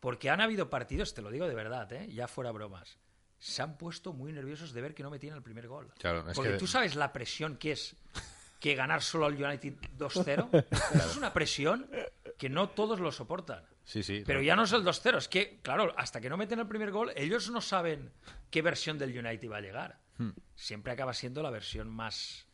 Porque 0.00 0.30
han 0.30 0.40
habido 0.40 0.68
partidos, 0.68 1.14
te 1.14 1.22
lo 1.22 1.30
digo 1.30 1.46
de 1.46 1.54
verdad, 1.54 1.92
¿eh? 1.92 2.08
ya 2.12 2.26
fuera 2.28 2.50
bromas, 2.50 2.98
se 3.38 3.62
han 3.62 3.78
puesto 3.78 4.12
muy 4.12 4.32
nerviosos 4.32 4.72
de 4.72 4.80
ver 4.82 4.94
que 4.94 5.04
no 5.04 5.10
metían 5.10 5.36
el 5.36 5.42
primer 5.42 5.68
gol. 5.68 5.92
Claro, 5.98 6.28
es 6.28 6.34
Porque 6.34 6.52
que- 6.52 6.58
tú 6.58 6.66
sabes 6.66 6.96
la 6.96 7.12
presión 7.12 7.56
que 7.56 7.72
es 7.72 7.94
que 8.58 8.74
ganar 8.74 9.00
solo 9.02 9.26
al 9.26 9.40
United 9.42 9.74
2-0. 9.96 10.48
Eso 10.52 10.66
es 11.12 11.16
una 11.16 11.32
presión 11.32 11.88
que 12.36 12.48
no 12.48 12.68
todos 12.70 12.98
lo 12.98 13.12
soportan. 13.12 13.62
Sí, 13.88 14.02
sí. 14.02 14.22
Pero 14.26 14.42
ya 14.42 14.54
no 14.54 14.64
es 14.64 14.72
el 14.72 14.84
2-0, 14.84 15.16
es 15.16 15.28
que, 15.28 15.60
claro, 15.62 15.94
hasta 15.96 16.20
que 16.20 16.28
no 16.28 16.36
meten 16.36 16.58
el 16.58 16.66
primer 16.68 16.90
gol, 16.90 17.10
ellos 17.16 17.48
no 17.50 17.62
saben 17.62 18.12
qué 18.50 18.60
versión 18.60 18.98
del 18.98 19.18
United 19.18 19.48
va 19.50 19.56
a 19.56 19.60
llegar. 19.62 19.98
Hmm. 20.18 20.32
Siempre 20.54 20.92
acaba 20.92 21.14
siendo 21.14 21.42
la 21.42 21.48
versión 21.48 21.88
más, 21.88 22.46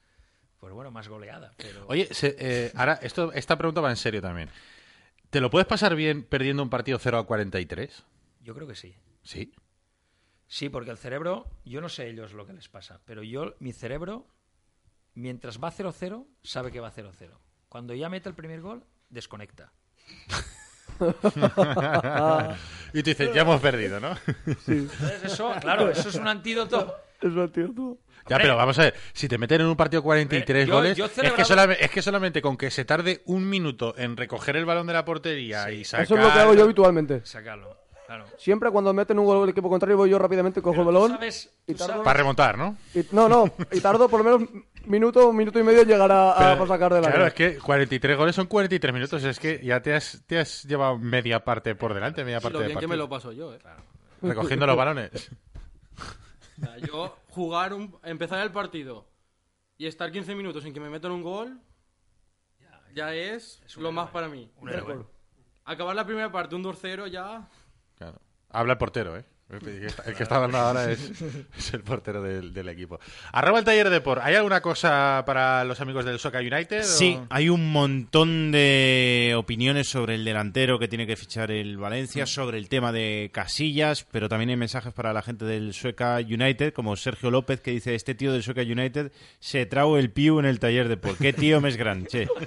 pues 0.60 0.72
bueno, 0.72 0.92
más 0.92 1.08
goleada. 1.08 1.52
Pero... 1.56 1.86
Oye, 1.88 2.06
se- 2.14 2.36
eh, 2.38 2.72
ahora, 2.76 3.00
esto, 3.02 3.32
esta 3.32 3.58
pregunta 3.58 3.80
va 3.80 3.90
en 3.90 3.96
serio 3.96 4.22
también. 4.22 4.48
¿Te 5.30 5.40
lo 5.40 5.50
puedes 5.50 5.66
pasar 5.66 5.96
bien 5.96 6.22
perdiendo 6.22 6.62
un 6.62 6.70
partido 6.70 7.00
0 7.00 7.18
a 7.18 7.26
43? 7.26 8.04
Yo 8.42 8.54
creo 8.54 8.68
que 8.68 8.76
sí. 8.76 8.94
Sí. 9.24 9.52
Sí, 10.46 10.68
porque 10.68 10.92
el 10.92 10.98
cerebro, 10.98 11.50
yo 11.64 11.80
no 11.80 11.88
sé 11.88 12.08
ellos 12.08 12.32
lo 12.32 12.46
que 12.46 12.52
les 12.52 12.68
pasa, 12.68 13.00
pero 13.06 13.24
yo, 13.24 13.56
mi 13.58 13.72
cerebro, 13.72 14.28
mientras 15.14 15.58
va 15.60 15.72
0-0, 15.72 16.28
sabe 16.44 16.70
que 16.70 16.78
va 16.78 16.92
0-0. 16.94 17.32
Cuando 17.68 17.92
ya 17.92 18.08
mete 18.08 18.28
el 18.28 18.36
primer 18.36 18.60
gol, 18.60 18.84
desconecta. 19.08 19.72
y 22.92 23.02
tú 23.02 23.10
dices, 23.10 23.34
ya 23.34 23.42
hemos 23.42 23.60
perdido, 23.60 24.00
¿no? 24.00 24.16
Entonces 24.46 25.24
eso, 25.24 25.52
claro, 25.60 25.90
eso 25.92 26.08
es 26.08 26.14
un 26.16 26.28
antídoto. 26.28 26.96
Es 27.20 27.32
un 27.32 27.50
cierto. 27.52 27.98
Ya, 28.28 28.38
pero 28.38 28.56
vamos 28.56 28.78
a 28.78 28.84
ver, 28.84 28.94
si 29.12 29.28
te 29.28 29.36
meten 29.36 29.60
en 29.60 29.66
un 29.66 29.76
partido 29.76 30.02
43 30.02 30.66
Yo- 30.66 30.74
goles, 30.74 30.96
yo 30.96 31.04
es, 31.04 31.32
que 31.32 31.44
solamente, 31.44 31.84
es 31.84 31.90
que 31.90 32.00
solamente 32.00 32.40
con 32.40 32.56
que 32.56 32.70
se 32.70 32.84
tarde 32.86 33.22
un 33.26 33.48
minuto 33.48 33.94
en 33.98 34.16
recoger 34.16 34.56
el 34.56 34.64
balón 34.64 34.86
de 34.86 34.94
la 34.94 35.04
portería 35.04 35.70
y 35.70 35.84
sacar... 35.84 36.04
Eso 36.04 36.16
es 36.16 36.22
lo 36.24 36.32
que 36.32 36.38
hago 36.38 36.54
yo 36.54 36.64
habitualmente. 36.64 37.20
Sacarlo, 37.24 37.76
claro. 38.06 38.24
Siempre 38.38 38.70
cuando 38.70 38.92
meten 38.92 39.18
un 39.18 39.26
gol 39.26 39.44
el 39.44 39.50
equipo 39.50 39.68
contrario 39.68 39.96
voy 39.96 40.10
yo 40.10 40.18
rápidamente, 40.18 40.60
cojo 40.62 40.80
el 40.80 40.86
balón 40.86 41.12
sabes- 41.12 41.50
y 41.66 41.72
tú 41.72 41.78
tardo... 41.78 41.92
sabes- 41.94 42.04
Para 42.04 42.18
remontar, 42.18 42.58
¿no? 42.58 42.76
y- 42.94 43.04
no, 43.12 43.28
no, 43.28 43.44
y 43.72 43.80
tardo 43.80 44.08
por 44.08 44.24
lo 44.24 44.38
menos 44.38 44.50
minuto, 44.86 45.32
minuto 45.32 45.58
y 45.58 45.62
medio 45.62 45.82
en 45.82 45.88
llegar 45.88 46.10
a, 46.12 46.56
sacar 46.66 46.92
de 46.92 47.00
la 47.00 47.08
Claro, 47.08 47.26
es 47.26 47.34
que 47.34 47.58
43 47.58 48.16
goles 48.16 48.34
son 48.34 48.46
43 48.46 48.92
minutos, 48.94 49.24
es 49.24 49.38
que 49.38 49.60
ya 49.64 49.80
te 49.80 49.94
has, 49.94 50.22
te 50.26 50.38
has 50.38 50.64
llevado 50.64 50.98
media 50.98 51.44
parte 51.44 51.74
por 51.74 51.94
delante, 51.94 52.24
media 52.24 52.38
Sí, 52.40 52.42
parte 52.44 52.54
lo 52.54 52.60
de 52.60 52.66
bien 52.68 52.78
que 52.80 52.86
me 52.88 52.96
lo 52.96 53.08
paso 53.08 53.32
yo, 53.32 53.54
eh. 53.54 53.58
Recogiendo 54.22 54.66
los 54.66 54.76
balones. 54.76 55.30
O 56.56 56.60
sea, 56.64 56.78
yo 56.78 57.16
jugar, 57.30 57.72
un, 57.74 57.98
empezar 58.04 58.40
el 58.42 58.52
partido 58.52 59.06
y 59.76 59.86
estar 59.86 60.10
15 60.12 60.34
minutos 60.34 60.62
sin 60.62 60.72
que 60.72 60.80
me 60.80 60.88
metan 60.88 61.10
un 61.10 61.22
gol, 61.22 61.58
ya 62.94 63.12
es, 63.12 63.60
lo 63.76 63.90
más 63.90 64.10
para 64.10 64.28
mí. 64.28 64.50
Un 64.60 64.68
héroe. 64.70 65.04
Acabar 65.64 65.96
la 65.96 66.06
primera 66.06 66.30
parte, 66.30 66.54
un 66.54 66.62
2-0 66.62 67.08
ya... 67.08 67.48
Habla 68.54 68.72
el 68.74 68.78
portero, 68.78 69.16
¿eh? 69.16 69.24
El 69.50 70.14
que 70.16 70.22
está, 70.22 70.36
hablando 70.36 70.56
ahora 70.58 70.90
es, 70.90 71.12
es 71.58 71.74
el 71.74 71.82
portero 71.82 72.22
del, 72.22 72.54
del 72.54 72.68
equipo. 72.70 72.98
Arroba 73.30 73.58
el 73.58 73.64
taller 73.64 73.90
de 73.90 74.00
por. 74.00 74.18
¿Hay 74.20 74.34
alguna 74.34 74.62
cosa 74.62 75.22
para 75.26 75.62
los 75.64 75.80
amigos 75.82 76.06
del 76.06 76.18
Soca 76.18 76.38
United? 76.38 76.80
o- 76.80 76.82
Sí, 76.84 77.18
hay 77.28 77.50
un 77.50 77.70
montón 77.70 78.50
de 78.52 79.34
opiniones 79.36 79.86
sobre 79.88 80.14
el 80.14 80.24
delantero 80.24 80.78
que 80.78 80.88
tiene 80.88 81.06
que 81.06 81.14
fichar 81.16 81.50
el 81.50 81.76
Valencia, 81.76 82.24
sobre 82.26 82.56
el 82.58 82.68
tema 82.70 82.90
de 82.90 83.30
Casillas, 83.34 84.04
pero 84.10 84.30
también 84.30 84.48
hay 84.48 84.56
mensajes 84.56 84.94
para 84.94 85.12
la 85.12 85.20
gente 85.22 85.44
del 85.44 85.74
Sueca 85.74 86.16
United, 86.16 86.72
como 86.72 86.96
Sergio 86.96 87.30
López, 87.30 87.60
que 87.60 87.72
dice, 87.72 87.94
este 87.94 88.14
tío 88.14 88.32
del 88.32 88.42
Sueca 88.42 88.62
United 88.62 89.12
se 89.40 89.66
trago 89.66 89.98
el 89.98 90.10
piu 90.10 90.38
en 90.40 90.46
el 90.46 90.58
taller 90.58 90.88
de 90.88 90.96
por. 90.96 91.18
¿Qué 91.18 91.32
tío 91.34 91.60
más 91.60 91.76
gran, 91.76 92.06
che? 92.06 92.28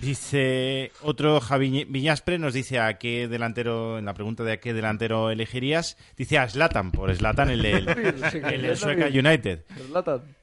Dice 0.00 0.92
otro 1.02 1.40
Javi 1.40 1.84
Viñaspre, 1.84 2.38
nos 2.38 2.54
dice 2.54 2.78
a 2.78 2.98
qué 2.98 3.28
delantero, 3.28 3.98
en 3.98 4.06
la 4.06 4.14
pregunta 4.14 4.44
de 4.44 4.52
a 4.52 4.56
qué 4.60 4.72
delantero 4.72 5.30
elegirías, 5.30 5.98
dice 6.16 6.38
a 6.38 6.48
Slatan, 6.48 6.90
por 6.90 7.14
Slatan, 7.14 7.50
el 7.50 7.64
el 7.66 8.62
yo 8.62 8.76
Sueca. 8.76 9.06
United. 9.06 9.64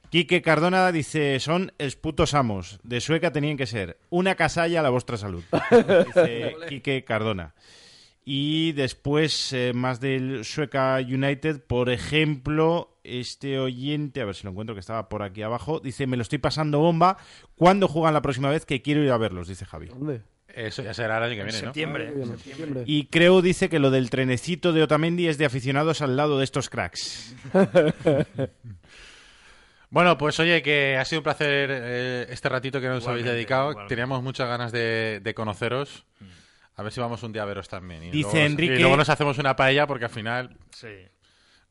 Quique 0.09 0.41
Cardona 0.41 0.91
dice, 0.91 1.39
son 1.39 1.73
els 1.79 1.95
putos 1.95 2.33
amos. 2.33 2.79
De 2.83 3.01
Sueca 3.01 3.31
tenían 3.31 3.57
que 3.57 3.65
ser 3.65 3.97
una 4.09 4.35
casalla 4.35 4.79
a 4.79 4.83
la 4.83 4.89
vuestra 4.89 5.17
salud. 5.17 5.43
Dice 6.05 6.55
Quique 6.69 7.03
Cardona. 7.03 7.53
Y 8.29 8.73
después, 8.73 9.53
eh, 9.53 9.71
más 9.73 10.01
del 10.01 10.43
Sueca 10.43 10.97
United, 10.97 11.61
por 11.65 11.89
ejemplo, 11.89 12.99
este 13.05 13.57
oyente, 13.57 14.19
a 14.19 14.25
ver 14.25 14.35
si 14.35 14.43
lo 14.43 14.49
encuentro 14.49 14.75
que 14.75 14.81
estaba 14.81 15.07
por 15.07 15.23
aquí 15.23 15.43
abajo, 15.43 15.79
dice, 15.79 16.07
me 16.07 16.17
lo 16.17 16.23
estoy 16.23 16.37
pasando 16.37 16.79
bomba. 16.79 17.15
¿Cuándo 17.55 17.87
juegan 17.87 18.13
la 18.13 18.21
próxima 18.21 18.49
vez? 18.49 18.65
Que 18.65 18.81
quiero 18.81 19.01
ir 19.01 19.11
a 19.11 19.17
verlos, 19.17 19.47
dice 19.47 19.63
Javi. 19.63 19.87
¿Dónde? 19.87 20.23
Eso 20.53 20.83
ya 20.83 20.93
será 20.93 21.19
el 21.19 21.23
año 21.23 21.35
que 21.35 21.39
En 21.41 21.45
viene, 21.47 21.61
¿no? 21.61 21.67
septiembre. 21.67 22.07
En 22.21 22.37
septiembre. 22.37 22.83
Y 22.85 23.05
creo, 23.05 23.41
dice, 23.41 23.69
que 23.69 23.79
lo 23.79 23.91
del 23.91 24.09
trenecito 24.09 24.73
de 24.73 24.83
Otamendi 24.83 25.27
es 25.29 25.37
de 25.37 25.45
aficionados 25.45 26.01
al 26.01 26.17
lado 26.17 26.37
de 26.37 26.43
estos 26.43 26.69
cracks. 26.69 27.33
Bueno, 29.89 30.17
pues 30.17 30.37
oye, 30.41 30.61
que 30.61 30.97
ha 30.97 31.05
sido 31.05 31.21
un 31.21 31.23
placer 31.23 31.69
eh, 31.71 32.25
este 32.29 32.49
ratito 32.49 32.81
que 32.81 32.89
nos 32.89 33.07
habéis 33.07 33.25
dedicado. 33.25 33.71
igualmente. 33.71 33.95
Teníamos 33.95 34.21
muchas 34.21 34.49
ganas 34.49 34.73
de, 34.73 35.21
de 35.23 35.33
conoceros. 35.33 36.05
A 36.77 36.83
ver 36.83 36.91
si 36.93 36.99
vamos 36.99 37.21
un 37.23 37.33
día 37.33 37.41
a 37.43 37.45
veros 37.45 37.67
también. 37.67 38.03
Y 38.03 38.11
Dice 38.11 38.29
luego, 38.33 38.45
Enrique- 38.53 38.75
Y 38.75 38.79
luego 38.79 38.95
nos 38.97 39.09
hacemos 39.09 39.37
una 39.39 39.55
paella 39.55 39.85
porque 39.87 40.05
al 40.05 40.11
final 40.11 40.55
Sí. 40.71 40.87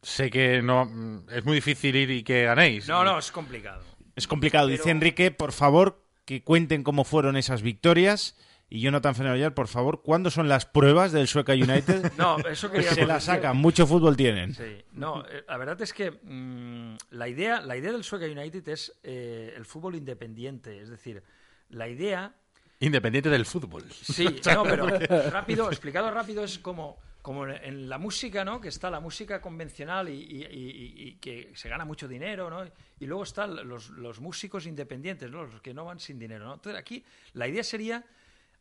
sé 0.03 0.31
que 0.31 0.61
no 0.62 1.25
es 1.31 1.45
muy 1.45 1.55
difícil 1.57 1.95
ir 1.97 2.11
y 2.11 2.23
que 2.23 2.45
ganéis. 2.45 2.88
No, 2.88 3.05
no, 3.05 3.19
es 3.19 3.31
complicado. 3.33 3.83
Es 4.16 4.27
complicado. 4.27 4.66
Dice 4.66 4.90
Enrique, 4.90 5.31
por 5.31 5.53
favor, 5.53 6.03
que 6.25 6.42
cuenten 6.42 6.83
cómo 6.83 7.05
fueron 7.05 7.37
esas 7.37 7.62
victorias. 7.62 8.37
Y 8.69 8.81
Jonathan 8.81 9.14
Fenollar, 9.14 9.55
por 9.55 9.69
favor, 9.69 10.03
¿cuándo 10.03 10.29
son 10.29 10.49
las 10.49 10.66
pruebas 10.66 11.12
del 11.12 11.29
Sueca 11.29 11.53
United? 11.53 12.11
No, 12.19 12.38
eso 12.38 12.69
quería 12.69 12.90
Se 12.92 13.07
la 13.07 13.14
decir. 13.14 13.27
sacan, 13.35 13.57
mucho 13.57 13.87
fútbol 13.87 14.16
tienen. 14.16 14.55
Sí, 14.55 14.83
no, 14.90 15.25
eh, 15.29 15.45
la 15.47 15.57
verdad 15.57 15.81
es 15.83 15.92
que 15.92 16.11
mm, 16.11 16.97
la, 17.11 17.29
idea, 17.29 17.61
la 17.61 17.77
idea 17.77 17.92
del 17.92 18.03
Sueca 18.03 18.27
United 18.27 18.66
es 18.69 18.92
eh, 19.05 19.55
el 19.57 19.64
fútbol 19.66 19.95
independiente. 19.95 20.81
Es 20.81 20.88
decir, 20.88 21.23
la 21.69 21.87
idea 21.88 22.35
Independiente 22.81 23.31
del 23.31 23.47
fútbol. 23.47 23.85
Sí, 23.91 24.25
no, 24.55 24.62
pero 24.65 24.87
rápido, 25.31 25.69
explicado 25.71 26.11
rápido 26.11 26.45
es 26.45 26.59
como, 26.59 26.99
como 27.23 27.47
en- 27.47 27.89
la 27.89 27.97
música, 27.99 28.45
¿no? 28.45 28.61
Que 28.61 28.69
está 28.69 28.91
la 28.91 29.01
música 29.01 29.41
convencional 29.41 30.09
y, 30.09 30.12
y- 30.12 30.45
y- 30.45 31.09
y 31.09 31.12
que 31.17 31.53
se 31.55 31.69
gana 31.71 31.85
mucho 31.87 32.07
dinero, 32.07 32.51
¿no? 32.51 32.71
Y 33.01 33.07
luego 33.07 33.23
están 33.23 33.67
los, 33.69 33.89
los 33.91 34.21
músicos 34.21 34.67
independientes, 34.67 35.31
¿no? 35.31 35.45
Los 35.47 35.61
que 35.62 35.73
no 35.73 35.85
van 35.87 35.99
sin 36.01 36.19
dinero, 36.19 36.45
¿no? 36.45 36.55
Entonces 36.55 36.79
aquí 36.79 37.03
la 37.33 37.49
idea 37.49 37.65
sería 37.65 38.05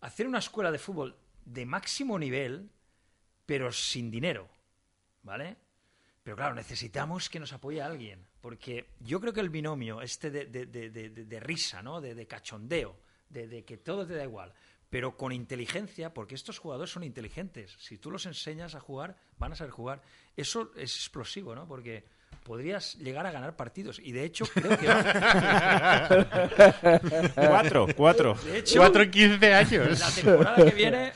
hacer 0.02 0.28
una 0.28 0.40
escuela 0.40 0.72
de 0.72 0.78
fútbol 0.80 1.16
de 1.44 1.66
máximo 1.66 2.18
nivel, 2.18 2.70
pero 3.46 3.72
sin 3.72 4.10
dinero, 4.10 4.48
¿vale? 5.24 5.58
Pero 6.24 6.36
claro, 6.38 6.56
necesitamos 6.56 7.30
que 7.30 7.40
nos 7.40 7.54
apoye 7.54 7.82
alguien, 7.82 8.26
porque 8.42 8.88
yo 9.02 9.20
creo 9.20 9.32
que 9.34 9.42
el 9.42 9.50
binomio 9.50 10.02
este 10.02 10.32
de, 10.32 10.46
de- 10.46 10.66
de- 10.66 10.90
de- 10.90 11.40
risa, 11.40 11.84
¿no? 11.84 12.02
De 12.02 12.26
cachondeo, 12.26 12.98
de, 13.30 13.48
de 13.48 13.66
que 13.66 13.78
todo 13.78 14.06
te 14.06 14.16
da 14.16 14.24
igual, 14.24 14.54
pero 14.90 15.18
con 15.18 15.32
inteligencia, 15.32 16.14
porque 16.14 16.36
estos 16.36 16.60
jugadores 16.60 16.92
son 16.92 17.04
inteligentes. 17.04 17.76
Si 17.80 17.98
tú 17.98 18.12
los 18.12 18.26
enseñas 18.26 18.76
a 18.76 18.80
jugar, 18.80 19.18
van 19.38 19.52
a 19.52 19.56
saber 19.56 19.72
jugar. 19.72 20.02
Eso 20.38 20.72
es 20.76 20.96
explosivo, 20.96 21.56
¿no? 21.56 21.68
Porque 21.68 22.06
podrías 22.44 22.96
llegar 22.96 23.26
a 23.26 23.32
ganar 23.32 23.56
partidos. 23.56 24.00
Y 24.00 24.12
de 24.12 24.24
hecho, 24.24 24.46
creo 24.46 24.78
que... 24.78 24.86
Cuatro, 27.36 27.88
cuatro. 27.96 28.36
De 28.46 28.60
hecho, 28.60 28.80
Cuatro 28.80 29.04
en 29.04 29.12
15 29.12 29.54
años. 29.54 30.00
la 30.00 30.12
temporada 30.12 30.66
que 30.66 30.76
viene 30.76 31.12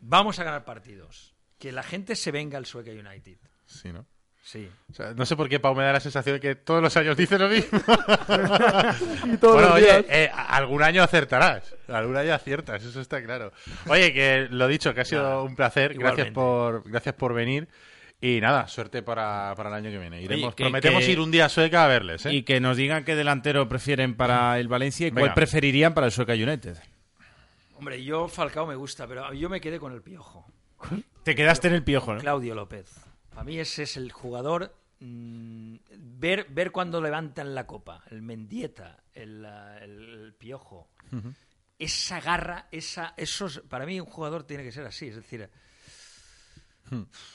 vamos 0.00 0.38
a 0.38 0.44
ganar 0.44 0.64
partidos. 0.64 1.34
Que 1.58 1.72
la 1.72 1.82
gente 1.82 2.16
se 2.16 2.32
venga 2.32 2.58
al 2.58 2.66
Sueca 2.66 2.90
United. 2.90 3.38
Sí, 3.64 3.92
¿no? 3.92 4.06
Sí. 4.48 4.70
O 4.92 4.94
sea, 4.94 5.12
no 5.12 5.26
sé 5.26 5.34
por 5.34 5.48
qué 5.48 5.58
Pau 5.58 5.74
me 5.74 5.82
da 5.82 5.92
la 5.94 5.98
sensación 5.98 6.36
de 6.36 6.40
que 6.40 6.54
todos 6.54 6.80
los 6.80 6.96
años 6.96 7.16
dice 7.16 7.36
lo 7.36 7.48
mismo. 7.48 7.80
Y 9.24 9.36
todos 9.38 9.54
bueno, 9.54 9.68
los 9.70 9.72
oye, 9.74 9.84
días. 9.86 10.04
eh, 10.08 10.30
algún 10.32 10.84
año 10.84 11.02
acertarás. 11.02 11.74
Algún 11.88 12.16
año 12.16 12.32
aciertas, 12.32 12.84
eso 12.84 13.00
está 13.00 13.20
claro. 13.24 13.52
Oye, 13.88 14.12
que 14.12 14.46
lo 14.48 14.68
dicho, 14.68 14.94
que 14.94 15.00
ha 15.00 15.04
sido 15.04 15.22
Nada, 15.24 15.42
un 15.42 15.56
placer. 15.56 15.94
Gracias 15.98 16.30
por, 16.30 16.88
gracias 16.88 17.14
por 17.16 17.34
venir. 17.34 17.66
Y 18.20 18.40
nada, 18.40 18.68
suerte 18.68 19.02
para, 19.02 19.52
para 19.56 19.68
el 19.68 19.74
año 19.74 19.90
que 19.90 19.98
viene. 19.98 20.22
Iremos, 20.22 20.54
que- 20.54 20.62
prometemos 20.62 21.04
que- 21.04 21.10
ir 21.12 21.20
un 21.20 21.30
día 21.32 21.46
a 21.46 21.48
Sueca 21.48 21.84
a 21.84 21.88
verles, 21.88 22.24
¿eh? 22.26 22.32
Y 22.32 22.42
que 22.44 22.60
nos 22.60 22.76
digan 22.76 23.04
qué 23.04 23.14
delantero 23.16 23.68
prefieren 23.68 24.14
para 24.16 24.58
el 24.60 24.68
Valencia 24.68 25.08
y 25.08 25.10
Venga. 25.10 25.22
cuál 25.22 25.34
preferirían 25.34 25.92
para 25.92 26.06
el 26.06 26.12
Sueca 26.12 26.32
United. 26.34 26.76
Hombre, 27.74 28.02
yo 28.04 28.28
Falcao 28.28 28.64
me 28.66 28.74
gusta, 28.76 29.06
pero 29.08 29.32
yo 29.34 29.50
me 29.50 29.60
quedé 29.60 29.78
con 29.80 29.92
el 29.92 30.02
piojo. 30.02 30.46
Te 31.24 31.34
quedaste 31.34 31.68
en 31.68 31.74
el 31.74 31.82
piojo, 31.82 32.14
¿no? 32.14 32.20
Claudio 32.20 32.54
López. 32.54 32.94
Para 33.36 33.44
mí 33.44 33.58
ese 33.58 33.82
es 33.82 33.96
el 33.98 34.10
jugador. 34.12 34.74
mm, 35.00 35.76
ver, 36.18 36.46
ver 36.48 36.72
cuando 36.72 37.02
levantan 37.02 37.54
la 37.54 37.66
copa, 37.66 38.02
el 38.10 38.22
Mendieta, 38.22 39.02
el, 39.12 39.44
el- 39.44 40.24
el 40.24 40.34
Piojo. 40.38 40.88
Esa 41.78 42.18
garra, 42.22 42.66
esa, 42.72 43.12
esos, 43.18 43.60
para 43.68 43.84
mí 43.84 44.00
un 44.00 44.06
jugador 44.06 44.44
tiene 44.44 44.62
que 44.64 44.72
ser 44.72 44.86
así. 44.86 45.08
Es 45.08 45.16
decir, 45.16 45.50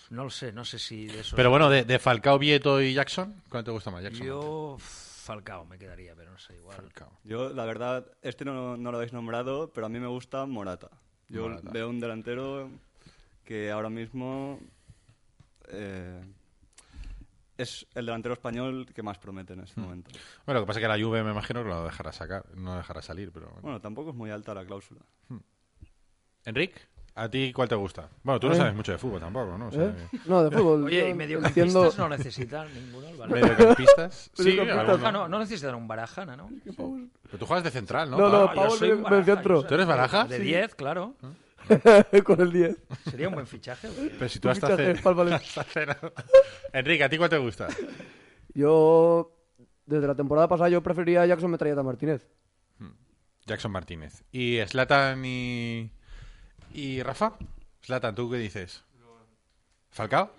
no 0.10 0.24
lo 0.24 0.30
sé, 0.32 0.52
no 0.52 0.66
sé 0.66 0.80
si 0.80 1.06
de 1.06 1.20
eso. 1.20 1.36
Pero 1.36 1.52
bueno, 1.52 1.70
de, 1.70 1.84
de 1.84 2.00
Falcao, 2.00 2.40
Vieto 2.40 2.82
y 2.82 2.94
Jackson, 2.96 3.36
¿cuál 3.50 3.64
te 3.64 3.70
gusta 3.70 3.92
más? 3.92 4.02
Jackson. 4.02 4.26
yo 4.26 4.78
Falcao 4.80 5.66
me 5.66 5.78
quedaría, 5.78 6.16
pero 6.16 6.32
no 6.32 6.40
sé, 6.40 6.56
igual. 6.56 6.76
Falcao. 6.78 7.20
Yo, 7.24 7.54
la 7.54 7.66
verdad, 7.66 8.08
este 8.24 8.44
no, 8.44 8.76
no 8.78 8.90
lo 8.92 8.98
habéis 8.98 9.14
nombrado, 9.14 9.72
pero 9.72 9.86
a 9.86 9.90
mí 9.90 10.00
me 10.00 10.08
gusta 10.08 10.48
Morata. 10.48 10.90
Yo 11.30 11.44
Morata. 11.48 11.70
veo 11.72 11.88
un 11.90 12.00
delantero 12.00 12.72
que 13.46 13.70
ahora 13.70 13.92
mismo 13.92 14.60
eh, 15.72 16.22
es 17.58 17.86
el 17.94 18.06
delantero 18.06 18.34
español 18.34 18.88
que 18.94 19.04
más 19.04 19.18
promete 19.20 19.54
en 19.54 19.60
este 19.62 19.80
momento. 19.80 20.10
Bueno, 20.46 20.60
lo 20.62 20.66
que 20.66 20.68
pasa 20.68 20.80
es 20.80 20.84
que 20.84 20.88
la 20.98 21.04
Juve 21.04 21.24
me 21.24 21.32
imagino 21.32 21.62
que 21.64 21.70
lo 21.70 21.84
dejará 21.84 22.12
sacar, 22.12 22.44
no 22.56 22.76
dejará 22.78 23.02
salir, 23.02 23.32
pero 23.32 23.48
bueno. 23.48 23.62
Bueno, 23.62 23.82
tampoco 23.82 24.10
es 24.12 24.16
muy 24.16 24.32
alta 24.32 24.54
la 24.54 24.66
cláusula. 24.66 25.02
Enric, 26.44 26.76
¿a 27.14 27.30
ti 27.30 27.54
cuál 27.54 27.70
te 27.70 27.76
gusta? 27.76 28.10
Bueno, 28.24 28.40
tú 28.40 28.48
no 28.48 28.54
Eh. 28.54 28.58
sabes 28.58 28.74
mucho 28.74 28.92
de 28.94 28.98
fútbol 28.98 29.20
tampoco, 29.20 29.58
¿no? 29.60 29.68
O 29.68 29.72
sea, 29.72 29.84
¿Eh? 29.84 29.94
No, 30.26 30.44
de 30.44 30.50
fútbol. 30.58 30.86
Oye, 30.86 31.10
y 31.10 31.14
mediocampistas 31.14 31.68
entiendo... 31.68 31.94
no 31.98 32.10
necesitan 32.10 32.74
ninguno, 32.74 33.08
¿vale? 33.18 33.34
Mediocampistas. 33.42 34.32
sí, 34.34 34.44
Mediocampistas. 34.44 34.88
Baraja 34.88 35.12
no, 35.12 35.28
no 35.28 35.40
necesitan 35.40 35.76
un 35.76 35.88
Barajana, 35.88 36.36
¿no? 36.36 36.50
Pero 36.66 37.38
tú 37.38 37.46
juegas 37.46 37.64
de 37.64 37.70
central, 37.72 38.10
¿no? 38.10 38.18
No, 38.18 38.30
no, 38.30 38.50
yo 38.50 38.56
Pau 38.56 38.72
soy 38.72 38.88
me- 38.90 38.96
un 38.96 39.02
me 39.02 39.10
Baraja, 39.10 39.26
centro. 39.36 39.56
yo 39.56 39.62
soy- 39.62 39.68
¿Tú 39.70 39.74
eres 39.76 39.88
Baraja? 39.88 40.26
De 40.26 40.38
Sí. 40.38 40.44
10, 40.44 40.74
claro. 40.76 41.16
con 42.24 42.42
el 42.42 42.52
10. 42.52 42.78
Sería 43.10 43.28
un 43.30 43.34
buen 43.36 43.48
fichaje. 43.48 43.88
güey. 43.90 44.10
Pero 44.10 44.30
si 44.30 44.40
tú 44.40 44.50
hasta 44.50 44.74
hace- 44.74 44.92
Enrique, 46.74 47.04
¿a 47.04 47.10
ti 47.10 47.18
cuál 47.18 47.30
te 47.30 47.38
gusta? 47.38 47.68
Yo, 48.54 49.32
desde 49.86 50.08
la 50.08 50.16
temporada 50.16 50.48
pasada, 50.48 50.70
yo 50.70 50.82
prefería 50.82 51.22
a 51.22 51.26
Jackson 51.26 51.52
Metralleta 51.52 51.84
Martínez. 51.84 52.28
Jackson 53.46 53.72
Martínez. 53.72 54.24
¿Y 54.32 54.60
Slatan 54.68 55.24
y... 55.26 55.92
y 56.74 57.02
Rafa? 57.02 57.34
Slatan, 57.82 58.14
¿tú 58.16 58.30
qué 58.30 58.38
dices? 58.38 58.84
¿Falcao? 59.90 60.32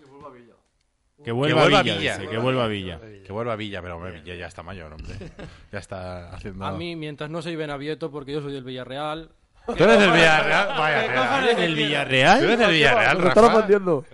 Que 1.22 1.30
vuelva, 1.30 1.62
vuelva 1.62 1.78
a 1.80 1.82
Villa, 1.82 1.98
Villa. 1.98 2.18
dice, 2.18 2.30
que 2.30 2.38
vuelva 2.38 2.64
a 2.64 2.68
Villa. 2.68 3.00
Que 3.24 3.32
vuelva 3.32 3.52
a 3.52 3.56
Villa, 3.56 3.80
pero 3.80 3.96
hombre, 3.96 4.12
Villa 4.20 4.34
ya 4.34 4.46
está 4.46 4.62
mayor, 4.62 4.92
hombre. 4.92 5.14
Ya 5.72 5.78
está 5.78 6.30
haciendo... 6.34 6.64
A 6.64 6.72
mí, 6.72 6.96
mientras 6.96 7.30
no 7.30 7.42
se 7.42 7.50
lleven 7.50 7.70
a 7.70 7.76
Vieto, 7.76 8.10
porque 8.10 8.32
yo 8.32 8.40
soy 8.42 8.52
del 8.52 8.64
Villarreal. 8.64 9.30
¿Tú 9.66 9.85
eres 9.85 9.98
del 10.01 10.11
Villarreal? 10.12 10.68
Vaya, 10.79 11.38
¿Eres 11.44 11.57
del 11.57 11.70
¿Tú 11.70 11.77
Villarreal? 11.77 12.44
eres 12.44 12.59
del 12.59 12.70
Villarreal, 12.70 13.18
Rafa? 13.22 13.46
ofendiendo. 13.46 14.05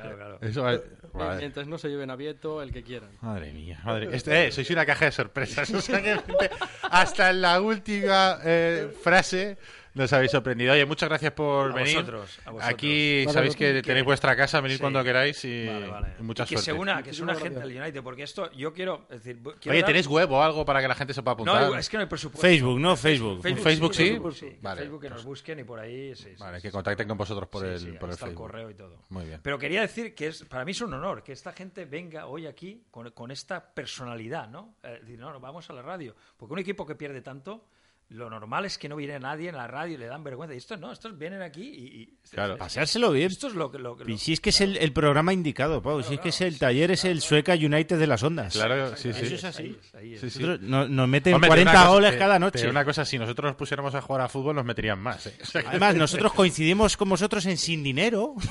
Eso 0.41 0.63
va- 0.63 0.79
vale. 1.13 1.39
Mientras 1.39 1.67
no 1.67 1.79
se 1.79 1.89
lleven 1.89 2.11
a 2.11 2.17
Vieto, 2.17 2.63
el 2.63 2.73
que 2.73 2.83
quieran. 2.85 3.11
Madre 3.23 3.53
mía, 3.53 3.81
madre 3.85 4.09
Este, 4.13 4.47
eh, 4.47 4.53
sois 4.53 4.71
una 4.71 4.87
caja 4.87 5.07
de 5.07 5.13
sorpresas. 5.13 5.69
O 5.75 5.81
sea 5.81 6.01
que 6.03 6.17
hasta 6.91 7.31
en 7.31 7.41
la 7.43 7.61
última 7.61 8.39
eh, 8.45 8.89
frase 9.03 9.57
nos 9.95 10.13
habéis 10.13 10.31
sorprendido. 10.31 10.73
Oye, 10.73 10.85
muchas 10.87 11.09
gracias 11.09 11.33
por 11.33 11.71
A 11.73 11.75
venir. 11.75 11.95
vosotros, 11.97 12.39
a 12.45 12.51
vosotros. 12.51 12.73
Aquí 12.75 13.25
Vale, 13.25 13.33
sabéis 13.33 13.55
vosotros. 13.55 13.73
que 13.75 13.83
tenéis 13.83 14.05
vuestra 14.05 14.37
casa, 14.37 14.61
venid 14.61 14.75
Sí. 14.77 14.81
cuando 14.81 15.03
queráis 15.05 15.45
y, 15.45 15.67
Vale, 15.67 15.87
vale. 15.89 16.09
y 16.19 16.23
mucha 16.23 16.43
Y 16.45 16.47
que 16.47 16.55
suerte. 16.57 16.65
se 16.65 16.73
una, 16.73 17.03
que 17.03 17.13
se 17.13 17.23
una 17.23 17.35
gente 17.35 17.61
al 17.61 17.69
gracias. 17.69 17.83
United, 17.85 18.03
porque 18.03 18.23
esto 18.23 18.51
yo 18.53 18.73
quiero, 18.73 19.07
es 19.11 19.23
decir, 19.25 19.43
quiero 19.43 19.57
Oye, 19.73 19.81
dar- 19.81 19.87
¿tenéis 19.87 20.07
web 20.07 20.31
o 20.33 20.43
algo 20.43 20.65
para 20.65 20.81
que 20.81 20.89
la 20.89 20.95
gente 20.95 21.15
se 21.15 21.23
pueda 21.23 21.33
apuntar? 21.35 21.63
No, 21.71 21.77
es 21.77 21.89
que 21.89 21.97
no 21.97 22.03
hay 22.03 22.09
presupuesto. 22.09 22.47
Facebook, 22.47 22.79
¿no? 22.81 22.97
Facebook. 22.97 23.43
Facebook 23.43 23.95
sí? 23.95 24.05
Facebook 24.11 24.35
sí. 24.35 24.59
Vale, 24.63 24.81
Facebook 24.83 25.01
que 25.01 25.09
pues- 25.09 25.17
nos 25.19 25.25
busquen 25.25 25.59
y 25.59 25.65
por 25.65 25.79
ahí 25.81 26.15
sí, 26.15 26.23
sí, 26.31 26.35
Vale, 26.39 26.59
sí, 26.59 26.63
que 26.63 26.69
sí. 26.69 26.73
contacten 26.73 27.09
con 27.09 27.19
vosotros 27.19 27.49
por 27.49 27.63
Sí, 27.79 27.87
el, 27.89 27.99
por 27.99 28.11
el 28.11 28.17
Facebook. 28.17 28.35
correo 28.37 28.71
y 28.71 28.75
todo. 28.75 29.03
Muy 29.09 29.25
bien. 29.27 29.41
Pero 29.43 29.59
quería 29.59 29.81
decir 29.81 30.15
que 30.15 30.29
es 30.29 30.45
para 30.45 30.65
mí 30.65 30.73
es 30.73 30.81
un 30.81 30.93
honor 30.95 31.23
que 31.23 31.33
esta 31.33 31.53
gente 31.53 31.85
venga 31.85 32.27
hoy 32.27 32.47
aquí 32.47 32.85
con, 32.91 33.11
con 33.13 33.31
esta 33.31 33.73
personalidad, 33.75 34.49
¿no? 34.49 34.75
Eh, 34.83 34.99
decir, 35.01 35.19
no, 35.19 35.33
no, 35.33 35.41
vamos 35.41 35.69
a 35.71 35.73
la 35.73 35.83
radio. 35.83 36.15
Porque 36.37 36.53
un 36.53 36.59
equipo 36.59 36.87
que 36.87 36.95
pierde 36.95 37.21
tanto, 37.23 37.65
lo 38.11 38.31
normal 38.31 38.65
es 38.65 38.79
que 38.79 38.89
no 38.89 38.97
viene 38.97 39.19
nadie 39.21 39.51
en 39.51 39.57
la 39.57 39.67
radio 39.67 39.95
y 39.95 39.99
le 39.99 40.07
dan 40.07 40.25
vergüenza. 40.25 40.55
Y 40.55 40.59
estos 40.59 40.81
no, 40.81 40.91
estos 40.93 41.19
vienen 41.19 41.43
aquí 41.43 41.63
y... 41.63 42.03
y- 42.03 42.19
Claro. 42.31 42.57
Pasárselo 42.59 43.11
bien. 43.13 43.31
Esto 43.31 43.49
es 43.49 43.55
lo 43.55 43.71
que... 43.71 43.79
Lo, 43.79 43.97
que- 43.97 44.05
Y 44.05 44.13
lo- 44.13 44.19
si 44.19 44.33
es 44.35 44.41
que 44.41 44.51
es 44.51 44.61
el, 44.61 44.77
el 44.79 44.93
programa 44.93 45.33
indicado, 45.33 45.81
Pau. 45.83 46.03
Si 46.03 46.15
es 46.15 46.21
que 46.21 46.29
es 46.31 46.41
el 46.43 46.59
taller, 46.59 46.91
es 46.91 47.05
el 47.07 47.21
Sueca 47.23 47.55
United 47.55 47.99
de 47.99 48.07
las 48.07 48.23
ondas. 48.23 48.53
Claro, 48.55 48.97
sí, 48.97 49.13
sí. 49.15 49.21
Eso 49.27 49.35
es 49.35 49.45
así. 49.45 49.63
ahí 49.63 49.79
es, 49.81 49.95
ahí 49.95 50.15
es. 50.15 50.33
Sí, 50.33 50.43
nos, 50.43 50.89
nos 50.91 51.09
meten 51.09 51.35
Hombre, 51.35 51.49
pero 51.51 51.63
40 51.65 51.71
una 51.71 51.81
cosa- 51.81 51.93
goles 51.93 52.17
cada 52.17 52.39
noche. 52.39 52.59
Pero 52.61 52.71
una 52.71 52.85
cosa, 52.85 53.05
si 53.05 53.19
nosotros 53.19 53.51
nos 53.51 53.57
pusiéramos 53.57 53.95
a 53.95 54.01
jugar 54.03 54.23
a 54.23 54.29
fútbol, 54.29 54.57
nos 54.57 54.65
meterían 54.65 54.99
más. 55.01 55.27
¿eh? 55.27 55.35
O 55.43 55.47
sea 55.47 55.63
que- 55.63 55.69
Además, 55.69 55.95
nosotros 55.97 56.33
coincidimos 56.35 56.97
con 56.97 57.09
vosotros 57.09 57.45
en 57.47 57.57
sin 57.57 57.83
dinero. 57.83 58.35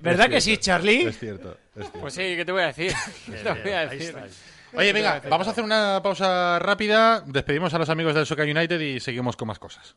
¿Verdad 0.00 0.28
que 0.30 0.40
sí, 0.40 0.56
Charlie? 0.58 1.02
Es 1.06 1.18
cierto, 1.18 1.56
es 1.76 1.82
cierto. 1.82 2.00
Pues 2.00 2.14
sí, 2.14 2.20
¿qué 2.36 2.44
te 2.44 2.52
voy 2.52 2.62
a 2.62 2.66
decir? 2.68 2.92
¿Qué 3.26 3.32
te 3.44 3.52
voy 3.62 3.72
a 3.72 3.80
Ahí 3.80 3.98
decir? 3.98 4.16
está. 4.16 4.26
Oye, 4.74 4.92
venga, 4.92 5.22
vamos 5.28 5.46
a 5.48 5.50
hacer 5.50 5.64
una 5.64 6.00
pausa 6.02 6.58
rápida. 6.58 7.22
Despedimos 7.26 7.72
a 7.74 7.78
los 7.78 7.88
amigos 7.88 8.14
del 8.14 8.26
Soca 8.26 8.42
United 8.42 8.80
y 8.80 9.00
seguimos 9.00 9.36
con 9.36 9.48
más 9.48 9.58
cosas. 9.58 9.96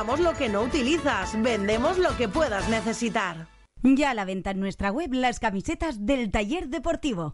Compramos 0.01 0.31
lo 0.31 0.35
que 0.35 0.49
no 0.49 0.63
utilizas. 0.63 1.39
Vendemos 1.43 1.99
lo 1.99 2.17
que 2.17 2.27
puedas 2.27 2.67
necesitar. 2.69 3.45
Ya 3.83 4.09
a 4.09 4.13
la 4.15 4.25
venta 4.25 4.49
en 4.49 4.59
nuestra 4.59 4.91
web 4.91 5.13
las 5.13 5.39
camisetas 5.39 6.07
del 6.07 6.31
taller 6.31 6.69
deportivo. 6.69 7.33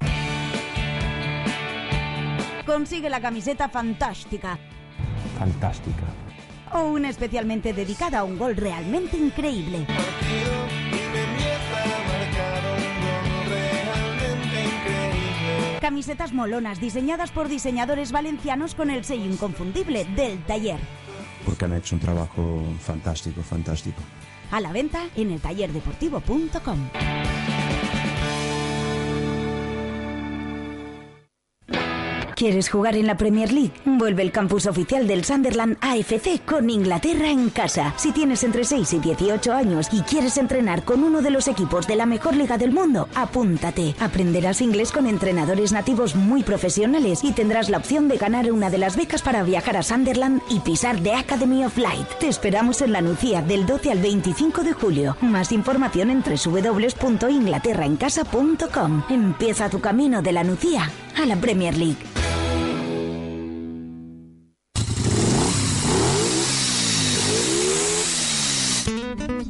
Consigue 2.66 3.10
la 3.10 3.22
camiseta 3.22 3.70
fantástica 3.70 4.60
Fantástica. 5.40 6.04
o 6.74 6.90
una 6.90 7.08
especialmente 7.08 7.72
dedicada 7.72 8.20
a 8.20 8.24
un 8.26 8.38
gol 8.38 8.58
realmente 8.58 9.16
increíble. 9.16 9.88
Camisetas 15.80 16.34
molonas 16.34 16.82
diseñadas 16.82 17.32
por 17.32 17.48
diseñadores 17.48 18.12
valencianos 18.12 18.76
con 18.76 18.90
el 18.90 19.06
sello 19.06 19.24
inconfundible 19.24 20.04
del 20.04 20.44
taller. 20.44 21.07
Porque 21.48 21.64
han 21.64 21.74
hecho 21.74 21.96
un 21.96 22.02
trabajo 22.02 22.62
fantástico, 22.82 23.42
fantástico. 23.42 24.02
A 24.52 24.60
la 24.60 24.74
venta 24.74 25.08
en 25.16 25.32
el 25.32 25.40
¿Quieres 32.38 32.70
jugar 32.70 32.96
en 32.96 33.08
la 33.08 33.18
Premier 33.18 33.52
League? 33.52 33.74
Vuelve 33.84 34.22
el 34.22 34.32
campus 34.32 34.68
oficial 34.68 35.08
del 35.08 35.26
Sunderland 35.26 35.76
AFC 35.82 36.46
con 36.46 36.70
Inglaterra 36.70 37.32
en 37.32 37.50
casa. 37.50 37.96
Si 37.98 38.12
tienes 38.12 38.44
entre 38.44 38.64
6 38.64 38.94
y 38.94 39.00
18 39.00 39.54
años 39.54 39.88
y 39.92 40.02
quieres 40.02 40.38
entrenar 40.38 40.84
con 40.84 41.04
uno 41.04 41.24
de 41.24 41.32
los 41.32 41.48
equipos 41.48 41.88
de 41.88 41.96
la 41.96 42.06
mejor 42.06 42.36
liga 42.36 42.60
del 42.60 42.72
mundo, 42.72 43.10
apúntate. 43.16 43.96
Aprenderás 44.00 44.62
inglés 44.62 44.92
con 44.92 45.08
entrenadores 45.08 45.72
nativos 45.72 46.16
muy 46.16 46.44
profesionales 46.44 47.24
y 47.24 47.32
tendrás 47.32 47.70
la 47.70 47.80
opción 47.80 48.08
de 48.08 48.18
ganar 48.18 48.52
una 48.52 48.70
de 48.70 48.78
las 48.78 48.98
becas 48.98 49.24
para 49.24 49.42
viajar 49.42 49.76
a 49.76 49.82
Sunderland 49.82 50.44
y 50.48 50.60
pisar 50.60 51.00
The 51.00 51.16
Academy 51.16 51.66
of 51.66 51.76
Light. 51.76 52.08
Te 52.20 52.28
esperamos 52.28 52.84
en 52.84 52.92
la 52.92 53.02
Nucía 53.02 53.42
del 53.42 53.66
12 53.66 53.92
al 53.92 53.98
25 53.98 54.62
de 54.62 54.74
julio. 54.74 55.18
Más 55.22 55.52
información 55.52 56.12
en 56.12 56.22
www.inglaterraencasa.com. 56.22 59.04
Empieza 59.10 59.72
tu 59.72 59.82
camino 59.82 60.22
de 60.22 60.34
la 60.34 60.44
Nucía 60.44 60.92
a 61.18 61.26
la 61.26 61.36
Premier 61.36 61.76
League. 61.76 61.98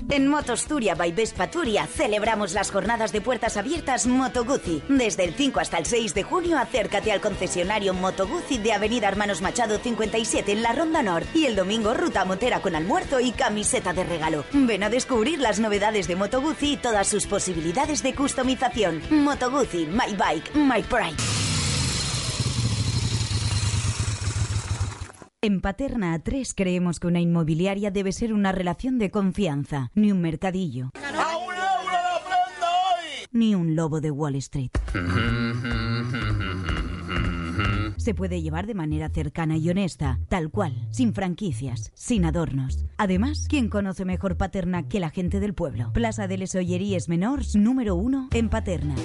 En 0.10 0.30
Motosturia 0.30 0.96
by 0.96 1.12
Vespa 1.12 1.52
Turia 1.52 1.86
celebramos 1.86 2.54
las 2.54 2.72
jornadas 2.72 3.12
de 3.12 3.22
puertas 3.22 3.56
abiertas 3.56 4.08
Moto 4.08 4.46
Guzzi. 4.46 4.82
Desde 4.90 5.26
el 5.26 5.36
5 5.36 5.60
hasta 5.60 5.78
el 5.78 5.86
6 5.86 6.16
de 6.16 6.24
junio 6.24 6.58
acércate 6.58 7.12
al 7.12 7.22
concesionario 7.22 7.94
Moto 7.94 8.28
Guzzi 8.28 8.58
de 8.58 8.74
Avenida 8.74 9.10
Hermanos 9.10 9.44
Machado 9.44 9.78
57 9.78 10.52
en 10.52 10.64
la 10.64 10.74
Ronda 10.74 11.04
Nord 11.04 11.28
y 11.36 11.46
el 11.46 11.56
domingo 11.56 11.94
ruta 11.94 12.26
motera 12.26 12.62
con 12.62 12.76
almuerzo 12.76 13.20
y 13.20 13.32
camiseta 13.32 13.94
de 13.94 14.06
regalo. 14.06 14.44
Ven 14.54 14.82
a 14.84 14.90
descubrir 14.90 15.40
las 15.40 15.60
novedades 15.60 16.08
de 16.08 16.16
Moto 16.16 16.42
Guzzi 16.42 16.74
y 16.74 16.78
todas 16.78 17.08
sus 17.08 17.28
posibilidades 17.28 18.02
de 18.02 18.16
customización. 18.16 19.04
Moto 19.12 19.52
Guzzi, 19.52 19.86
my 19.86 20.16
bike, 20.16 20.56
my 20.56 20.82
pride. 20.82 21.47
En 25.44 25.62
Paterna 25.62 26.18
A3 26.18 26.52
creemos 26.56 27.00
que 27.00 27.06
una 27.06 27.20
inmobiliaria 27.20 27.92
debe 27.92 28.12
ser 28.12 28.34
una 28.34 28.52
relación 28.52 28.98
de 28.98 29.12
confianza, 29.12 29.92
ni 29.94 30.12
un 30.12 30.20
mercadillo. 30.20 30.90
Ni 33.32 33.54
un 33.54 33.76
lobo 33.76 34.02
de 34.02 34.10
Wall 34.10 34.34
Street. 34.38 34.72
Se 37.98 38.16
puede 38.16 38.42
llevar 38.42 38.66
de 38.66 38.74
manera 38.74 39.10
cercana 39.10 39.58
y 39.58 39.70
honesta, 39.70 40.20
tal 40.28 40.50
cual, 40.50 40.74
sin 40.90 41.14
franquicias, 41.14 41.92
sin 41.94 42.26
adornos. 42.26 42.88
Además, 42.98 43.46
¿quién 43.48 43.70
conoce 43.70 44.06
mejor 44.06 44.38
Paterna 44.38 44.88
que 44.88 45.00
la 45.00 45.12
gente 45.12 45.40
del 45.40 45.54
pueblo? 45.54 45.94
Plaza 45.94 46.28
de 46.28 46.40
les 46.40 46.56
Olleries 46.56 47.10
Menors, 47.10 47.56
número 47.56 47.94
uno, 47.94 48.28
en 48.34 48.50
Paterna. 48.50 48.96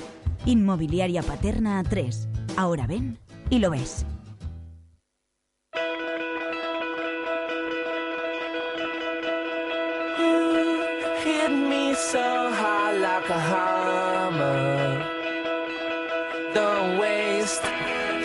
Inmobiliaria 0.47 1.23
Paterna 1.23 1.83
A3. 1.83 2.27
Ahora 2.57 2.87
ven 2.87 3.19
y 3.51 3.59
lo 3.59 3.69
ves. 3.69 4.07
So 11.95 12.51
like 13.01 13.29
a 13.29 13.41
hammer. 13.51 15.05
Don't 16.55 16.99
waste 16.99 17.65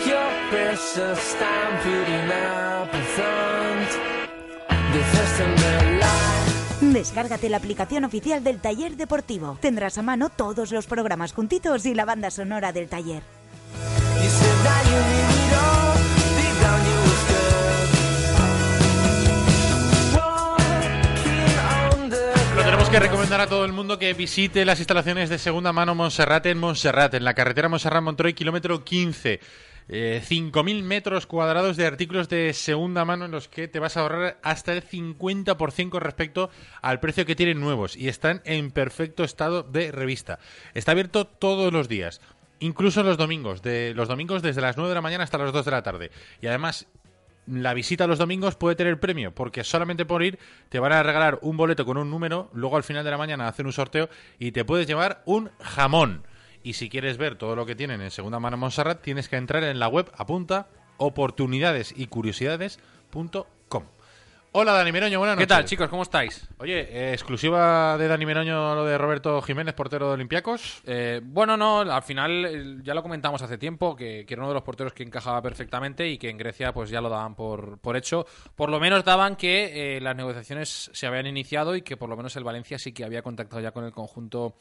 your 0.06 0.30
precious 0.50 1.34
time 1.34 1.74
putting 1.82 2.30
up 2.30 2.92
a 2.92 3.02
front. 3.14 3.38
Descárgate 6.80 7.48
la 7.48 7.58
aplicación 7.58 8.04
oficial 8.04 8.42
del 8.42 8.60
taller 8.60 8.96
deportivo. 8.96 9.58
Tendrás 9.60 9.98
a 9.98 10.02
mano 10.02 10.30
todos 10.30 10.72
los 10.72 10.86
programas 10.86 11.32
juntitos 11.32 11.86
y 11.86 11.94
la 11.94 12.04
banda 12.04 12.30
sonora 12.30 12.72
del 12.72 12.88
taller. 12.88 13.22
Tenemos 22.88 23.02
que 23.02 23.10
recomendar 23.10 23.40
a 23.42 23.46
todo 23.46 23.64
el 23.66 23.72
mundo 23.72 23.98
que 23.98 24.14
visite 24.14 24.64
las 24.64 24.78
instalaciones 24.78 25.28
de 25.28 25.38
segunda 25.38 25.72
mano 25.74 25.94
Montserrat 25.94 26.46
en 26.46 26.58
Montserrat, 26.58 27.12
en 27.12 27.24
la 27.24 27.34
carretera 27.34 27.68
Montserrat-Montroy, 27.68 28.34
kilómetro 28.34 28.82
15. 28.82 29.40
Eh, 29.88 30.22
5.000 30.26 30.82
metros 30.84 31.26
cuadrados 31.26 31.76
de 31.76 31.86
artículos 31.86 32.30
de 32.30 32.54
segunda 32.54 33.04
mano 33.04 33.26
en 33.26 33.30
los 33.30 33.48
que 33.48 33.68
te 33.68 33.78
vas 33.78 33.96
a 33.96 34.00
ahorrar 34.00 34.38
hasta 34.42 34.72
el 34.72 34.82
50% 34.82 35.90
con 35.90 36.00
respecto 36.00 36.50
al 36.80 37.00
precio 37.00 37.26
que 37.26 37.36
tienen 37.36 37.60
nuevos 37.60 37.94
y 37.94 38.08
están 38.08 38.40
en 38.46 38.70
perfecto 38.70 39.22
estado 39.22 39.62
de 39.62 39.92
revista. 39.92 40.38
Está 40.72 40.92
abierto 40.92 41.26
todos 41.26 41.72
los 41.72 41.88
días, 41.88 42.22
incluso 42.58 43.02
los 43.02 43.18
domingos, 43.18 43.60
de 43.60 43.92
los 43.94 44.08
domingos 44.08 44.40
desde 44.40 44.62
las 44.62 44.76
9 44.76 44.88
de 44.88 44.94
la 44.94 45.02
mañana 45.02 45.24
hasta 45.24 45.36
las 45.36 45.52
2 45.52 45.64
de 45.64 45.70
la 45.70 45.82
tarde. 45.82 46.10
Y 46.40 46.46
además 46.46 46.86
la 47.50 47.74
visita 47.74 48.06
los 48.06 48.18
domingos 48.18 48.56
puede 48.56 48.76
tener 48.76 49.00
premio, 49.00 49.34
porque 49.34 49.64
solamente 49.64 50.04
por 50.04 50.22
ir 50.22 50.38
te 50.68 50.78
van 50.78 50.92
a 50.92 51.02
regalar 51.02 51.38
un 51.42 51.56
boleto 51.56 51.84
con 51.84 51.96
un 51.96 52.10
número, 52.10 52.50
luego 52.52 52.76
al 52.76 52.82
final 52.82 53.04
de 53.04 53.10
la 53.10 53.18
mañana 53.18 53.48
hacen 53.48 53.66
un 53.66 53.72
sorteo 53.72 54.08
y 54.38 54.52
te 54.52 54.64
puedes 54.64 54.86
llevar 54.86 55.22
un 55.24 55.50
jamón. 55.60 56.22
Y 56.62 56.74
si 56.74 56.88
quieres 56.88 57.16
ver 57.16 57.36
todo 57.36 57.56
lo 57.56 57.66
que 57.66 57.74
tienen 57.74 58.00
en 58.00 58.10
Segunda 58.10 58.40
Mano 58.40 58.56
Montserrat, 58.56 59.00
tienes 59.00 59.28
que 59.28 59.36
entrar 59.36 59.64
en 59.64 59.78
la 59.78 59.88
web 59.88 60.10
apunta 60.16 60.68
oportunidades 60.98 61.94
y 61.96 62.06
curiosidades.com. 62.06 63.84
Hola 64.52 64.72
Dani 64.72 64.90
Meroño, 64.92 65.18
buenas 65.18 65.36
¿Qué 65.36 65.42
noches. 65.42 65.56
tal, 65.56 65.64
chicos? 65.66 65.88
¿Cómo 65.90 66.02
estáis? 66.02 66.48
Oye, 66.58 66.80
eh, 66.90 67.12
exclusiva 67.12 67.98
de 67.98 68.08
Dani 68.08 68.24
Meroño 68.24 68.74
lo 68.74 68.84
de 68.86 68.96
Roberto 68.96 69.42
Jiménez, 69.42 69.74
portero 69.74 70.08
de 70.08 70.14
Olympiacos. 70.14 70.80
Eh, 70.86 71.20
bueno, 71.22 71.56
no, 71.58 71.80
al 71.80 72.02
final 72.02 72.46
eh, 72.46 72.78
ya 72.82 72.94
lo 72.94 73.02
comentamos 73.02 73.42
hace 73.42 73.58
tiempo, 73.58 73.94
que, 73.94 74.24
que 74.26 74.34
era 74.34 74.40
uno 74.42 74.48
de 74.48 74.54
los 74.54 74.62
porteros 74.62 74.94
que 74.94 75.02
encajaba 75.02 75.42
perfectamente 75.42 76.08
y 76.08 76.16
que 76.16 76.30
en 76.30 76.38
Grecia 76.38 76.72
pues 76.72 76.88
ya 76.88 77.02
lo 77.02 77.10
daban 77.10 77.34
por, 77.34 77.78
por 77.78 77.94
hecho. 77.96 78.26
Por 78.56 78.70
lo 78.70 78.80
menos 78.80 79.04
daban 79.04 79.36
que 79.36 79.96
eh, 79.96 80.00
las 80.00 80.16
negociaciones 80.16 80.90
se 80.94 81.06
habían 81.06 81.26
iniciado 81.26 81.76
y 81.76 81.82
que 81.82 81.98
por 81.98 82.08
lo 82.08 82.16
menos 82.16 82.34
el 82.36 82.44
Valencia 82.44 82.78
sí 82.78 82.92
que 82.92 83.04
había 83.04 83.20
contactado 83.20 83.60
ya 83.60 83.72
con 83.72 83.84
el 83.84 83.92
conjunto 83.92 84.56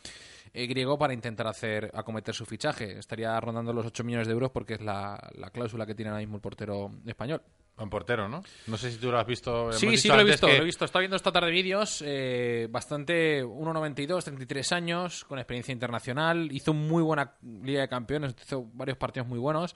griego 0.54 0.98
para 0.98 1.14
intentar 1.14 1.48
hacer 1.48 1.92
acometer 1.94 2.36
su 2.36 2.46
fichaje. 2.46 3.00
Estaría 3.00 3.40
rondando 3.40 3.72
los 3.72 3.86
8 3.86 4.04
millones 4.04 4.28
de 4.28 4.34
euros 4.34 4.52
porque 4.52 4.74
es 4.74 4.82
la, 4.82 5.18
la 5.36 5.50
cláusula 5.50 5.86
que 5.86 5.96
tiene 5.96 6.10
ahora 6.10 6.20
mismo 6.22 6.36
el 6.36 6.42
portero 6.42 6.92
español. 7.06 7.42
Buen 7.78 7.90
portero, 7.92 8.28
¿no? 8.28 8.42
No 8.66 8.76
sé 8.78 8.92
si 8.92 8.98
tú 8.98 9.12
lo 9.12 9.20
has 9.20 9.28
visto. 9.28 9.72
Sí, 9.72 9.86
sí, 9.98 10.08
lo 10.08 10.20
he 10.20 10.24
visto, 10.24 10.48
que- 10.48 10.58
lo 10.58 10.64
he 10.64 10.66
visto. 10.66 10.84
Estaba 10.84 11.02
viendo 11.02 11.16
esta 11.16 11.32
tarde 11.32 11.52
vídeos, 11.52 12.04
eh, 12.06 12.68
bastante 12.72 13.44
1.92, 13.46 14.24
33 14.24 14.72
años, 14.72 15.24
con 15.26 15.38
experiencia 15.38 15.72
internacional. 15.74 16.50
Hizo 16.52 16.74
muy 16.74 17.04
buena 17.04 17.36
Liga 17.64 17.82
de 17.82 17.88
Campeones, 17.88 18.36
hizo 18.44 18.66
varios 18.74 18.98
partidos 18.98 19.28
muy 19.28 19.38
buenos. 19.40 19.76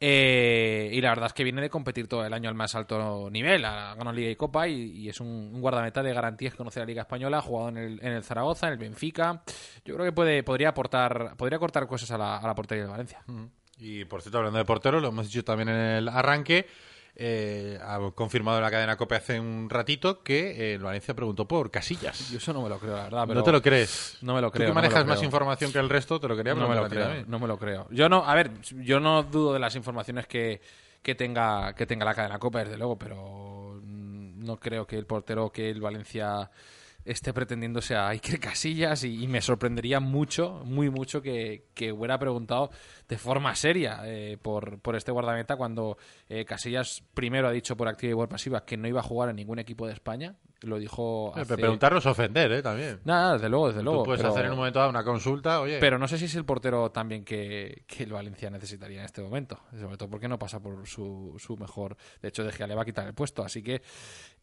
eh, 0.00 0.90
y 0.92 1.00
la 1.00 1.10
verdad 1.10 1.26
es 1.26 1.32
que 1.32 1.44
viene 1.44 1.62
de 1.62 1.70
competir 1.70 2.08
todo 2.08 2.24
el 2.26 2.32
año 2.34 2.48
al 2.48 2.54
más 2.54 2.74
alto 2.74 3.28
nivel. 3.30 3.64
Ha 3.64 3.94
ganado 3.94 4.12
Liga 4.12 4.30
y 4.30 4.36
Copa 4.36 4.66
y, 4.68 4.90
y 4.92 5.08
es 5.08 5.20
un, 5.20 5.28
un 5.28 5.60
guardameta 5.60 6.02
de 6.02 6.12
garantías 6.12 6.52
que 6.52 6.58
conoce 6.58 6.80
la 6.80 6.86
Liga 6.86 7.02
Española. 7.02 7.38
Ha 7.38 7.42
jugado 7.42 7.68
en 7.70 7.76
el, 7.78 8.00
en 8.02 8.12
el 8.12 8.24
Zaragoza, 8.24 8.66
en 8.66 8.72
el 8.72 8.78
Benfica. 8.78 9.42
Yo 9.84 9.94
creo 9.94 10.06
que 10.06 10.12
puede, 10.12 10.42
podría 10.42 10.70
aportar 10.70 11.36
podría 11.36 11.58
cortar 11.58 11.86
cosas 11.86 12.10
a 12.10 12.18
la, 12.18 12.36
a 12.38 12.46
la 12.46 12.54
portería 12.54 12.84
de 12.84 12.90
Valencia. 12.90 13.22
Y 13.78 14.04
por 14.04 14.20
cierto, 14.22 14.38
hablando 14.38 14.58
de 14.58 14.64
portero, 14.64 15.00
lo 15.00 15.08
hemos 15.08 15.26
dicho 15.26 15.44
también 15.44 15.68
en 15.68 15.76
el 15.76 16.08
arranque. 16.08 16.66
Eh, 17.16 17.78
ha 17.82 17.98
confirmado 18.14 18.58
en 18.58 18.64
la 18.64 18.70
cadena 18.70 18.96
COPE 18.96 19.14
hace 19.14 19.40
un 19.40 19.70
ratito 19.70 20.22
que 20.22 20.50
eh, 20.50 20.74
el 20.74 20.82
Valencia 20.82 21.14
preguntó 21.14 21.46
por 21.46 21.70
Casillas. 21.70 22.30
Yo 22.30 22.38
eso 22.38 22.52
no 22.52 22.62
me 22.62 22.68
lo 22.68 22.78
creo, 22.78 22.96
la 22.96 23.04
verdad. 23.04 23.24
pero- 23.28 23.34
¿No 23.40 23.44
te 23.44 23.52
lo 23.52 23.62
crees? 23.62 24.18
No 24.22 24.34
me 24.34 24.40
lo 24.40 24.48
Tú 24.50 24.54
creo. 24.56 24.68
no 24.68 24.70
lo 24.70 24.74
manejas 24.74 25.06
más 25.06 25.18
creo. 25.18 25.26
información 25.26 25.72
que 25.72 25.78
el 25.78 25.88
resto, 25.88 26.18
te 26.18 26.26
lo 26.28 26.36
quería 26.36 26.54
no 26.54 26.62
me 26.68 26.74
lo 26.74 26.82
preguntar 26.82 26.90
creo, 26.96 27.04
también. 27.06 27.30
no 27.30 27.38
me 27.38 27.46
lo 27.46 27.58
creo. 27.58 27.86
Yo 27.90 28.08
no, 28.08 28.24
a 28.24 28.34
ver, 28.34 28.50
yo 28.82 28.98
no 29.00 29.22
dudo 29.22 29.52
de 29.52 29.58
las 29.60 29.76
informaciones 29.76 30.26
que, 30.26 30.60
que 31.02 31.14
tenga 31.14 31.72
que 31.74 31.86
tenga 31.86 32.04
la 32.04 32.14
cadena 32.14 32.38
Copa, 32.38 32.60
desde 32.64 32.76
luego, 32.78 32.98
pero 32.98 33.80
mm, 33.82 34.44
no 34.44 34.56
creo 34.58 34.86
que 34.86 34.96
el 34.98 35.06
portero 35.06 35.50
que 35.52 35.70
el 35.70 35.80
Valencia 35.80 36.50
esté 37.04 37.32
pretendiendo 37.32 37.80
sea 37.80 38.08
Iker 38.08 38.40
Casillas 38.40 39.04
y, 39.04 39.22
y 39.22 39.28
me 39.28 39.40
sorprendería 39.40 40.00
mucho, 40.00 40.62
muy 40.64 40.90
mucho 40.90 41.22
que, 41.22 41.66
que 41.74 41.92
hubiera 41.92 42.18
preguntado 42.18 42.70
de 43.08 43.18
forma 43.18 43.54
seria 43.54 44.00
eh, 44.04 44.38
por, 44.40 44.80
por 44.80 44.96
este 44.96 45.12
guardameta 45.12 45.56
cuando 45.56 45.98
eh, 46.28 46.44
Casillas 46.44 47.02
primero 47.14 47.48
ha 47.48 47.52
dicho 47.52 47.76
por 47.76 47.88
activa 47.88 48.12
y 48.12 48.16
por 48.16 48.28
pasiva 48.28 48.64
que 48.64 48.76
no 48.76 48.88
iba 48.88 49.00
a 49.00 49.04
jugar 49.04 49.28
en 49.30 49.36
ningún 49.36 49.58
equipo 49.58 49.86
de 49.86 49.92
España. 49.92 50.34
Lo 50.64 50.78
dijo 50.78 51.28
Eh, 51.36 51.40
hace... 51.40 51.48
pero 51.48 51.60
Preguntarlo 51.60 51.98
es 51.98 52.06
ofender, 52.06 52.50
¿eh? 52.52 52.62
También. 52.62 53.00
Nada, 53.04 53.34
desde 53.34 53.48
luego, 53.48 53.68
desde 53.68 53.80
Tú 53.80 53.84
luego. 53.84 54.02
puedes 54.04 54.20
pero- 54.22 54.32
hacer 54.32 54.46
en 54.46 54.52
un 54.52 54.56
momento 54.58 54.78
dado 54.78 54.90
una 54.90 55.04
consulta, 55.04 55.60
oye. 55.60 55.78
pero 55.80 55.98
no 55.98 56.08
sé 56.08 56.18
si 56.18 56.24
es 56.26 56.34
el 56.34 56.44
portero 56.44 56.90
también 56.90 57.24
que, 57.24 57.84
que 57.86 58.04
el 58.04 58.12
Valencia 58.12 58.50
necesitaría 58.50 59.00
en 59.00 59.04
este 59.06 59.22
momento. 59.22 59.60
Sobre 59.78 59.96
todo 59.96 60.08
porque 60.10 60.28
no 60.28 60.38
pasa 60.38 60.60
por 60.60 60.86
su, 60.86 61.34
su 61.38 61.56
mejor. 61.56 61.96
De 62.22 62.28
hecho, 62.28 62.44
De 62.44 62.52
Gea 62.52 62.66
le 62.66 62.74
va 62.74 62.82
a 62.82 62.84
quitar 62.84 63.06
el 63.06 63.14
puesto. 63.14 63.42
Así 63.44 63.62
que 63.62 63.82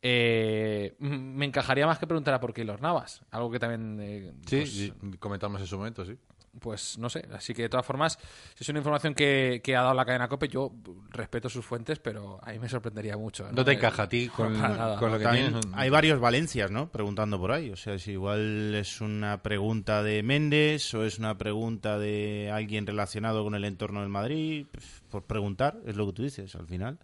eh, 0.02 0.96
me 1.00 1.46
encajaría 1.46 1.86
más 1.86 2.00
que 2.00 2.08
preguntar 2.08 2.40
por 2.40 2.54
Keylor 2.54 2.82
Navas. 2.82 3.22
Algo 3.32 3.52
que 3.52 3.60
también. 3.60 4.00
eh, 4.02 4.34
Sí, 4.48 4.58
pues, 4.58 4.72
sí, 4.72 4.94
comentamos 5.20 5.62
en 5.62 5.68
su 5.68 5.78
momento, 5.78 6.06
sí. 6.06 6.18
Pues 6.60 6.98
no 6.98 7.10
sé. 7.10 7.26
Así 7.34 7.54
que 7.54 7.64
de 7.64 7.70
todas 7.70 7.86
formas, 7.86 8.20
si 8.56 8.64
es 8.64 8.70
una 8.70 8.80
información 8.80 9.14
que, 9.14 9.62
que 9.64 9.76
ha 9.76 9.82
dado 9.84 9.94
la 9.94 10.06
cadena 10.06 10.28
COPE, 10.28 10.48
yo 10.50 10.72
respeto 11.10 11.48
sus 11.50 11.66
fuentes, 11.66 12.00
pero 12.00 12.40
a 12.44 12.52
mí 12.52 12.60
me 12.60 12.68
sorprendería 12.70 13.16
mucho. 13.18 13.50
No 13.52 13.64
te 13.64 13.72
Eh, 13.72 13.76
encaja 13.76 14.04
a 14.04 14.10
ti 14.10 14.28
con- 14.28 14.54
para 14.60 14.76
nada. 14.76 15.00
con 15.00 15.12
lo 15.12 15.18
que 15.18 15.24
También 15.24 15.52
tienes. 15.54 15.66
Hay 15.74 15.90
varios 15.90 16.20
Valencias, 16.20 16.70
¿no? 16.70 16.92
Preguntando 16.92 17.40
por 17.40 17.52
ahí. 17.52 17.70
O 17.72 17.76
sea, 17.78 17.98
si 18.00 18.12
igual 18.12 18.76
es 18.76 19.00
una 19.02 19.42
pregunta 19.42 20.04
de 20.04 20.24
Méndez 20.24 20.94
o 20.94 21.06
es 21.06 21.20
una 21.20 21.38
pregunta 21.38 21.98
de 21.98 22.52
alguien 22.54 22.86
relacionado 22.86 23.44
con 23.44 23.56
el 23.56 23.64
entorno 23.66 24.02
del 24.02 24.10
Madrid. 24.10 24.66
pues, 24.72 24.86
por 25.10 25.24
preguntar, 25.26 25.80
es 25.86 25.96
lo 25.96 26.06
que 26.08 26.14
tú 26.14 26.24
dices 26.24 26.54
al 26.56 26.68
final. 26.68 27.00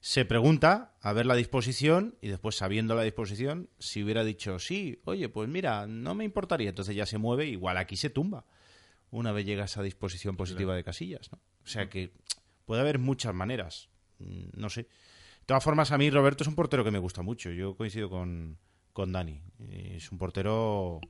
Se 0.00 0.24
pregunta 0.24 0.92
a 1.02 1.12
ver 1.12 1.26
la 1.26 1.34
disposición 1.34 2.14
y 2.20 2.28
después 2.28 2.54
sabiendo 2.54 2.94
la 2.94 3.02
disposición, 3.02 3.68
si 3.80 4.04
hubiera 4.04 4.22
dicho 4.22 4.60
sí, 4.60 5.00
oye, 5.04 5.28
pues 5.28 5.48
mira, 5.48 5.88
no 5.88 6.14
me 6.14 6.24
importaría, 6.24 6.68
entonces 6.68 6.94
ya 6.94 7.04
se 7.04 7.18
mueve, 7.18 7.46
igual 7.46 7.76
aquí 7.76 7.96
se 7.96 8.08
tumba 8.08 8.44
una 9.10 9.32
vez 9.32 9.44
llega 9.46 9.64
esa 9.64 9.82
disposición 9.82 10.36
positiva 10.36 10.74
de 10.74 10.84
Casillas, 10.84 11.30
¿no? 11.32 11.38
O 11.64 11.66
sea 11.66 11.88
que 11.88 12.12
puede 12.64 12.80
haber 12.80 12.98
muchas 12.98 13.34
maneras, 13.34 13.88
Mm, 14.20 14.48
no 14.54 14.68
sé. 14.68 14.82
De 14.82 15.46
todas 15.46 15.62
formas, 15.62 15.92
a 15.92 15.98
mí 15.98 16.10
Roberto 16.10 16.42
es 16.44 16.48
un 16.48 16.54
portero 16.54 16.84
que 16.84 16.90
me 16.90 16.98
gusta 16.98 17.22
mucho. 17.22 17.50
Yo 17.50 17.76
coincido 17.76 18.10
con, 18.10 18.58
con 18.92 19.12
Dani. 19.12 19.40
Eh, 19.70 19.94
Es 19.96 20.10
un 20.10 20.18
portero 20.18 21.00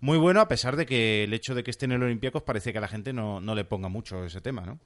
muy 0.00 0.18
bueno, 0.18 0.40
a 0.40 0.48
pesar 0.48 0.76
de 0.76 0.86
que 0.86 1.24
el 1.24 1.34
hecho 1.34 1.54
de 1.54 1.64
que 1.64 1.70
esté 1.70 1.86
en 1.86 1.92
el 1.92 2.02
Olympiacos 2.02 2.42
parece 2.42 2.72
que 2.72 2.78
a 2.78 2.80
la 2.80 2.88
gente 2.88 3.12
no, 3.12 3.40
no 3.40 3.54
le 3.54 3.64
ponga 3.64 3.88
mucho 3.88 4.24
ese 4.24 4.40
tema, 4.40 4.64
¿no? 4.64 4.78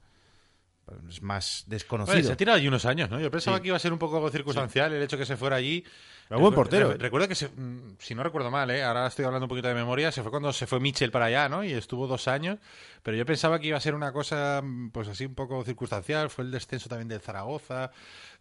Es 1.09 1.21
más 1.21 1.63
desconocido. 1.67 2.15
Oye, 2.17 2.23
se 2.25 2.31
ha 2.33 2.37
tirado 2.37 2.57
allí 2.57 2.67
unos 2.67 2.85
años, 2.85 3.09
¿no? 3.09 3.19
Yo 3.19 3.29
pensaba 3.31 3.57
Sí. 3.57 3.61
que 3.63 3.67
iba 3.69 3.77
a 3.77 3.79
ser 3.79 3.93
un 3.93 3.99
poco 3.99 4.29
circunstancial 4.29 4.91
el 4.93 5.01
hecho 5.03 5.17
que 5.17 5.25
se 5.25 5.37
fuera 5.37 5.55
allí. 5.57 5.83
Pero 6.27 6.39
buen 6.39 6.53
portero, 6.53 6.91
¿eh? 6.93 6.97
Recuerdo 6.97 7.27
que, 7.27 7.35
se- 7.35 7.49
mm, 7.49 7.97
si 7.99 8.15
no 8.15 8.23
recuerdo 8.23 8.49
mal, 8.51 8.69
¿eh? 8.71 8.83
ahora 8.83 9.07
estoy 9.07 9.25
hablando 9.25 9.45
un 9.45 9.49
poquito 9.49 9.67
de 9.67 9.73
memoria, 9.73 10.11
se 10.11 10.21
fue 10.21 10.31
cuando 10.31 10.53
se 10.53 10.65
fue 10.67 10.79
Mitchell 10.79 11.11
para 11.11 11.25
allá, 11.25 11.49
¿no? 11.49 11.63
Y 11.63 11.73
estuvo 11.73 12.07
dos 12.07 12.27
años. 12.29 12.57
Pero 13.03 13.17
yo 13.17 13.25
pensaba 13.25 13.59
que 13.59 13.67
iba 13.67 13.77
a 13.77 13.81
ser 13.81 13.95
una 13.95 14.13
cosa, 14.13 14.61
mm, 14.63 14.91
pues 14.91 15.07
así, 15.09 15.25
un 15.25 15.35
poco 15.35 15.63
circunstancial. 15.65 16.29
Fue 16.29 16.43
el 16.45 16.51
descenso 16.51 16.87
también 16.87 17.07
del 17.09 17.19
Zaragoza. 17.21 17.91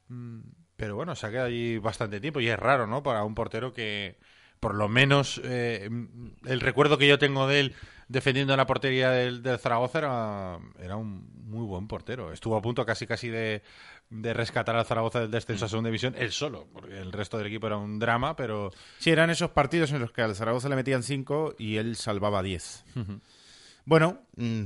Mm, 0.08 0.40
Pero 0.76 0.96
bueno, 0.96 1.14
se 1.14 1.26
ha 1.26 1.30
quedado 1.30 1.48
allí 1.48 1.76
bastante 1.76 2.20
tiempo 2.20 2.40
y 2.40 2.48
es 2.48 2.58
raro, 2.58 2.86
¿no? 2.86 3.02
Para 3.02 3.22
un 3.24 3.34
portero 3.34 3.72
que, 3.74 4.16
por 4.60 4.74
lo 4.74 4.88
menos, 4.88 5.40
eh, 5.44 5.88
mm, 5.90 6.46
el 6.46 6.60
recuerdo 6.60 6.98
que 6.98 7.08
yo 7.08 7.18
tengo 7.18 7.48
de 7.48 7.60
él 7.60 7.74
defendiendo 8.08 8.56
la 8.56 8.66
portería 8.66 9.10
del, 9.10 9.42
del 9.42 9.58
Zaragoza 9.58 9.98
era, 9.98 10.58
era 10.78 10.96
un 10.96 11.28
muy 11.48 11.66
buen 11.66 11.88
portero. 11.88 12.32
Estuvo 12.32 12.56
a 12.56 12.62
punto 12.62 12.84
casi 12.84 13.06
casi 13.06 13.28
de, 13.28 13.62
de 14.10 14.34
rescatar 14.34 14.76
al 14.76 14.84
Zaragoza 14.84 15.20
del 15.20 15.30
descenso 15.30 15.64
a 15.64 15.68
segunda 15.68 15.88
división, 15.88 16.14
él 16.18 16.32
solo, 16.32 16.66
porque 16.72 16.98
el 16.98 17.12
resto 17.12 17.38
del 17.38 17.46
equipo 17.46 17.68
era 17.68 17.76
un 17.76 17.98
drama, 17.98 18.36
pero... 18.36 18.72
Sí, 18.98 19.10
eran 19.10 19.30
esos 19.30 19.50
partidos 19.50 19.92
en 19.92 20.00
los 20.00 20.12
que 20.12 20.22
al 20.22 20.34
Zaragoza 20.34 20.68
le 20.68 20.76
metían 20.76 21.02
5 21.02 21.54
y 21.58 21.76
él 21.76 21.96
salvaba 21.96 22.42
10. 22.42 22.84
Bueno, 23.84 24.22
mm, 24.36 24.64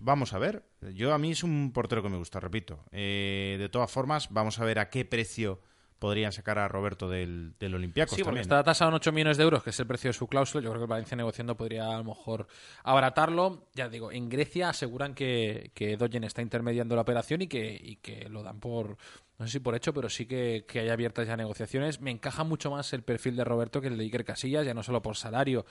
vamos 0.00 0.32
a 0.32 0.38
ver. 0.38 0.64
Yo 0.94 1.12
a 1.12 1.18
mí 1.18 1.32
es 1.32 1.42
un 1.42 1.72
portero 1.72 2.02
que 2.02 2.08
me 2.08 2.16
gusta, 2.16 2.40
repito. 2.40 2.84
Eh, 2.90 3.56
de 3.58 3.68
todas 3.68 3.90
formas, 3.90 4.28
vamos 4.30 4.58
a 4.58 4.64
ver 4.64 4.78
a 4.78 4.88
qué 4.88 5.04
precio 5.04 5.60
podrían 5.98 6.32
sacar 6.32 6.58
a 6.58 6.68
Roberto 6.68 7.08
del, 7.08 7.54
del 7.58 7.74
Olympiacos 7.74 8.14
Sí, 8.14 8.22
porque 8.22 8.40
también. 8.40 8.42
está 8.42 8.62
tasado 8.62 8.90
en 8.90 8.94
8 8.96 9.12
millones 9.12 9.36
de 9.36 9.42
euros, 9.44 9.62
que 9.62 9.70
es 9.70 9.80
el 9.80 9.86
precio 9.86 10.08
de 10.10 10.14
su 10.14 10.26
cláusula. 10.28 10.62
Yo 10.62 10.70
creo 10.70 10.80
que 10.80 10.84
el 10.84 10.90
Valencia 10.90 11.16
negociando 11.16 11.56
podría 11.56 11.88
a 11.94 11.98
lo 11.98 12.04
mejor 12.04 12.46
abaratarlo. 12.84 13.68
Ya 13.74 13.88
digo, 13.88 14.12
en 14.12 14.28
Grecia 14.28 14.68
aseguran 14.70 15.14
que, 15.14 15.70
que 15.74 15.96
Doyen 15.96 16.24
está 16.24 16.42
intermediando 16.42 16.94
la 16.94 17.02
operación 17.02 17.42
y 17.42 17.48
que, 17.48 17.78
y 17.82 17.96
que 17.96 18.28
lo 18.28 18.42
dan 18.42 18.60
por, 18.60 18.96
no 19.38 19.46
sé 19.46 19.52
si 19.52 19.58
por 19.60 19.74
hecho, 19.74 19.92
pero 19.92 20.08
sí 20.08 20.26
que, 20.26 20.64
que 20.66 20.80
hay 20.80 20.88
abiertas 20.88 21.26
ya 21.26 21.36
negociaciones. 21.36 22.00
Me 22.00 22.10
encaja 22.10 22.44
mucho 22.44 22.70
más 22.70 22.92
el 22.92 23.02
perfil 23.02 23.36
de 23.36 23.44
Roberto 23.44 23.80
que 23.80 23.88
el 23.88 23.96
de 23.98 24.04
Iker 24.04 24.24
Casillas, 24.24 24.64
ya 24.66 24.74
no 24.74 24.82
solo 24.82 25.02
por 25.02 25.16
salario 25.16 25.66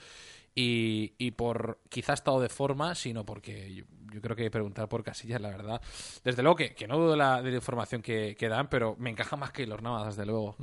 y, 0.54 1.14
y 1.18 1.30
por 1.32 1.80
quizá 1.88 2.12
estado 2.14 2.40
de 2.40 2.48
forma, 2.48 2.94
sino 2.94 3.24
porque 3.24 3.84
yo, 4.12 4.20
creo 4.20 4.36
que 4.36 4.50
preguntar 4.50 4.88
por 4.88 5.02
Casillas, 5.04 5.40
la 5.40 5.50
verdad. 5.50 5.80
Desde 6.24 6.42
luego 6.42 6.56
que, 6.56 6.74
que 6.74 6.86
no 6.88 6.96
dudo 6.96 7.12
de 7.12 7.16
la, 7.16 7.42
de 7.42 7.50
la 7.50 7.56
información 7.56 8.02
que, 8.02 8.36
que 8.38 8.48
dan, 8.48 8.68
pero 8.68 8.96
me 8.98 9.10
encaja 9.10 9.36
más 9.36 9.50
que 9.52 9.66
los 9.66 9.82
Navas, 9.82 10.06
desde 10.06 10.26
luego. 10.26 10.56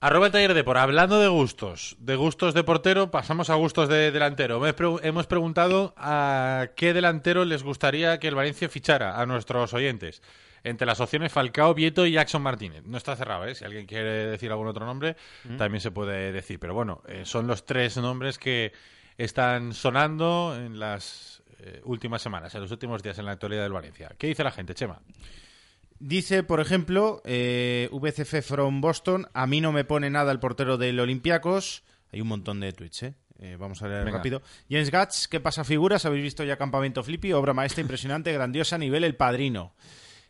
Arroba 0.00 0.26
el 0.26 0.32
taller 0.32 0.54
de 0.54 0.62
por 0.62 0.78
hablando 0.78 1.18
de 1.18 1.26
gustos, 1.26 1.96
de 1.98 2.14
gustos 2.14 2.54
de 2.54 2.62
portero, 2.62 3.10
pasamos 3.10 3.50
a 3.50 3.56
gustos 3.56 3.88
de 3.88 4.12
delantero. 4.12 4.56
Hemos 4.64 4.74
pre- 4.74 5.08
Hemos 5.08 5.26
preguntado 5.26 5.92
a 5.96 6.68
qué 6.76 6.94
delantero 6.94 7.44
les 7.44 7.64
gustaría 7.64 8.20
que 8.20 8.28
el 8.28 8.36
Valencia 8.36 8.68
fichara 8.68 9.20
a 9.20 9.26
nuestros 9.26 9.74
oyentes. 9.74 10.22
Entre 10.62 10.86
las 10.86 11.00
opciones 11.00 11.32
Falcao, 11.32 11.74
Vieto 11.74 12.06
y 12.06 12.12
Jackson 12.12 12.42
Martínez. 12.42 12.84
No 12.84 12.96
está 12.96 13.16
cerrado, 13.16 13.44
¿eh? 13.46 13.54
Si 13.56 13.64
alguien 13.64 13.86
quiere 13.86 14.26
decir 14.26 14.50
algún 14.52 14.68
otro 14.68 14.86
nombre, 14.86 15.16
también 15.56 15.80
se 15.80 15.90
puede 15.90 16.30
decir. 16.30 16.60
Pero 16.60 16.74
bueno, 16.74 17.02
eh, 17.08 17.24
son 17.24 17.46
los 17.48 17.64
tres 17.66 17.96
nombres 17.96 18.38
que 18.38 18.72
están 19.16 19.72
sonando 19.72 20.54
en 20.56 20.78
las 20.78 21.37
eh, 21.58 21.80
últimas 21.84 22.22
semanas, 22.22 22.54
en 22.54 22.60
los 22.62 22.70
últimos 22.70 23.02
días 23.02 23.18
en 23.18 23.26
la 23.26 23.32
actualidad 23.32 23.62
del 23.62 23.72
Valencia. 23.72 24.14
¿Qué 24.18 24.26
dice 24.26 24.44
la 24.44 24.50
gente, 24.50 24.74
Chema? 24.74 25.00
Dice, 26.00 26.44
por 26.44 26.60
ejemplo, 26.60 27.20
eh, 27.24 27.88
VCF 27.90 28.46
from 28.46 28.80
Boston, 28.80 29.26
a 29.34 29.46
mí 29.46 29.60
no 29.60 29.72
me 29.72 29.84
pone 29.84 30.10
nada 30.10 30.30
el 30.30 30.38
portero 30.38 30.78
del 30.78 31.00
Olympiacos. 31.00 31.82
Hay 32.12 32.20
un 32.20 32.28
montón 32.28 32.60
de 32.60 32.72
tweets, 32.72 33.02
¿eh? 33.02 33.14
Eh, 33.40 33.56
vamos 33.58 33.82
a 33.82 33.88
leer 33.88 34.04
Venga. 34.04 34.18
rápido. 34.18 34.42
Jens 34.68 34.90
Gatz, 34.90 35.28
¿qué 35.28 35.40
pasa 35.40 35.64
figuras? 35.64 36.04
¿Habéis 36.04 36.24
visto 36.24 36.44
ya 36.44 36.56
Campamento 36.56 37.02
Flippy? 37.02 37.32
Obra 37.32 37.52
maestra 37.54 37.82
impresionante, 37.82 38.32
grandiosa, 38.34 38.76
a 38.76 38.78
nivel 38.78 39.04
El 39.04 39.16
Padrino. 39.16 39.74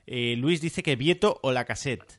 Eh, 0.06 0.36
Luis 0.36 0.60
dice 0.60 0.82
que 0.82 0.96
Vieto 0.96 1.38
o 1.42 1.52
la 1.52 1.64
cassette. 1.64 2.18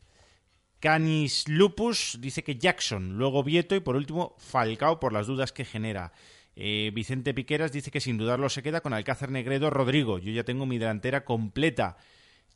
Canis 0.80 1.48
Lupus 1.48 2.18
dice 2.22 2.44
que 2.44 2.56
Jackson, 2.58 3.18
luego 3.18 3.44
Vieto 3.44 3.76
y 3.76 3.82
por 3.82 3.96
último 3.96 4.36
Falcao 4.38 5.00
por 5.00 5.12
las 5.12 5.28
dudas 5.28 5.52
que 5.52 5.66
genera. 5.66 6.14
Eh, 6.62 6.92
Vicente 6.94 7.34
Piqueras 7.34 7.72
dice 7.72 7.90
que 7.90 8.02
sin 8.02 8.18
dudarlo 8.18 8.50
se 8.50 8.62
queda 8.62 8.82
con 8.82 8.92
Alcázar 8.94 9.32
Negredo 9.32 9.70
Rodrigo. 9.70 10.20
Yo 10.20 10.34
ya 10.34 10.44
tengo 10.44 10.66
mi 10.66 10.78
delantera 10.78 11.24
completa. 11.24 11.96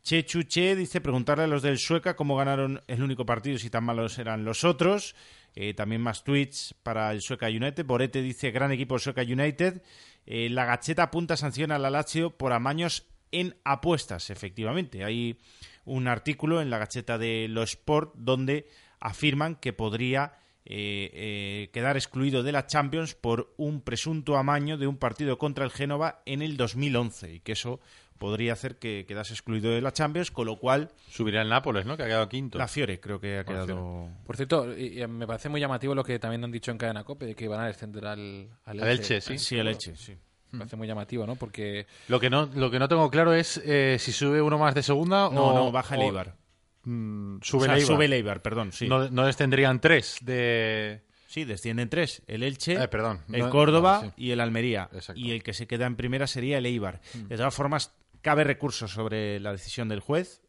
Che 0.03 0.25
Chuche 0.25 0.75
dice 0.75 0.99
preguntarle 0.99 1.45
a 1.45 1.47
los 1.47 1.61
del 1.61 1.77
Sueca 1.77 2.17
cómo 2.17 2.35
ganaron 2.35 2.81
el 2.87 3.01
único 3.01 3.25
partido 3.25 3.57
si 3.57 3.69
tan 3.69 3.85
malos 3.85 4.19
eran 4.19 4.43
los 4.43 4.65
otros. 4.65 5.15
Eh, 5.55 5.73
también 5.73 6.01
más 6.01 6.25
tweets 6.25 6.75
para 6.83 7.13
el 7.13 7.21
Sueca 7.21 7.47
United. 7.47 7.85
Borete 7.85 8.21
dice 8.21 8.51
gran 8.51 8.73
equipo 8.73 8.99
Sueca 8.99 9.21
United. 9.21 9.81
Eh, 10.25 10.49
la 10.49 10.65
Gacheta 10.65 11.03
apunta 11.03 11.37
sanción 11.37 11.71
a 11.71 11.79
la 11.79 11.89
Lazio 11.89 12.31
por 12.31 12.51
amaños 12.51 13.07
en 13.31 13.55
apuestas, 13.63 14.29
efectivamente. 14.29 15.05
Hay 15.05 15.39
un 15.85 16.09
artículo 16.09 16.61
en 16.61 16.69
la 16.69 16.77
Gacheta 16.77 17.17
de 17.17 17.47
Lo 17.47 17.63
Sport 17.63 18.15
donde 18.17 18.67
afirman 18.99 19.55
que 19.55 19.71
podría 19.71 20.33
eh, 20.65 21.09
eh, 21.13 21.69
quedar 21.73 21.97
excluido 21.97 22.43
de 22.43 22.51
la 22.51 22.65
Champions 22.67 23.15
por 23.15 23.53
un 23.57 23.81
presunto 23.81 24.37
amaño 24.37 24.77
de 24.77 24.87
un 24.87 24.97
partido 24.97 25.37
contra 25.37 25.65
el 25.65 25.71
Génova 25.71 26.21
en 26.25 26.41
el 26.41 26.55
2011 26.57 27.33
y 27.33 27.39
que 27.41 27.51
eso 27.53 27.79
podría 28.17 28.53
hacer 28.53 28.77
que 28.77 29.03
quedase 29.05 29.33
excluido 29.33 29.71
de 29.71 29.81
la 29.81 29.91
Champions, 29.91 30.31
con 30.31 30.45
lo 30.45 30.57
cual 30.57 30.91
Subirá 31.09 31.41
el 31.41 31.49
Nápoles, 31.49 31.85
¿no? 31.85 31.97
Que 31.97 32.03
ha 32.03 32.05
quedado 32.07 32.29
quinto. 32.29 32.57
la 32.57 32.69
Fiore 32.69 32.99
creo 33.01 33.19
que 33.19 33.39
ha 33.39 33.43
quedado... 33.43 34.07
Por 34.25 34.37
cierto, 34.37 34.73
y- 34.77 35.01
y 35.01 35.07
me 35.07 35.27
parece 35.27 35.49
muy 35.49 35.59
llamativo 35.59 35.93
lo 35.93 36.03
que 36.05 36.17
también 36.19 36.41
han 36.45 36.51
dicho 36.51 36.71
en 36.71 36.77
Cadena 36.77 37.03
Cope, 37.03 37.25
de 37.25 37.35
que 37.35 37.49
van 37.49 37.59
a 37.61 37.67
descender 37.67 38.05
al, 38.05 38.47
al 38.63 38.79
Al 38.81 38.87
Elche, 38.89 39.19
sí. 39.19 39.37
Sí, 39.37 39.57
el 39.57 39.67
Elche, 39.67 39.97
sí. 39.97 40.15
Me 40.51 40.59
parece 40.59 40.75
muy 40.77 40.87
llamativo, 40.87 41.25
¿no? 41.25 41.35
Porque 41.35 41.87
Lo 42.07 42.19
que 42.19 42.29
no, 42.29 42.45
lo 42.45 42.69
que 42.71 42.79
no 42.79 42.87
tengo 42.87 43.09
claro 43.09 43.33
es 43.33 43.57
eh, 43.65 43.97
si 43.99 44.11
sube 44.13 44.41
uno 44.41 44.57
más 44.59 44.75
de 44.75 44.83
segunda 44.83 45.29
No, 45.29 45.47
o 45.47 45.53
no, 45.55 45.71
baja 45.71 45.95
el 45.95 46.01
o- 46.01 46.03
Eibar. 46.05 46.35
Mm, 46.83 47.37
O 47.37 47.39
sube 47.43 47.65
sea, 47.65 47.73
el 47.75 47.79
Eibar. 47.81 47.95
sube 47.95 48.05
el 48.05 48.13
Eibar, 48.13 48.41
perdón, 48.41 48.71
sí. 48.71 48.87
No, 48.87 49.09
no 49.09 49.25
descenderían 49.25 49.79
tres 49.79 50.17
de... 50.21 51.01
Sí, 51.27 51.45
descienden 51.45 51.89
tres. 51.89 52.21
El 52.27 52.43
Elche, 52.43 52.73
Eh, 52.73 52.87
perdón. 52.87 53.21
el 53.31 53.39
No- 53.39 53.49
Córdoba 53.49 54.01
sí. 54.03 54.11
y 54.17 54.31
el 54.31 54.39
Almería. 54.39 54.87
Exacto. 54.93 55.19
Y 55.19 55.31
el 55.31 55.41
que 55.41 55.53
se 55.53 55.65
queda 55.65 55.87
en 55.87 55.95
primera 55.95 56.27
sería 56.27 56.59
el 56.59 56.65
Eibar. 56.67 57.01
Mm. 57.15 57.27
De 57.27 57.37
todas 57.37 57.55
formas, 57.55 57.91
cabe 58.21 58.43
recurso 58.43 58.87
sobre 58.87 59.39
la 59.39 59.51
decisión 59.51 59.89
del 59.89 59.99
juez. 59.99 60.42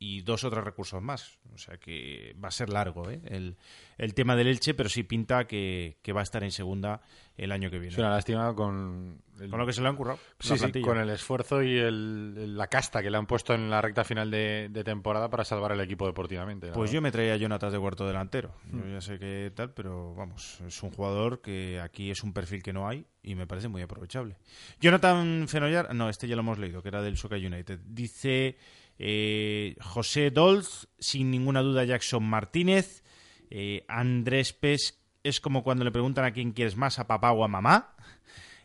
Y 0.00 0.20
dos 0.22 0.44
o 0.44 0.50
tres 0.50 0.62
recursos 0.64 1.02
más. 1.02 1.38
O 1.54 1.58
sea 1.58 1.76
que 1.78 2.36
va 2.42 2.48
a 2.48 2.52
ser 2.52 2.68
largo 2.70 3.10
¿eh? 3.10 3.20
el, 3.24 3.56
el 3.96 4.14
tema 4.14 4.36
del 4.36 4.46
Elche, 4.46 4.74
pero 4.74 4.88
sí 4.88 5.02
pinta 5.02 5.46
que, 5.46 5.98
que 6.02 6.12
va 6.12 6.20
a 6.20 6.22
estar 6.22 6.44
en 6.44 6.52
segunda 6.52 7.00
el 7.36 7.50
año 7.52 7.70
que 7.70 7.78
viene. 7.78 7.92
Es 7.92 7.98
una 7.98 8.10
lástima 8.10 8.54
con... 8.54 9.20
el- 9.40 9.50
Con 9.50 9.58
lo 9.58 9.66
que 9.66 9.72
se 9.72 9.80
le 9.80 9.88
han 9.88 9.96
currado. 9.96 10.18
Sí, 10.40 10.56
sí, 10.58 10.80
con 10.82 10.98
el 10.98 11.10
esfuerzo 11.10 11.62
y 11.62 11.76
el- 11.78 12.56
la 12.56 12.66
casta 12.68 13.02
que 13.02 13.10
le 13.10 13.16
han 13.16 13.26
puesto 13.26 13.54
en 13.54 13.70
la 13.70 13.80
recta 13.80 14.04
final 14.04 14.30
de, 14.30 14.68
de 14.70 14.84
temporada 14.84 15.28
para 15.30 15.44
salvar 15.44 15.72
el 15.72 15.80
equipo 15.80 16.06
deportivamente. 16.06 16.70
Pues 16.72 16.90
yo 16.92 17.00
me 17.00 17.10
traía 17.12 17.34
a 17.34 17.36
Jonathan 17.36 17.72
de 17.72 17.78
cuarto 17.78 18.06
delantero. 18.06 18.54
Yo 18.72 18.78
Mm. 18.78 18.92
ya 18.92 19.00
sé 19.00 19.18
que 19.18 19.52
tal, 19.54 19.72
pero 19.72 20.14
vamos, 20.14 20.60
es 20.66 20.80
un 20.82 20.90
jugador 20.90 21.40
que 21.40 21.80
aquí 21.80 22.10
es 22.10 22.22
un 22.22 22.32
perfil 22.32 22.62
que 22.62 22.72
no 22.72 22.88
hay 22.88 23.04
y 23.22 23.34
me 23.34 23.46
parece 23.48 23.66
muy 23.68 23.82
aprovechable. 23.82 24.36
Jonathan 24.80 25.46
Fenollar, 25.48 25.94
no, 25.94 26.08
este 26.08 26.28
ya 26.28 26.36
lo 26.36 26.40
hemos 26.42 26.58
leído, 26.58 26.82
que 26.82 26.88
era 26.88 27.02
del 27.02 27.16
Soca 27.16 27.36
United. 27.36 27.80
Dice 27.84 28.56
eh, 28.98 29.76
José 29.80 30.30
Dolz, 30.30 30.88
sin 30.98 31.30
ninguna 31.30 31.60
duda 31.60 31.84
Jackson 31.84 32.24
Martínez. 32.24 33.02
Eh, 33.50 33.84
Andrés 33.88 34.52
Pes 34.52 34.98
es 35.22 35.40
como 35.40 35.62
cuando 35.62 35.84
le 35.84 35.92
preguntan 35.92 36.24
a 36.24 36.32
quién 36.32 36.52
quieres 36.52 36.76
más, 36.76 36.98
a 36.98 37.06
papá 37.06 37.32
o 37.32 37.44
a 37.44 37.48
mamá. 37.48 37.94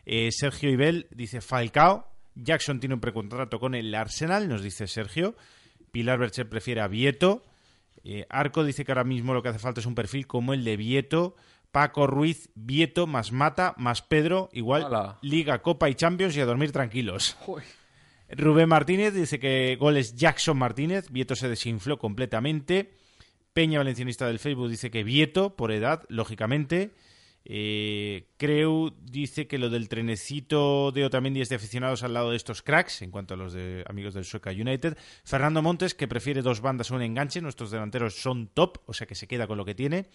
Eh, 0.06 0.30
Sergio 0.32 0.70
Ibel 0.70 1.06
dice 1.10 1.40
Falcao. 1.40 2.08
Jackson 2.34 2.80
tiene 2.80 2.94
un 2.94 3.00
precontrato 3.00 3.60
con 3.60 3.74
el 3.74 3.94
Arsenal, 3.94 4.48
nos 4.48 4.62
dice 4.62 4.86
Sergio. 4.88 5.36
Pilar 5.92 6.18
Bercher 6.18 6.48
prefiere 6.48 6.80
a 6.80 6.88
Vieto. 6.88 7.44
Arco 8.28 8.64
dice 8.64 8.84
que 8.84 8.92
ahora 8.92 9.04
mismo 9.04 9.32
lo 9.32 9.42
que 9.42 9.48
hace 9.48 9.58
falta 9.58 9.80
es 9.80 9.86
un 9.86 9.94
perfil 9.94 10.26
como 10.26 10.52
el 10.52 10.64
de 10.64 10.76
Vieto. 10.76 11.36
Paco 11.70 12.06
Ruiz, 12.06 12.50
Vieto, 12.54 13.06
más 13.06 13.32
Mata, 13.32 13.74
más 13.78 14.02
Pedro, 14.02 14.48
igual. 14.52 15.16
Liga, 15.22 15.62
Copa 15.62 15.88
y 15.88 15.94
Champions 15.94 16.36
y 16.36 16.40
a 16.40 16.44
dormir 16.44 16.70
tranquilos. 16.70 17.36
Rubén 18.36 18.68
Martínez 18.68 19.14
dice 19.14 19.38
que 19.38 19.76
goles 19.78 20.14
Jackson 20.14 20.56
Martínez. 20.56 21.10
Vieto 21.10 21.36
se 21.36 21.48
desinfló 21.48 21.98
completamente. 21.98 22.92
Peña 23.52 23.78
Valencianista 23.78 24.26
del 24.26 24.38
Facebook 24.38 24.68
dice 24.68 24.90
que 24.90 25.04
Vieto, 25.04 25.56
por 25.56 25.72
edad, 25.72 26.02
lógicamente. 26.08 26.92
Eh, 27.46 28.28
Creu 28.38 28.94
dice 29.02 29.46
que 29.46 29.58
lo 29.58 29.68
del 29.68 29.90
trenecito 29.90 30.92
de 30.92 31.04
Otamendi 31.04 31.42
es 31.42 31.50
de 31.50 31.56
aficionados 31.56 32.02
al 32.02 32.14
lado 32.14 32.30
de 32.30 32.36
estos 32.36 32.62
cracks, 32.62 33.02
en 33.02 33.10
cuanto 33.10 33.34
a 33.34 33.36
los 33.36 33.52
de 33.52 33.84
amigos 33.86 34.14
del 34.14 34.24
Sueca 34.24 34.50
United. 34.50 34.96
Fernando 35.24 35.60
Montes, 35.60 35.94
que 35.94 36.08
prefiere 36.08 36.42
dos 36.42 36.60
bandas 36.62 36.90
a 36.90 36.94
un 36.94 37.02
enganche. 37.02 37.42
Nuestros 37.42 37.70
delanteros 37.70 38.14
son 38.14 38.48
top, 38.48 38.78
o 38.86 38.94
sea 38.94 39.06
que 39.06 39.14
se 39.14 39.28
queda 39.28 39.46
con 39.46 39.58
lo 39.58 39.64
que 39.64 39.74
tiene. 39.74 40.06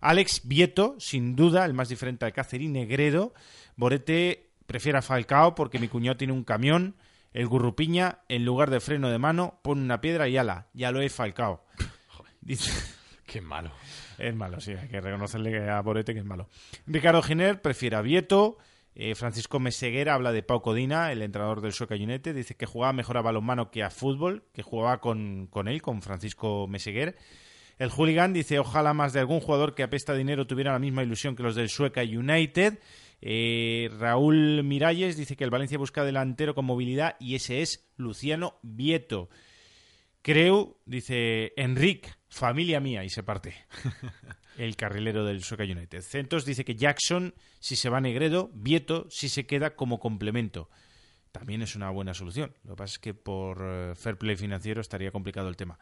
Alex 0.00 0.42
Vieto, 0.44 0.96
sin 0.98 1.36
duda, 1.36 1.64
el 1.66 1.74
más 1.74 1.90
diferente 1.90 2.24
al 2.24 2.32
Cáceres 2.32 2.66
y 2.66 2.68
Negredo. 2.68 3.34
Borete 3.76 4.48
prefiere 4.66 4.98
a 4.98 5.02
Falcao 5.02 5.54
porque 5.54 5.78
mi 5.78 5.88
cuñado 5.88 6.16
tiene 6.16 6.32
un 6.32 6.44
camión. 6.44 6.96
El 7.38 7.46
Gurrupiña, 7.46 8.18
en 8.28 8.44
lugar 8.44 8.68
de 8.68 8.80
freno 8.80 9.10
de 9.10 9.18
mano, 9.18 9.60
pone 9.62 9.80
una 9.80 10.00
piedra 10.00 10.26
y 10.26 10.36
ala, 10.36 10.66
ya 10.72 10.90
lo 10.90 11.00
he 11.00 11.08
Falcao. 11.08 11.64
Dice... 12.40 12.72
Qué 13.24 13.40
malo. 13.40 13.70
Es 14.18 14.34
malo, 14.34 14.60
sí, 14.60 14.72
hay 14.72 14.88
que 14.88 15.00
reconocerle 15.00 15.70
a 15.70 15.80
Borete 15.80 16.14
que 16.14 16.18
es 16.18 16.24
malo. 16.24 16.48
Ricardo 16.88 17.22
Giner 17.22 17.62
prefiere 17.62 17.94
a 17.94 18.02
Vieto. 18.02 18.58
Eh, 18.96 19.14
Francisco 19.14 19.60
Meseguera 19.60 20.14
habla 20.14 20.32
de 20.32 20.42
Pau 20.42 20.60
Codina, 20.60 21.12
el 21.12 21.22
entrenador 21.22 21.60
del 21.60 21.72
Sueca 21.72 21.94
United. 21.94 22.34
Dice 22.34 22.56
que 22.56 22.66
jugaba 22.66 22.92
mejor 22.92 23.18
a 23.18 23.22
balonmano 23.22 23.70
que 23.70 23.84
a 23.84 23.90
fútbol, 23.90 24.42
que 24.52 24.64
jugaba 24.64 25.00
con, 25.00 25.46
con 25.46 25.68
él, 25.68 25.80
con 25.80 26.02
Francisco 26.02 26.66
Meseguer. 26.66 27.14
El 27.78 27.90
hooligan 27.90 28.32
dice, 28.32 28.58
ojalá 28.58 28.94
más 28.94 29.12
de 29.12 29.20
algún 29.20 29.38
jugador 29.38 29.76
que 29.76 29.84
apesta 29.84 30.12
dinero 30.14 30.48
tuviera 30.48 30.72
la 30.72 30.80
misma 30.80 31.04
ilusión 31.04 31.36
que 31.36 31.44
los 31.44 31.54
del 31.54 31.68
Sueca 31.68 32.02
United. 32.02 32.80
Eh, 33.20 33.90
Raúl 33.98 34.62
Miralles 34.62 35.16
dice 35.16 35.36
que 35.36 35.44
el 35.44 35.50
Valencia 35.50 35.78
busca 35.78 36.04
delantero 36.04 36.54
con 36.54 36.64
movilidad 36.64 37.16
y 37.18 37.34
ese 37.34 37.62
es 37.62 37.90
Luciano 37.96 38.58
Vieto. 38.62 39.28
Creu 40.22 40.76
dice 40.84 41.52
Enric, 41.56 42.18
familia 42.28 42.80
mía, 42.80 43.04
y 43.04 43.08
se 43.08 43.22
parte. 43.22 43.54
El 44.58 44.76
carrilero 44.76 45.24
del 45.24 45.44
Soca 45.44 45.62
United. 45.62 46.02
Centos 46.02 46.44
dice 46.44 46.64
que 46.64 46.74
Jackson, 46.74 47.32
si 47.60 47.76
se 47.76 47.88
va 47.88 47.98
a 47.98 48.00
Negredo, 48.00 48.50
Vieto, 48.52 49.06
si 49.08 49.28
se 49.28 49.46
queda 49.46 49.76
como 49.76 50.00
complemento. 50.00 50.68
También 51.30 51.62
es 51.62 51.76
una 51.76 51.90
buena 51.90 52.12
solución. 52.12 52.52
Lo 52.64 52.72
que 52.72 52.78
pasa 52.78 52.94
es 52.94 52.98
que 52.98 53.14
por 53.14 53.58
eh, 53.62 53.94
fair 53.94 54.18
play 54.18 54.36
financiero 54.36 54.80
estaría 54.80 55.12
complicado 55.12 55.48
el 55.48 55.56
tema. 55.56 55.78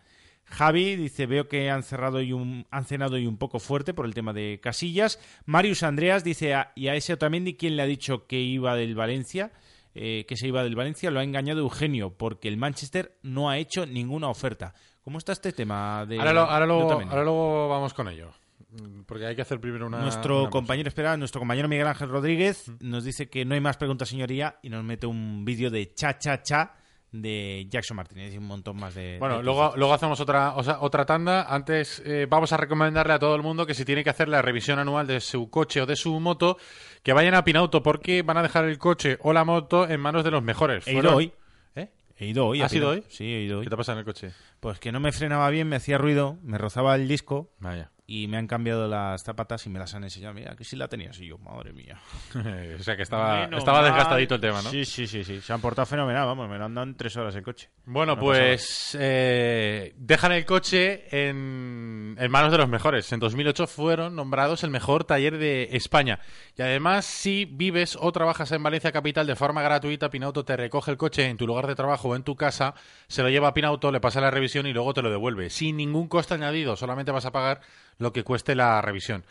Javi 0.49 0.97
dice, 0.97 1.27
veo 1.27 1.49
que 1.49 1.71
han 1.71 1.83
cerrado 1.83 2.23
y 2.23 2.33
un, 2.33 2.67
han 2.71 2.85
cenado 2.85 3.19
y 3.19 3.27
un 3.27 3.37
poco 3.37 3.59
fuerte 3.59 3.93
por 3.95 4.07
el 4.07 4.15
tema 4.15 4.33
de 4.33 4.61
Casillas. 4.63 5.19
Marius 5.45 5.83
Andreas 5.83 6.23
dice, 6.25 6.55
a- 6.55 6.73
y 6.77 6.89
a 6.89 6.95
ese 6.95 7.13
Otamendi, 7.15 7.55
¿quién 7.55 7.77
le 7.77 7.83
ha 7.83 7.87
dicho 7.87 8.27
que 8.27 8.39
iba 8.41 8.75
del 8.77 8.95
Valencia? 8.95 9.51
Eh, 9.95 10.25
que 10.29 10.37
se 10.37 10.47
iba 10.47 10.63
del 10.63 10.77
Valencia, 10.77 11.11
lo 11.11 11.21
ha 11.21 11.25
engañado 11.25 11.61
Eugenio, 11.61 12.11
porque 12.11 12.49
el 12.49 12.59
Manchester 12.59 13.17
no 13.23 13.49
ha 13.51 13.59
hecho 13.59 13.87
ninguna 13.87 14.29
oferta. 14.29 14.75
¿Cómo 15.03 15.19
está 15.19 15.33
este 15.33 15.53
tema 15.53 16.05
de 16.07 16.19
Ahora, 16.19 16.33
lo- 16.33 16.41
ahora 16.43 16.61
de 16.61 16.67
luego, 16.67 16.87
Otamendi? 16.87 17.11
ahora 17.11 17.25
luego 17.25 17.69
vamos 17.69 17.95
con 17.95 18.09
ello. 18.09 18.31
Mm, 18.71 19.03
Porque 19.07 19.25
hay 19.27 19.35
que 19.35 19.43
hacer 19.43 19.59
primero 19.61 19.87
una. 19.87 20.01
nuestro 20.01 20.43
una 20.43 20.51
compañero, 20.51 20.89
espera, 20.89 21.17
nuestro 21.17 21.41
compañero 21.41 21.67
Miguel 21.69 21.87
Ángel 21.87 22.09
Rodríguez 22.09 22.71
nos 22.81 23.05
dice 23.05 23.29
que 23.29 23.45
no 23.45 23.55
hay 23.55 23.61
más 23.61 23.77
preguntas, 23.79 24.09
señoría, 24.09 24.59
y 24.63 24.69
nos 24.69 24.85
mete 24.85 25.07
un 25.07 25.45
vídeo 25.45 25.71
de 25.71 25.93
cha 25.95 26.19
cha 26.19 26.43
cha 26.43 26.75
de 27.13 27.67
Jackson 27.71 27.97
Martínez 27.97 28.35
y 28.35 28.39
un 28.39 28.47
montón 28.47 28.77
más 28.77 28.95
de. 28.95 29.19
Bueno, 29.19 29.39
de 29.39 29.43
luego, 29.45 29.73
luego 29.77 29.95
hacemos 29.95 30.21
otra, 30.21 30.55
o 30.57 30.63
sea, 30.63 30.79
otra 30.81 31.07
tanda. 31.07 31.43
Antes 31.53 32.03
eh, 32.05 32.27
vamos 32.29 32.53
a 32.53 32.57
recomendarle 32.57 33.13
a 33.15 33.19
todo 33.19 33.35
el 33.37 33.43
mundo 33.43 33.65
que 33.67 33.75
si 33.75 33.85
tiene 33.85 34.05
que 34.05 34.11
hacer 34.11 34.29
la 34.29 34.43
revisión 34.43 34.79
anual 34.79 35.07
de 35.07 35.21
su 35.21 35.49
coche 35.51 35.81
o 35.81 35.87
de 35.87 35.97
su 35.97 36.19
moto, 36.21 36.59
que 37.03 37.13
vayan 37.13 37.35
a 37.35 37.45
Pinauto 37.45 37.83
porque 37.83 38.23
van 38.23 38.37
a 38.39 38.43
dejar 38.43 38.65
el 38.67 38.79
coche 38.79 39.19
o 39.23 39.33
la 39.33 39.45
moto 39.45 39.89
en 39.89 40.01
manos 40.01 40.25
de 40.25 40.31
los 40.31 40.43
mejores. 40.43 40.87
He 40.87 40.93
ido 40.93 41.03
Fueron- 41.03 41.15
hoy. 41.17 41.33
¿Eh? 41.77 41.91
He 42.19 42.27
ido 42.27 42.47
hoy. 42.47 42.61
¿Has 42.63 42.73
ido 42.73 42.91
hoy? 42.91 43.05
Sí, 43.09 43.25
he 43.25 43.43
ido 43.43 43.59
hoy. 43.59 43.65
¿Qué 43.65 43.71
te 43.71 43.77
pasa 43.77 43.93
en 43.93 43.99
el 43.99 44.05
coche? 44.05 44.33
Pues 44.61 44.79
que 44.79 44.93
no 44.93 45.01
me 45.01 45.13
frenaba 45.13 45.49
bien, 45.51 45.69
me 45.69 45.77
hacía 45.77 45.99
ruido, 45.99 46.39
me 46.43 46.59
rozaba 46.59 46.95
el 46.97 47.09
disco 47.09 47.51
Vaya. 47.61 47.91
Y 48.09 48.29
me 48.29 48.37
han 48.37 48.47
cambiado 48.47 48.87
las 48.87 49.25
zapatas 49.25 49.67
y 49.67 49.71
me 49.71 49.81
las 49.81 49.95
han 49.95 50.05
enseñado. 50.05 50.33
Mira, 50.33 50.55
que 50.55 50.63
sí 50.63 50.77
la 50.77 50.87
tenías 50.87 51.19
y 51.19 51.27
yo, 51.27 51.39
madre 51.39 51.73
mía. 51.73 51.99
o 52.79 52.83
sea 52.83 52.97
que 52.97 53.03
estaba, 53.03 53.45
estaba 53.45 53.83
desgastadito 53.83 54.37
el 54.37 54.41
tema, 54.41 54.63
¿no? 54.63 54.71
Sí, 54.71 54.85
sí, 54.85 55.09
sí, 55.09 55.25
sí. 55.25 55.41
Se 55.41 55.53
han 55.53 55.61
portado 55.61 55.87
fenomenal, 55.87 56.25
vamos, 56.25 56.49
me 56.49 56.57
lo 56.57 56.67
han 56.67 56.75
dado 56.75 56.87
en 56.87 56.97
tres 56.97 57.17
horas 57.17 57.35
el 57.35 57.43
coche. 57.43 57.69
Bueno, 57.85 58.15
No 58.15 58.21
pues 58.21 58.97
eh, 59.01 59.93
dejan 59.97 60.33
el 60.33 60.45
coche 60.45 61.05
en, 61.11 62.17
en 62.19 62.31
manos 62.31 62.53
de 62.53 62.59
los 62.59 62.69
mejores. 62.69 63.11
En 63.13 63.19
2008 63.19 63.67
fueron 63.67 64.15
nombrados 64.15 64.63
el 64.63 64.71
mejor 64.71 65.03
taller 65.03 65.39
de 65.39 65.71
España. 65.73 66.21
Y 66.57 66.63
además, 66.63 67.07
si 67.07 67.45
vives 67.45 67.99
o 68.01 68.13
trabajas 68.13 68.53
en 68.53 68.63
Valencia 68.63 68.93
Capital 68.93 69.27
de 69.27 69.35
forma 69.35 69.63
gratuita, 69.63 70.11
Pinauto 70.11 70.45
te 70.45 70.57
recoge 70.57 70.93
el 70.93 70.97
coche 70.97 71.25
en 71.25 71.37
tu 71.37 71.47
lugar 71.47 71.67
de 71.67 71.75
trabajo 71.75 72.11
o 72.11 72.17
en 72.17 72.23
tu 72.23 72.37
casa, 72.37 72.75
se 73.09 73.25
lo 73.25 73.31
lleva 73.31 73.49
a 73.49 73.55
Pinauto, 73.55 73.91
le 73.91 74.01
pasa 74.01 74.21
la 74.21 74.31
revisión 74.31 74.67
y 74.67 74.73
luego 74.73 74.95
te 74.95 75.03
lo 75.03 75.11
devuelve. 75.11 75.51
Sin 75.51 75.77
ningún 75.77 76.07
coste 76.07 76.35
añadido, 76.35 76.77
solamente 76.77 77.11
vas 77.11 77.27
a 77.27 77.33
pagar 77.33 77.61
lo 77.99 78.13
que 78.13 78.25
cueste 78.25 78.55
la 78.55 78.83
revisión. 78.83 79.25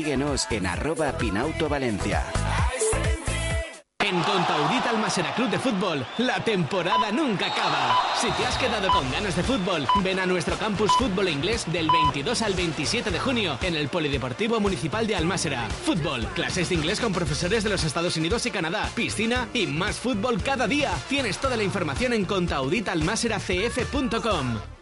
síguenos 0.00 0.46
en 0.50 0.66
arroba 0.66 1.12
Pinauto 1.12 1.68
Valencia. 1.68 2.24
En 3.98 4.18
Contaudit 4.22 4.86
Almasera 4.86 5.34
Club 5.34 5.50
de 5.50 5.58
Fútbol, 5.58 6.06
la 6.16 6.42
temporada 6.42 7.12
nunca 7.12 7.48
acaba. 7.48 7.98
Si 8.18 8.30
te 8.30 8.46
has 8.46 8.56
quedado 8.56 8.88
con 8.88 9.12
ganas 9.12 9.36
de 9.36 9.42
fútbol, 9.42 9.86
ven 10.02 10.18
a 10.18 10.24
nuestro 10.24 10.56
campus 10.56 10.90
fútbol 10.92 11.28
inglés 11.28 11.70
del 11.70 11.90
22 11.90 12.40
al 12.40 12.54
27 12.54 13.10
de 13.10 13.20
junio 13.20 13.58
en 13.60 13.76
el 13.76 13.88
Polideportivo 13.88 14.58
Municipal 14.58 15.06
de 15.06 15.16
Almásera. 15.16 15.68
Fútbol, 15.68 16.24
clases 16.28 16.70
de 16.70 16.76
inglés 16.76 16.98
con 16.98 17.12
profesores 17.12 17.62
de 17.62 17.68
los 17.68 17.84
Estados 17.84 18.16
Unidos 18.16 18.46
y 18.46 18.50
Canadá, 18.50 18.88
piscina 18.94 19.48
y 19.52 19.66
más 19.66 19.98
fútbol 19.98 20.42
cada 20.42 20.66
día. 20.66 20.92
Tienes 21.10 21.36
toda 21.36 21.58
la 21.58 21.64
información 21.64 22.14
en 22.14 22.24
contauditalmaseracf.com. 22.24 24.79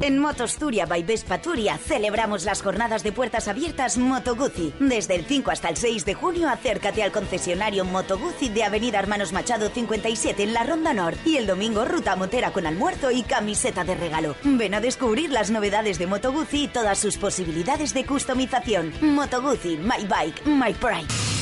En 0.00 0.18
Motosturia 0.18 0.86
by 0.86 1.02
Vespa 1.02 1.40
Turia 1.40 1.78
celebramos 1.78 2.44
las 2.44 2.62
jornadas 2.62 3.02
de 3.02 3.12
puertas 3.12 3.48
abiertas 3.48 3.98
Moto 3.98 4.36
Guzzi. 4.36 4.72
Desde 4.80 5.14
el 5.14 5.24
5 5.24 5.50
hasta 5.50 5.68
el 5.68 5.76
6 5.76 6.04
de 6.04 6.14
junio 6.14 6.48
acércate 6.48 7.02
al 7.02 7.12
concesionario 7.12 7.84
Moto 7.84 8.18
Guzzi 8.18 8.48
de 8.48 8.64
Avenida 8.64 8.98
Hermanos 8.98 9.32
Machado 9.32 9.68
57 9.68 10.42
en 10.42 10.54
la 10.54 10.64
Ronda 10.64 10.92
Nord 10.94 11.16
y 11.24 11.36
el 11.36 11.46
domingo 11.46 11.84
ruta 11.84 12.16
motera 12.16 12.52
con 12.52 12.66
almuerzo 12.66 13.10
y 13.10 13.22
camiseta 13.22 13.84
de 13.84 13.94
regalo. 13.94 14.34
Ven 14.44 14.74
a 14.74 14.80
descubrir 14.80 15.30
las 15.30 15.50
novedades 15.50 15.98
de 15.98 16.06
Moto 16.06 16.32
Guzzi 16.32 16.64
y 16.64 16.68
todas 16.68 16.98
sus 16.98 17.16
posibilidades 17.16 17.94
de 17.94 18.04
customización. 18.04 18.92
Moto 19.00 19.42
Guzzi, 19.42 19.76
my 19.76 20.04
bike, 20.06 20.46
my 20.46 20.72
pride. 20.74 21.41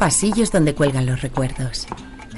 Pasillos 0.00 0.50
donde 0.50 0.74
cuelgan 0.74 1.04
los 1.04 1.20
recuerdos. 1.20 1.86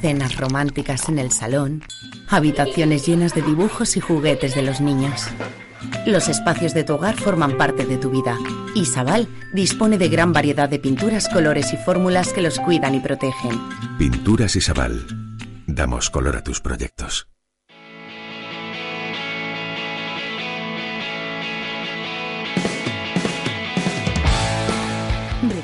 Cenas 0.01 0.37
románticas 0.37 1.09
en 1.09 1.21
el 1.21 1.31
salón. 1.31 1.85
Habitaciones 2.29 3.07
llenas 3.07 3.37
de 3.37 3.43
dibujos 3.43 3.97
y 3.97 4.01
juguetes 4.01 4.57
de 4.57 4.63
los 4.63 4.81
niños. 4.81 5.29
Los 6.05 6.29
espacios 6.29 6.75
de 6.75 6.83
tu 6.83 6.95
hogar 6.95 7.15
forman 7.15 7.57
parte 7.57 7.87
de 7.87 7.99
tu 7.99 8.11
vida. 8.11 8.37
Isabal 8.75 9.29
dispone 9.55 9.97
de 9.97 10.09
gran 10.09 10.33
variedad 10.33 10.69
de 10.69 10.81
pinturas, 10.81 11.29
colores 11.29 11.73
y 11.73 11.77
fórmulas 11.77 12.33
que 12.33 12.43
los 12.43 12.59
cuidan 12.59 12.97
y 12.97 13.01
protegen. 13.01 13.61
Pinturas 13.97 14.57
Isabal. 14.57 15.07
Damos 15.69 16.11
color 16.11 16.37
a 16.37 16.43
tus 16.43 16.61
proyectos. 16.61 17.29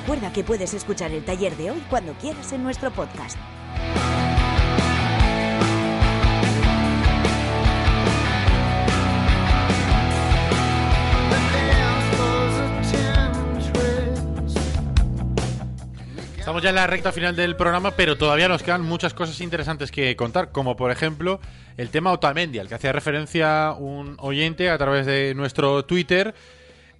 Recuerda 0.08 0.32
que 0.32 0.42
puedes 0.42 0.72
escuchar 0.72 1.12
el 1.12 1.22
taller 1.22 1.54
de 1.58 1.70
hoy 1.70 1.84
cuando 1.90 2.14
quieras 2.14 2.50
en 2.54 2.62
nuestro 2.62 2.90
podcast. 2.90 3.36
Estamos 16.38 16.62
ya 16.62 16.70
en 16.70 16.74
la 16.74 16.86
recta 16.86 17.12
final 17.12 17.36
del 17.36 17.54
programa, 17.56 17.90
pero 17.90 18.16
todavía 18.16 18.48
nos 18.48 18.62
quedan 18.62 18.80
muchas 18.80 19.12
cosas 19.12 19.38
interesantes 19.42 19.90
que 19.90 20.16
contar, 20.16 20.52
como 20.52 20.74
por 20.74 20.90
ejemplo 20.90 21.38
el 21.76 21.90
tema 21.90 22.12
Otamendi, 22.12 22.58
al 22.58 22.68
que 22.68 22.76
hacía 22.76 22.92
referencia 22.92 23.74
un 23.78 24.16
oyente 24.20 24.70
a 24.70 24.78
través 24.78 25.04
de 25.04 25.34
nuestro 25.34 25.84
Twitter. 25.84 26.34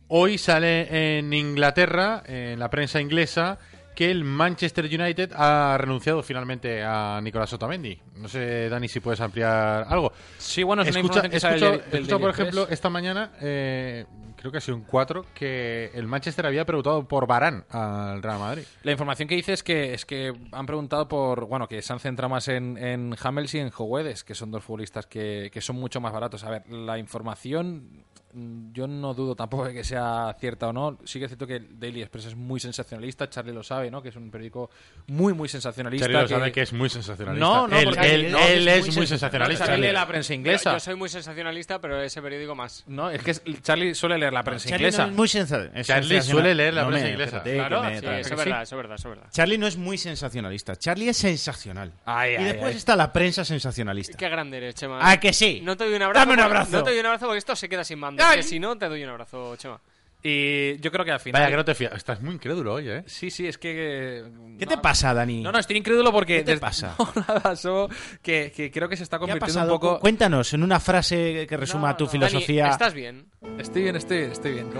Hoy 0.08 0.38
sale 0.38 1.18
en 1.18 1.32
Inglaterra, 1.32 2.22
en 2.26 2.58
la 2.58 2.70
prensa 2.70 3.00
inglesa, 3.00 3.58
que 3.94 4.10
el 4.10 4.24
Manchester 4.24 4.84
United 4.86 5.32
ha 5.34 5.76
renunciado 5.78 6.22
finalmente 6.22 6.82
a 6.82 7.20
Nicolás 7.22 7.52
Otamendi. 7.52 7.98
No 8.16 8.28
sé, 8.28 8.68
Dani, 8.68 8.88
si 8.88 9.00
puedes 9.00 9.20
ampliar 9.20 9.84
algo. 9.88 10.12
Sí, 10.38 10.62
bueno, 10.62 10.82
es 10.82 10.90
una 10.90 11.00
Escucha, 11.00 11.26
información 11.26 11.30
que 11.32 11.40
sale 11.40 11.56
escucho- 11.56 11.70
del- 11.82 11.90
del 11.90 12.02
escucho, 12.02 12.20
por 12.20 12.30
ejemplo, 12.30 12.68
esta 12.70 12.88
mañana, 12.90 13.32
eh, 13.40 14.06
creo 14.36 14.52
que 14.52 14.58
ha 14.58 14.60
sido 14.60 14.76
un 14.76 14.84
4, 14.84 15.26
que 15.34 15.90
el 15.94 16.06
Manchester 16.06 16.46
había 16.46 16.64
preguntado 16.64 17.08
por 17.08 17.26
Barán 17.26 17.64
al 17.70 18.22
Real 18.22 18.38
Madrid. 18.38 18.62
La 18.84 18.92
información 18.92 19.28
que 19.28 19.34
dice 19.34 19.52
es 19.52 19.64
que 19.64 19.92
es 19.94 20.06
que 20.06 20.32
han 20.52 20.64
preguntado 20.64 21.08
por, 21.08 21.46
bueno, 21.46 21.66
que 21.66 21.82
se 21.82 21.92
han 21.92 21.98
centrado 21.98 22.28
más 22.30 22.46
en, 22.46 22.78
en 22.78 23.16
Hamels 23.20 23.52
y 23.54 23.58
en 23.58 23.70
Joguedes, 23.70 24.22
que 24.22 24.36
son 24.36 24.52
dos 24.52 24.62
futbolistas 24.62 25.06
que, 25.06 25.50
que 25.52 25.60
son 25.60 25.74
mucho 25.74 26.00
más 26.00 26.12
baratos. 26.12 26.44
A 26.44 26.50
ver, 26.50 26.62
la 26.70 26.98
información 26.98 28.04
yo 28.32 28.86
no 28.86 29.14
dudo 29.14 29.34
tampoco 29.34 29.64
de 29.64 29.72
que 29.72 29.82
sea 29.84 30.36
cierta 30.38 30.68
o 30.68 30.72
no. 30.72 30.98
Sí 31.04 31.18
que 31.18 31.24
es 31.24 31.30
cierto 31.30 31.46
que 31.46 31.56
el 31.56 31.80
Daily 31.80 32.02
Express 32.02 32.26
es 32.26 32.36
muy 32.36 32.60
sensacionalista, 32.60 33.28
Charlie 33.28 33.52
lo 33.52 33.62
sabe, 33.62 33.90
¿no? 33.90 34.02
Que 34.02 34.10
es 34.10 34.16
un 34.16 34.30
periódico 34.30 34.70
muy, 35.06 35.32
muy 35.34 35.48
sensacionalista. 35.48 36.06
Charlie 36.06 36.22
lo 36.22 36.28
sabe 36.28 36.52
que 36.52 36.62
es 36.62 36.72
muy 36.72 36.88
sensacionalista. 36.90 37.46
No, 37.46 37.66
no, 37.68 37.78
Él- 37.78 38.30
no, 38.30 38.38
él 38.38 38.68
es 38.68 38.86
muy 38.86 38.96
muy 38.96 39.04
sens- 39.06 39.08
sensacionalista. 39.08 39.66
Charlie 39.66 39.86
lee 39.88 39.92
la 39.92 40.06
prensa 40.06 40.34
inglesa. 40.34 40.70
Yo, 40.72 40.76
yo 40.76 40.80
soy 40.80 40.94
muy 40.96 41.08
sensacionalista, 41.08 41.80
pero 41.80 42.00
ese 42.02 42.20
periódico 42.22 42.54
más. 42.54 42.84
No, 42.86 43.10
es 43.10 43.22
que 43.22 43.34
Charlie 43.62 43.94
suele 43.94 44.18
leer 44.18 44.32
la 44.32 44.42
prensa 44.44 44.68
Charlie 44.68 44.84
no 44.84 44.88
inglesa. 44.88 45.06
es 45.06 45.12
muy 45.12 45.28
sensa- 45.28 45.70
es 45.74 45.86
Charlie 45.86 46.22
suele 46.22 46.54
leer 46.54 46.74
la 46.74 46.82
No 46.82 46.88
prensa 46.88 47.06
me- 47.06 47.12
inglesa. 47.12 47.42
Claro, 47.42 47.82
sí, 47.88 47.94
es 47.94 48.02
verdad, 48.30 48.62
eso 48.62 48.74
es 48.74 48.76
verdad, 48.76 48.94
eso 48.96 49.08
es 49.08 49.14
verdad. 49.16 49.30
Charlie 49.32 49.58
no 49.58 49.66
es 49.66 49.76
muy 49.76 49.98
sensacionalista. 49.98 50.76
Charlie 50.76 51.08
es 51.08 51.16
sensacional. 51.16 51.92
Ay, 52.04 52.32
y 52.32 52.36
ay, 52.36 52.44
después 52.44 52.72
ay. 52.72 52.76
está 52.76 52.94
la 52.96 53.12
prensa 53.12 53.44
sensacionalista. 53.44 54.16
Qué 54.16 54.28
grande 54.28 54.58
eres, 54.58 54.74
Chema. 54.74 54.98
¿A 55.10 55.18
que 55.18 55.32
sí? 55.32 55.60
No 55.62 55.76
te 55.76 55.84
doy 55.84 55.94
un 55.94 56.02
abrazo. 56.02 56.20
Dame 56.26 56.34
un 56.34 56.40
abrazo. 56.40 56.70
No 56.72 56.82
te 56.82 56.90
doy 56.90 57.00
un 57.00 57.06
abrazo 57.06 57.26
porque 57.26 57.38
esto 57.38 57.56
se 57.56 57.68
queda 57.68 57.84
sin 57.84 57.98
mando. 57.98 58.17
Que 58.34 58.42
si 58.42 58.58
no, 58.58 58.76
te 58.76 58.88
doy 58.88 59.02
un 59.04 59.10
abrazo, 59.10 59.56
Chema. 59.56 59.80
Y 60.22 60.78
yo 60.80 60.90
creo 60.90 61.04
que 61.04 61.12
al 61.12 61.20
final. 61.20 61.40
Vaya, 61.40 61.50
que 61.50 61.56
no 61.56 61.64
te 61.64 61.74
fías. 61.76 61.92
Estás 61.94 62.20
muy 62.20 62.34
incrédulo 62.34 62.74
hoy, 62.74 62.88
¿eh? 62.88 63.04
Sí, 63.06 63.30
sí, 63.30 63.46
es 63.46 63.56
que. 63.56 64.24
¿Qué 64.58 64.66
te 64.66 64.76
pasa, 64.78 65.14
Dani? 65.14 65.42
No, 65.42 65.52
no, 65.52 65.58
estoy 65.60 65.76
incrédulo 65.76 66.10
porque. 66.10 66.38
¿Qué 66.38 66.44
te 66.44 66.50
des- 66.52 66.60
pasa? 66.60 66.96
No, 66.98 67.12
nada, 67.28 67.54
solo 67.56 67.88
que, 68.20 68.52
que 68.54 68.70
creo 68.70 68.88
que 68.88 68.96
se 68.96 69.04
está 69.04 69.18
¿Qué 69.18 69.24
ha 69.24 69.28
convirtiendo 69.28 69.62
un 69.62 69.68
poco. 69.68 70.00
Cuéntanos 70.00 70.52
en 70.54 70.62
una 70.64 70.80
frase 70.80 71.46
que 71.48 71.56
resuma 71.56 71.96
tu 71.96 72.06
filosofía. 72.08 72.64
Dani, 72.64 72.72
¿estás 72.72 72.94
bien? 72.94 73.26
Estoy 73.58 73.82
bien, 73.82 73.94
estoy 73.96 74.18
bien, 74.18 74.32
estoy 74.32 74.52
bien. 74.54 74.70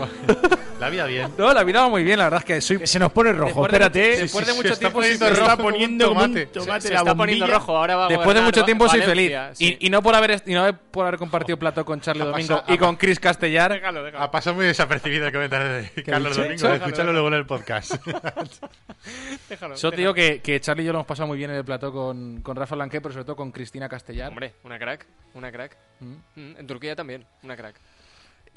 La 0.81 0.89
vida 0.91 1.07
bien. 1.07 1.33
No, 1.37 1.53
la 1.53 1.65
vida 1.65 1.81
va 1.81 1.89
muy 1.89 2.05
bien, 2.05 2.19
la 2.19 2.27
verdad 2.27 2.39
es 2.39 2.45
que 2.45 2.61
soy. 2.61 2.87
Se 2.87 3.01
nos 3.01 3.11
pone 3.11 3.33
rojo, 3.33 3.47
Después 3.67 3.73
de- 3.73 3.77
espérate. 3.79 4.23
después 4.23 4.47
de 4.47 4.53
Se 4.53 4.57
mucho 4.57 4.69
está 4.69 4.79
tiempo 4.79 4.99
poniendo 5.01 5.29
rojo 5.31 5.41
está 5.43 5.57
poniendo 5.57 6.09
como 6.09 6.21
un 6.21 6.27
tomate. 6.29 6.47
tomate 6.47 6.81
se 6.87 6.93
la 6.95 6.99
está 7.01 7.15
poniendo 7.17 7.47
rojo. 7.49 7.77
Ahora 7.77 7.97
va 7.97 8.07
a 8.07 8.09
Después 8.09 8.37
de 8.37 8.43
mucho 8.43 8.65
tiempo 8.65 8.89
soy 8.89 9.03
feliz. 9.03 9.33
sí. 9.55 9.77
Y, 9.81 9.87
y 9.87 9.91
no 9.91 10.03
por 10.03 10.15
haber 10.15 10.41
y 10.47 10.53
no 10.55 10.73
por 10.93 11.07
haber 11.07 11.19
compartido 11.19 11.59
plato 11.59 11.85
con 11.85 12.01
Charlie 12.01 12.23
Ha 12.23 12.27
Domingo 12.27 12.63
y 12.69 12.79
con 12.79 12.95
Chris 12.95 13.19
Castellar. 13.19 13.81
Ha 14.17 14.31
pasado 14.31 14.55
muy 14.55 14.67
desapercibido 14.67 15.28
el 15.29 15.33
comentario 15.35 15.69
de 15.95 16.03
Carlos 16.05 16.37
dicho? 16.37 16.43
Domingo. 16.69 16.85
Escúchalo 16.87 17.13
luego 17.13 17.29
en 17.29 17.35
el 17.35 17.47
podcast. 17.47 17.95
Déjalo, 19.49 19.77
Solo 19.77 19.91
te 19.93 19.97
digo 19.99 20.15
que, 20.15 20.41
que 20.43 20.61
Charlie 20.61 20.83
y 20.83 20.87
yo 20.87 20.93
lo 20.93 20.99
hemos 20.99 21.07
pasado 21.07 21.27
muy 21.29 21.39
bien 21.39 21.51
en 21.51 21.57
el 21.57 21.65
plato 21.65 21.93
con, 21.93 22.41
con 22.43 22.57
Rafa 22.57 22.77
Lanque, 22.77 23.01
pero 23.01 23.13
sobre 23.13 23.25
todo 23.25 23.37
con 23.37 23.53
Cristina 23.53 23.89
Castellar. 23.89 24.29
Hombre, 24.31 24.55
una 24.65 24.79
crack. 24.79 25.07
Una 25.35 25.51
crack. 25.53 25.77
Mm. 26.01 26.13
Mm, 26.37 26.57
En 26.59 26.67
Turquía 26.67 26.97
también, 26.97 27.27
una 27.43 27.57
crack. 27.57 27.81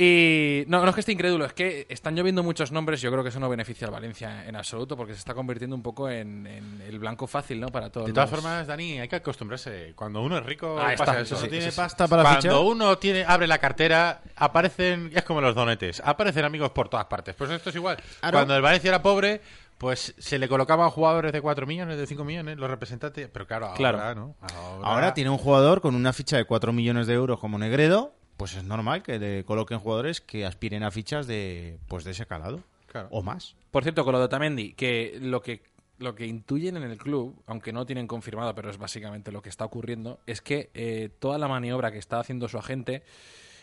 Y 0.04 0.64
no, 0.68 0.82
no 0.82 0.89
es 0.89 0.95
que 0.95 1.02
esté 1.02 1.12
incrédulo, 1.12 1.45
es 1.45 1.54
que 1.54 1.86
están 1.88 2.16
lloviendo 2.16 2.41
muchos 2.41 2.72
nombres. 2.72 3.02
Yo 3.02 3.12
creo 3.12 3.22
que 3.22 3.30
eso 3.30 3.39
no 3.39 3.47
beneficia 3.49 3.86
al 3.86 3.93
Valencia 3.93 4.47
en 4.47 4.56
absoluto, 4.56 4.97
porque 4.97 5.14
se 5.14 5.20
está 5.20 5.36
convirtiendo 5.36 5.76
un 5.76 5.84
poco 5.84 6.10
en, 6.10 6.47
en 6.47 6.82
el 6.82 6.97
blanco 6.97 7.28
fácil, 7.28 7.60
¿no? 7.60 7.68
Para 7.68 7.91
todos. 7.91 8.08
De 8.08 8.14
todas 8.14 8.32
los- 8.32 8.41
forma, 8.41 8.64
Dani, 8.64 8.99
hay 8.99 9.08
que 9.08 9.18
acostumbrarse. 9.18 9.93
Cuando 9.95 10.24
uno 10.24 10.39
es 10.39 10.45
rico, 10.45 10.80
Ahí 10.82 10.97
pasa 10.97 11.12
está, 11.12 11.22
eso. 11.22 11.36
sí, 11.38 11.49
tiene 11.49 11.66
Eso 11.66 11.72
sí. 11.72 11.78
pasta 11.78 12.08
para 12.08 12.24
Cuando 12.24 12.41
fichar. 12.41 12.58
uno 12.58 12.97
tiene, 12.97 13.24
abre 13.26 13.45
la 13.45 13.60
cartera, 13.60 14.22
aparecen, 14.38 15.12
es 15.14 15.22
como 15.24 15.39
los 15.39 15.54
donetes, 15.54 16.02
aparecen 16.04 16.45
amigos 16.45 16.72
por 16.72 16.89
todas 16.89 17.06
partes. 17.06 17.36
Pues 17.36 17.52
esto 17.52 17.70
es 17.70 17.76
igual. 17.76 17.97
Claro. 18.22 18.38
Cuando 18.38 18.56
el 18.56 18.62
Valencia 18.64 18.88
era 18.89 19.04
pobre, 19.04 19.39
pues 19.78 20.16
se 20.18 20.39
le 20.39 20.47
colocaban 20.47 20.89
jugadores 20.89 21.32
de 21.32 21.41
4 21.41 21.68
millones, 21.68 21.97
de 21.97 22.08
5 22.08 22.24
millones, 22.24 22.58
los 22.58 22.70
representantes. 22.72 23.30
Pero 23.32 23.45
claro, 23.45 23.68
ahora, 23.68 23.78
Claro. 23.78 24.16
¿no? 24.16 24.36
Ahora, 24.41 24.88
Ahora 24.88 25.14
tiene 25.14 25.30
un 25.30 25.38
jugador 25.38 25.80
con 25.82 25.93
una 25.93 26.12
ficha 26.12 26.38
de 26.38 26.45
4 26.45 26.74
millones 26.74 27.06
de 27.06 27.14
euros 27.14 27.39
como 27.39 27.60
Negredo, 27.60 28.14
pues 28.42 28.56
es 28.56 28.64
normal 28.64 29.04
que 29.04 29.20
le 29.20 29.44
coloquen 29.44 29.78
jugadores 29.78 30.20
que 30.20 30.48
aspiren 30.48 30.82
a 30.82 30.89
fichas 30.89 31.28
de 31.28 31.78
pues 31.88 32.04
de 32.04 32.10
ese 32.10 32.26
calado 32.26 32.64
Claro. 32.88 33.08
o 33.12 33.22
más. 33.22 33.56
Por 33.70 33.84
cierto, 33.84 34.04
con 34.04 34.14
lo 34.14 34.18
de 34.18 34.26
Otamendi, 34.26 34.74
que 34.74 35.20
lo 35.22 35.44
que 35.44 35.62
lo 36.00 36.16
que 36.16 36.26
intuyen 36.26 36.76
en 36.76 36.82
el 36.82 36.98
club, 36.98 37.39
aunque 37.46 37.72
no 37.72 37.86
tienen 37.86 38.08
confirmado, 38.08 38.56
pero 38.56 38.72
es 38.72 38.80
básicamente 38.80 39.32
lo 39.32 39.44
que 39.44 39.50
está 39.50 39.66
ocurriendo, 39.66 40.20
es 40.26 40.42
que 40.42 40.72
eh, 40.74 41.10
toda 41.20 41.38
la 41.38 41.48
maniobra 41.48 41.92
que 41.92 42.00
está 42.00 42.20
haciendo 42.20 42.48
su 42.48 42.58
agente 42.58 43.04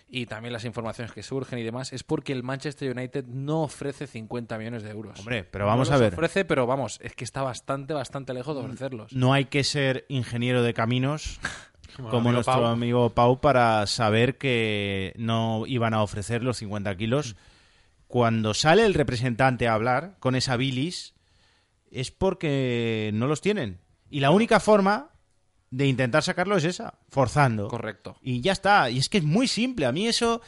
y 0.09 0.27
también 0.27 0.53
las 0.53 0.65
informaciones 0.65 1.13
que 1.13 1.25
surgen 1.25 1.59
y 1.59 1.65
demás, 1.65 1.93
es 1.93 2.05
porque 2.05 2.33
el 2.33 2.45
Manchester 2.45 2.97
United 2.97 3.25
no 3.27 3.63
ofrece 3.65 4.07
50 4.07 4.57
millones 4.57 4.85
de 4.85 4.91
euros. 4.91 5.19
Hombre, 5.19 5.43
pero 5.43 5.67
vamos 5.67 5.91
No 5.91 5.97
a 5.97 5.99
ver. 5.99 6.15
ofrece, 6.15 6.45
pero 6.45 6.69
vamos, 6.69 7.01
es 7.03 7.15
que 7.17 7.25
está 7.25 7.43
bastante, 7.43 7.93
bastante 7.95 8.33
lejos 8.33 8.55
de 8.57 8.63
ofrecerlos. 8.63 9.13
No 9.13 9.33
hay 9.33 9.47
que 9.47 9.65
ser 9.65 10.07
ingeniero 10.09 10.63
de 10.63 10.73
caminos 10.73 11.41
Como 11.99 12.09
como 12.11 12.21
amigo 12.31 12.33
nuestro 12.33 12.55
Pau. 12.55 12.65
amigo 12.67 13.11
Pau 13.11 13.41
para 13.41 13.87
saber 13.87 14.39
que 14.39 15.13
no 15.17 15.65
iban 15.67 15.93
a 15.95 16.03
ofrecer 16.03 16.43
los 16.43 16.57
50 16.59 16.97
kilos. 16.97 17.37
Cuando 18.07 18.55
sale 18.55 18.87
el 18.87 18.95
representante 18.95 19.69
a 19.69 19.75
hablar 19.75 20.17
con 20.21 20.35
esa 20.35 20.57
bilis 20.57 21.15
es 21.91 22.11
porque 22.11 23.11
no 23.15 23.27
los 23.27 23.41
tienen. 23.41 23.81
Y 24.11 24.21
la 24.21 24.31
única 24.31 24.61
forma 24.61 25.11
de 25.71 25.87
intentar 25.87 26.23
sacarlo 26.23 26.57
es 26.57 26.65
esa, 26.65 26.95
forzando. 27.11 27.69
Correcto. 27.69 28.17
Y 28.23 28.41
ya 28.41 28.53
está. 28.53 28.89
Y 28.91 28.99
es 28.99 29.09
que 29.11 29.19
es 29.19 29.25
muy 29.25 29.47
simple. 29.49 29.85
A 29.87 29.93
mí 29.93 30.07
eso... 30.09 30.41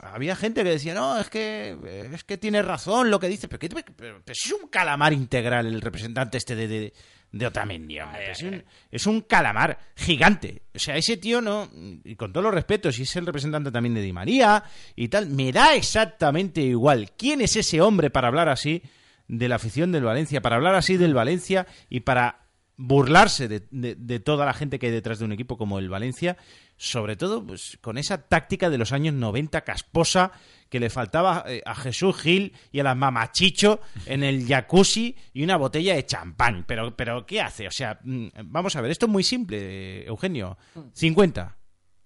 Había 0.00 0.36
gente 0.36 0.62
que 0.62 0.70
decía, 0.70 0.94
no, 0.94 1.18
es 1.18 1.30
que, 1.30 1.76
es 2.12 2.22
que 2.24 2.36
tiene 2.36 2.60
razón 2.62 3.10
lo 3.10 3.18
que 3.18 3.28
dice. 3.28 3.48
Pero, 3.48 3.58
¿qué- 3.58 3.68
pero- 3.68 3.84
pero 3.96 4.20
es 4.26 4.52
un 4.52 4.68
calamar 4.68 5.12
integral 5.12 5.66
el 5.66 5.80
representante 5.80 6.36
este 6.38 6.54
de, 6.54 6.68
de, 6.68 6.92
de 7.32 7.46
Otamendi, 7.46 8.00
hombre. 8.00 8.30
Es 8.32 8.42
un, 8.42 8.64
es 8.90 9.06
un 9.06 9.20
calamar 9.20 9.78
gigante. 9.96 10.62
O 10.74 10.78
sea, 10.78 10.96
ese 10.96 11.16
tío 11.16 11.40
no... 11.40 11.68
Y 12.04 12.16
con 12.16 12.32
todos 12.32 12.44
los 12.44 12.54
respetos, 12.54 12.98
y 12.98 13.02
es 13.02 13.16
el 13.16 13.26
representante 13.26 13.70
también 13.70 13.94
de 13.94 14.02
Di 14.02 14.12
María 14.12 14.64
y 14.96 15.08
tal, 15.08 15.28
me 15.28 15.52
da 15.52 15.74
exactamente 15.74 16.60
igual. 16.60 17.12
¿Quién 17.16 17.40
es 17.40 17.54
ese 17.56 17.80
hombre 17.80 18.10
para 18.10 18.28
hablar 18.28 18.48
así 18.48 18.82
de 19.28 19.48
la 19.48 19.56
afición 19.56 19.92
del 19.92 20.04
Valencia? 20.04 20.40
Para 20.40 20.56
hablar 20.56 20.74
así 20.74 20.96
del 20.96 21.14
Valencia 21.14 21.66
y 21.88 22.00
para 22.00 22.46
burlarse 22.76 23.46
de, 23.46 23.62
de- 23.70 23.94
de 23.94 24.20
toda 24.20 24.46
la 24.46 24.54
gente 24.54 24.78
que 24.78 24.86
hay 24.86 24.92
detrás 24.92 25.18
de 25.18 25.26
un 25.26 25.32
equipo 25.32 25.58
como 25.58 25.78
el 25.78 25.90
Valencia, 25.90 26.36
sobre 26.78 27.14
todo 27.14 27.46
pues, 27.46 27.76
con 27.82 27.98
esa 27.98 28.26
táctica 28.26 28.70
de 28.70 28.78
los 28.78 28.92
años 28.92 29.12
90 29.14 29.60
casposa 29.60 30.32
que 30.70 30.80
le 30.80 30.88
faltaba 30.88 31.44
eh, 31.46 31.60
a 31.66 31.74
Jesús 31.74 32.16
Gil 32.16 32.54
y 32.72 32.80
a 32.80 32.84
la 32.84 32.94
mamachicho 32.94 33.80
en 34.06 34.22
el 34.24 34.46
jacuzzi 34.46 35.14
y 35.34 35.42
una 35.42 35.56
botella 35.56 35.94
de 35.96 36.06
champán. 36.06 36.64
Pero, 36.66 36.96
pero 36.96 37.26
¿qué 37.26 37.42
hace? 37.42 37.66
O 37.66 37.70
sea, 37.72 37.98
mm, 38.02 38.28
vamos 38.44 38.74
a 38.76 38.80
ver, 38.80 38.90
esto 38.92 39.06
es 39.06 39.12
muy 39.12 39.24
simple, 39.24 39.58
eh, 39.60 40.04
Eugenio. 40.06 40.56
50. 40.94 41.56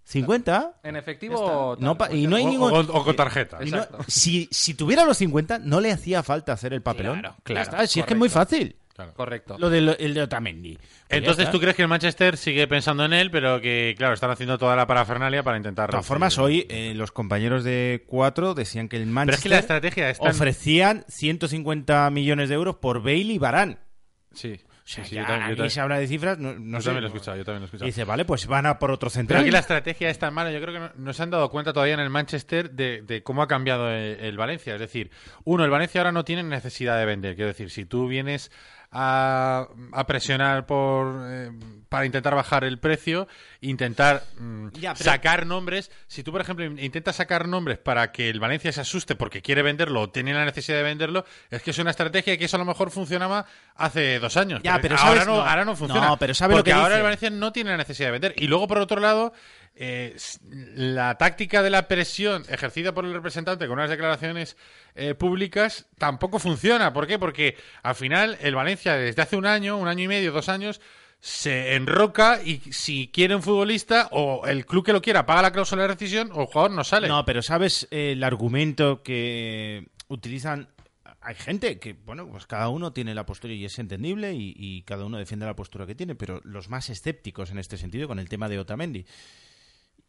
50. 0.06 0.80
En 0.82 0.96
efectivo, 0.96 1.76
No 1.80 1.96
y 2.12 2.26
no 2.26 2.36
hay 2.36 2.44
o- 2.44 2.48
ningún... 2.50 2.70
o 2.72 2.74
con- 2.86 2.96
o 2.96 3.04
con 3.04 3.16
tarjeta. 3.16 3.58
no- 3.60 3.86
si, 4.06 4.48
si 4.50 4.74
tuviera 4.74 5.04
los 5.04 5.16
50, 5.16 5.58
no 5.60 5.80
le 5.80 5.92
hacía 5.92 6.22
falta 6.22 6.52
hacer 6.52 6.72
el 6.74 6.82
papelón. 6.82 7.20
Claro, 7.20 7.36
claro, 7.42 7.62
está, 7.62 7.86
si 7.86 8.00
es 8.00 8.06
que 8.06 8.12
es 8.14 8.18
muy 8.18 8.28
correcto. 8.28 8.50
Fácil. 8.94 9.16
Correcto. 9.16 9.56
Lo 9.58 9.70
de, 9.70 9.80
lo- 9.80 9.98
el 9.98 10.14
de 10.14 10.22
Otamendi. 10.22 10.76
Pues 10.76 10.86
Entonces. 11.08 11.50
¿tú 11.50 11.60
crees 11.60 11.76
que 11.76 11.82
el 11.82 11.88
Manchester 11.88 12.36
sigue 12.36 12.66
pensando 12.68 13.04
en 13.04 13.12
él, 13.12 13.30
pero 13.30 13.60
que, 13.60 13.94
claro, 13.98 14.14
están 14.14 14.30
haciendo 14.30 14.56
toda 14.58 14.76
la 14.76 14.86
parafernalia 14.86 15.42
para 15.42 15.56
intentar... 15.56 15.88
De 15.88 15.92
todas 15.92 16.06
formas, 16.06 16.38
hoy 16.38 16.66
eh, 16.70 16.92
los 16.94 17.12
compañeros 17.12 17.64
de 17.64 18.04
cuatro 18.06 18.54
decían 18.54 18.88
que 18.88 18.96
el 18.96 19.06
Manchester 19.06 19.26
Pero 19.26 19.36
es 19.36 19.42
que 19.42 19.48
la 19.48 19.58
estrategia 19.58 20.14
ofrecían 20.30 21.04
150 21.08 22.10
millones 22.10 22.48
de 22.48 22.54
euros 22.54 22.76
por 22.76 23.00
Bale 23.02 23.18
y 23.20 23.38
Barán. 23.38 23.78
Sí. 24.32 24.60
O 24.64 24.86
sea, 24.86 25.02
Sí, 25.02 25.10
sí, 25.10 25.14
ya 25.14 25.22
yo 25.22 25.26
también- 25.28 25.40
yo 25.40 25.44
aquí 25.46 25.56
también- 25.56 25.70
se 25.70 25.80
habla 25.80 25.98
de 25.98 26.06
cifras, 26.06 26.38
no, 26.38 26.52
no 26.58 26.76
yo 26.76 26.80
sé. 26.82 26.84
también 26.88 27.02
lo 27.04 27.08
he 27.08 27.12
escuchado, 27.14 27.36
yo 27.38 27.44
también 27.46 27.60
lo 27.60 27.64
he 27.64 27.68
escuchado. 27.68 27.86
Y 27.86 27.90
dice, 27.90 28.04
vale, 28.04 28.26
pues 28.26 28.46
van 28.46 28.66
a 28.66 28.78
por 28.78 28.90
otro 28.90 29.08
Pero 29.08 29.14
central. 29.14 29.40
aquí 29.40 29.50
la 29.50 29.60
estrategia 29.60 30.10
es 30.10 30.18
tan 30.18 30.34
mala, 30.34 30.52
yo 30.52 30.60
creo 30.60 30.74
que 30.74 30.80
no, 30.80 30.90
no 30.94 31.12
se 31.14 31.22
han 31.22 31.30
dado 31.30 31.48
cuenta 31.50 31.72
todavía 31.72 31.94
en 31.94 32.00
el 32.00 32.10
Manchester 32.10 32.70
de, 32.70 33.00
de 33.00 33.22
cómo 33.22 33.42
ha 33.42 33.48
cambiado 33.48 33.88
el, 33.90 34.20
el 34.20 34.36
Valencia. 34.36 34.74
Es 34.74 34.80
decir, 34.80 35.10
uno, 35.44 35.64
el 35.64 35.70
Valencia 35.70 36.02
ahora 36.02 36.12
no 36.12 36.26
tiene 36.26 36.42
necesidad 36.42 36.98
de 36.98 37.06
vender. 37.06 37.34
Quiero 37.34 37.48
decir, 37.48 37.70
si 37.70 37.86
tú 37.86 38.08
vienes 38.08 38.50
a, 38.94 39.66
a 39.92 40.06
presionar 40.06 40.64
por 40.66 41.26
eh, 41.28 41.50
para 41.88 42.06
intentar 42.06 42.34
bajar 42.34 42.64
el 42.64 42.78
precio, 42.78 43.28
intentar 43.60 44.22
mm, 44.38 44.68
Ya, 44.74 44.94
pero- 44.94 45.04
sacar 45.10 45.46
nombres, 45.46 45.90
si 46.06 46.22
tú, 46.22 46.32
por 46.32 46.40
ejemplo, 46.40 46.64
in- 46.64 46.78
intentas 46.78 47.16
sacar 47.16 47.46
nombres 47.46 47.78
para 47.78 48.10
que 48.12 48.28
el 48.30 48.40
Valencia 48.40 48.72
se 48.72 48.80
asuste 48.80 49.14
porque 49.16 49.42
quiere 49.42 49.62
venderlo 49.62 50.00
o 50.02 50.10
tiene 50.10 50.32
la 50.34 50.44
necesidad 50.44 50.78
de 50.78 50.82
venderlo, 50.84 51.24
es 51.50 51.62
que 51.62 51.70
es 51.70 51.78
una 51.78 51.90
estrategia 51.90 52.36
que 52.36 52.44
eso 52.46 52.56
a 52.56 52.58
lo 52.60 52.64
mejor 52.64 52.90
funcionaba 52.90 53.46
hace 53.76 54.18
dos 54.18 54.36
años. 54.36 54.60
Ya, 54.64 54.80
pero 54.80 54.96
ahora, 54.96 55.20
sabes- 55.22 55.26
no, 55.26 55.36
no. 55.36 55.42
ahora 55.48 55.64
no 55.64 55.76
funciona. 55.76 56.06
No, 56.08 56.16
pero 56.16 56.34
¿sabe 56.34 56.52
lo 56.54 56.58
porque 56.58 56.70
que 56.70 56.74
ahora 56.74 56.88
dice? 56.88 56.96
el 56.98 57.02
Valencia 57.04 57.30
no 57.30 57.52
tiene 57.52 57.70
la 57.70 57.76
necesidad 57.76 58.08
de 58.08 58.12
vender. 58.12 58.34
Y 58.38 58.46
luego, 58.48 58.66
por 58.68 58.78
otro 58.78 59.00
lado, 59.00 59.32
eh, 59.76 60.16
la 60.76 61.16
táctica 61.18 61.60
de 61.62 61.70
la 61.70 61.88
presión 61.88 62.44
ejercida 62.48 62.94
por 62.94 63.04
el 63.04 63.12
representante 63.12 63.66
con 63.66 63.78
unas 63.78 63.90
declaraciones 63.90 64.56
eh, 64.94 65.14
públicas 65.14 65.86
tampoco 65.98 66.38
funciona. 66.38 66.92
¿Por 66.92 67.08
qué? 67.08 67.18
Porque 67.18 67.56
al 67.82 67.96
final 67.96 68.38
el 68.40 68.54
Valencia 68.54 68.94
desde 68.94 69.22
hace 69.22 69.36
un 69.36 69.46
año, 69.46 69.76
un 69.76 69.88
año 69.88 70.04
y 70.04 70.08
medio, 70.08 70.30
dos 70.30 70.48
años, 70.48 70.80
se 71.18 71.74
enroca 71.74 72.40
y 72.42 72.60
si 72.70 73.08
quiere 73.08 73.34
un 73.34 73.42
futbolista 73.42 74.08
o 74.12 74.46
el 74.46 74.64
club 74.64 74.84
que 74.84 74.92
lo 74.92 75.02
quiera 75.02 75.26
paga 75.26 75.42
la 75.42 75.52
cláusula 75.52 75.82
de 75.82 75.88
rescisión 75.88 76.30
o 76.32 76.42
el 76.42 76.46
jugador 76.46 76.70
no 76.70 76.84
sale. 76.84 77.08
No, 77.08 77.24
pero 77.24 77.42
¿sabes 77.42 77.88
eh, 77.90 78.12
el 78.12 78.22
argumento 78.22 79.02
que 79.02 79.88
utilizan? 80.06 80.68
Hay 81.20 81.34
gente 81.34 81.80
que, 81.80 81.94
bueno, 81.94 82.28
pues 82.28 82.46
cada 82.46 82.68
uno 82.68 82.92
tiene 82.92 83.14
la 83.14 83.26
postura 83.26 83.54
y 83.54 83.64
es 83.64 83.78
entendible 83.78 84.34
y 84.36 84.82
cada 84.82 85.06
uno 85.06 85.16
defiende 85.16 85.46
la 85.46 85.56
postura 85.56 85.86
que 85.86 85.94
tiene, 85.94 86.14
pero 86.14 86.42
los 86.44 86.68
más 86.68 86.90
escépticos 86.90 87.50
en 87.50 87.58
este 87.58 87.78
sentido 87.78 88.06
con 88.06 88.18
el 88.18 88.28
tema 88.28 88.50
de 88.50 88.58
Otamendi. 88.58 89.06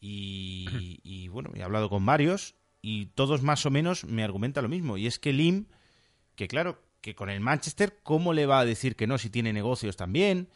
Y, 0.07 0.99
y, 1.01 1.29
bueno, 1.29 1.49
he 1.55 1.63
hablado 1.63 1.89
con 1.89 2.05
varios 2.05 2.53
y 2.79 3.07
todos 3.07 3.41
más 3.41 3.65
o 3.65 3.71
menos 3.71 4.05
me 4.05 4.23
argumentan 4.23 4.61
lo 4.61 4.69
mismo. 4.69 4.97
Y 4.97 5.07
es 5.07 5.17
que 5.17 5.33
Lim, 5.33 5.65
que 6.35 6.47
claro, 6.47 6.79
que 7.01 7.15
con 7.15 7.31
el 7.31 7.39
Manchester, 7.39 7.97
¿cómo 8.03 8.31
le 8.31 8.45
va 8.45 8.59
a 8.59 8.65
decir 8.65 8.95
que 8.95 9.07
no 9.07 9.17
si 9.17 9.31
tiene 9.31 9.51
negocios 9.51 9.97
también? 9.97 10.49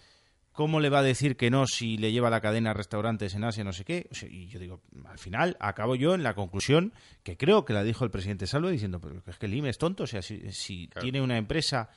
¿Cómo 0.51 0.79
le 0.79 0.89
va 0.89 0.99
a 0.99 1.03
decir 1.03 1.35
que 1.35 1.49
no 1.49 1.65
si 1.65 1.97
le 1.97 2.11
lleva 2.11 2.29
la 2.29 2.41
cadena 2.41 2.71
a 2.71 2.73
restaurantes 2.75 3.33
en 3.33 3.43
Asia, 3.43 3.63
no 3.63 3.73
sé 3.73 3.85
qué? 3.85 4.07
O 4.11 4.13
sea, 4.15 4.29
y 4.29 4.45
yo 4.45 4.59
digo, 4.59 4.83
al 5.05 5.17
final 5.17 5.57
acabo 5.59 5.95
yo 5.95 6.13
en 6.13 6.21
la 6.21 6.35
conclusión 6.35 6.93
que 7.23 7.35
creo 7.35 7.65
que 7.65 7.73
la 7.73 7.83
dijo 7.83 8.05
el 8.05 8.11
presidente 8.11 8.45
Salvo 8.45 8.69
diciendo, 8.69 9.01
pero 9.01 9.23
es 9.25 9.37
que 9.39 9.47
Lim 9.47 9.65
es 9.65 9.79
tonto, 9.79 10.03
o 10.03 10.07
sea, 10.07 10.21
si, 10.21 10.51
si 10.51 10.87
tiene 10.99 11.21
una 11.21 11.37
empresa, 11.37 11.89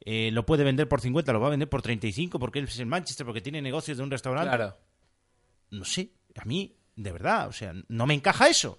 eh, 0.00 0.30
lo 0.32 0.44
puede 0.44 0.64
vender 0.64 0.88
por 0.88 1.00
50, 1.00 1.32
lo 1.32 1.40
va 1.40 1.46
a 1.46 1.50
vender 1.50 1.70
por 1.70 1.80
35 1.80 2.38
porque 2.38 2.58
él 2.58 2.66
es 2.66 2.78
el 2.78 2.86
Manchester, 2.86 3.24
porque 3.24 3.40
tiene 3.40 3.62
negocios 3.62 3.96
de 3.96 4.02
un 4.02 4.10
restaurante. 4.10 4.56
Claro. 4.56 4.76
No 5.70 5.84
sé, 5.84 6.10
a 6.36 6.44
mí, 6.44 6.79
de 6.96 7.12
verdad, 7.12 7.48
o 7.48 7.52
sea, 7.52 7.72
no 7.88 8.06
me 8.06 8.14
encaja 8.14 8.48
eso. 8.48 8.78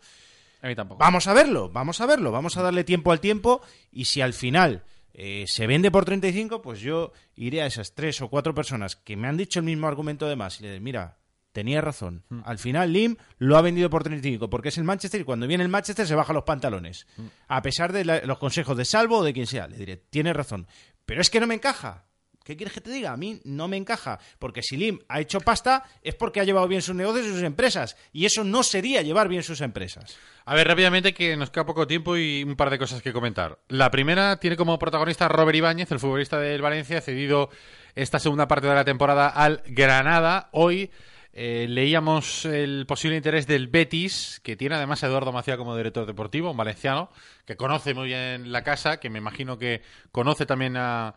A 0.62 0.68
mí 0.68 0.76
tampoco. 0.76 0.99
Vamos 0.99 1.26
a 1.28 1.34
verlo, 1.34 1.70
vamos 1.70 2.01
a 2.01 2.05
verlo, 2.05 2.32
vamos 2.32 2.55
a 2.57 2.62
darle 2.62 2.84
tiempo 2.84 3.12
al 3.12 3.20
tiempo 3.20 3.62
y 3.91 4.05
si 4.05 4.22
al 4.22 4.34
final 4.34 4.84
eh, 5.14 5.45
se 5.47 5.66
vende 5.68 5.89
por 5.91 6.05
35, 6.05 6.62
pues 6.62 6.80
yo 6.82 7.14
iré 7.36 7.62
a 7.62 7.66
esas 7.66 7.93
tres 7.95 8.22
o 8.22 8.30
cuatro 8.30 8.53
personas 8.53 8.95
que 8.95 9.16
me 9.18 9.28
han 9.28 9.38
dicho 9.38 9.59
el 9.59 9.66
mismo 9.66 9.88
argumento 9.88 10.28
de 10.28 10.36
más 10.36 10.59
y 10.59 10.64
le 10.64 10.70
diré, 10.70 10.80
mira, 10.82 11.18
tenía 11.51 11.82
razón. 11.82 12.24
Al 12.45 12.59
final 12.59 12.93
Lim 12.93 13.18
lo 13.39 13.57
ha 13.57 13.62
vendido 13.62 13.89
por 13.89 14.03
35 14.03 14.49
porque 14.49 14.70
es 14.70 14.78
el 14.78 14.84
Manchester 14.84 15.20
y 15.22 15.24
cuando 15.26 15.47
viene 15.47 15.64
el 15.64 15.70
Manchester 15.70 16.05
se 16.07 16.16
baja 16.16 16.32
los 16.32 16.43
pantalones. 16.43 17.07
A 17.47 17.62
pesar 17.64 17.91
de 17.91 18.05
la- 18.05 18.22
los 18.22 18.38
consejos 18.38 18.78
de 18.78 18.86
Salvo 18.86 19.18
o 19.18 19.24
de 19.24 19.34
quien 19.34 19.47
sea, 19.47 19.68
le 19.68 19.78
diré, 19.78 19.97
tiene 19.97 20.32
razón. 20.32 20.68
Pero 21.05 21.22
es 21.22 21.30
que 21.32 21.39
no 21.39 21.47
me 21.47 21.55
encaja. 21.55 22.05
¿Qué 22.44 22.58
quieres 22.58 22.74
que 22.74 22.82
te 22.82 22.89
diga? 22.89 23.12
A 23.12 23.18
mí 23.18 23.39
no 23.44 23.68
me 23.68 23.78
encaja. 23.78 24.20
Porque 24.39 24.64
si 24.64 24.76
Lim 24.76 25.00
ha 25.08 25.20
hecho 25.20 25.39
pasta 25.42 25.84
es 26.02 26.16
porque 26.16 26.39
ha 26.39 26.44
llevado 26.44 26.68
bien 26.68 26.82
sus 26.82 26.96
negocios 26.96 27.28
y 27.28 27.30
sus 27.30 27.44
empresas. 27.44 27.96
Y 28.14 28.26
eso 28.26 28.44
no 28.44 28.64
sería 28.64 29.02
llevar 29.02 29.28
bien 29.28 29.44
sus 29.44 29.62
empresas. 29.62 30.18
A 30.46 30.56
ver, 30.56 30.68
rápidamente, 30.68 31.14
que 31.14 31.38
nos 31.38 31.52
queda 31.52 31.66
poco 31.66 31.86
tiempo 31.86 32.18
y 32.18 32.44
un 32.44 32.56
par 32.56 32.72
de 32.72 32.80
cosas 32.80 33.02
que 33.02 33.14
comentar. 33.14 33.60
La 33.68 33.92
primera 33.92 34.38
tiene 34.38 34.58
como 34.58 34.80
protagonista 34.80 35.26
a 35.26 35.30
Robert 35.30 35.56
Ibáñez, 35.56 35.92
el 35.92 36.00
futbolista 36.00 36.39
del 36.39 36.62
Valencia, 36.62 37.00
cedido 37.02 37.50
esta 37.96 38.20
segunda 38.20 38.48
parte 38.48 38.68
de 38.68 38.76
la 38.76 38.86
temporada 38.86 39.28
al 39.28 39.62
Granada. 39.68 40.50
Hoy 40.52 40.89
eh, 41.34 41.68
leíamos 41.70 42.46
el 42.46 42.86
posible 42.88 43.18
interés 43.18 43.46
del 43.46 43.68
Betis, 43.68 44.42
que 44.44 44.56
tiene 44.56 44.76
además 44.76 45.04
a 45.04 45.08
Eduardo 45.08 45.32
Macía 45.32 45.58
como 45.58 45.78
director 45.78 46.08
deportivo, 46.08 46.52
un 46.52 46.58
valenciano, 46.58 47.12
que 47.46 47.56
conoce 47.56 47.94
muy 47.94 48.08
bien 48.08 48.52
la 48.52 48.64
casa, 48.64 49.00
que 49.00 49.12
me 49.12 49.20
imagino 49.20 49.60
que 49.60 49.82
conoce 50.12 50.46
también 50.46 50.76
a, 50.76 51.16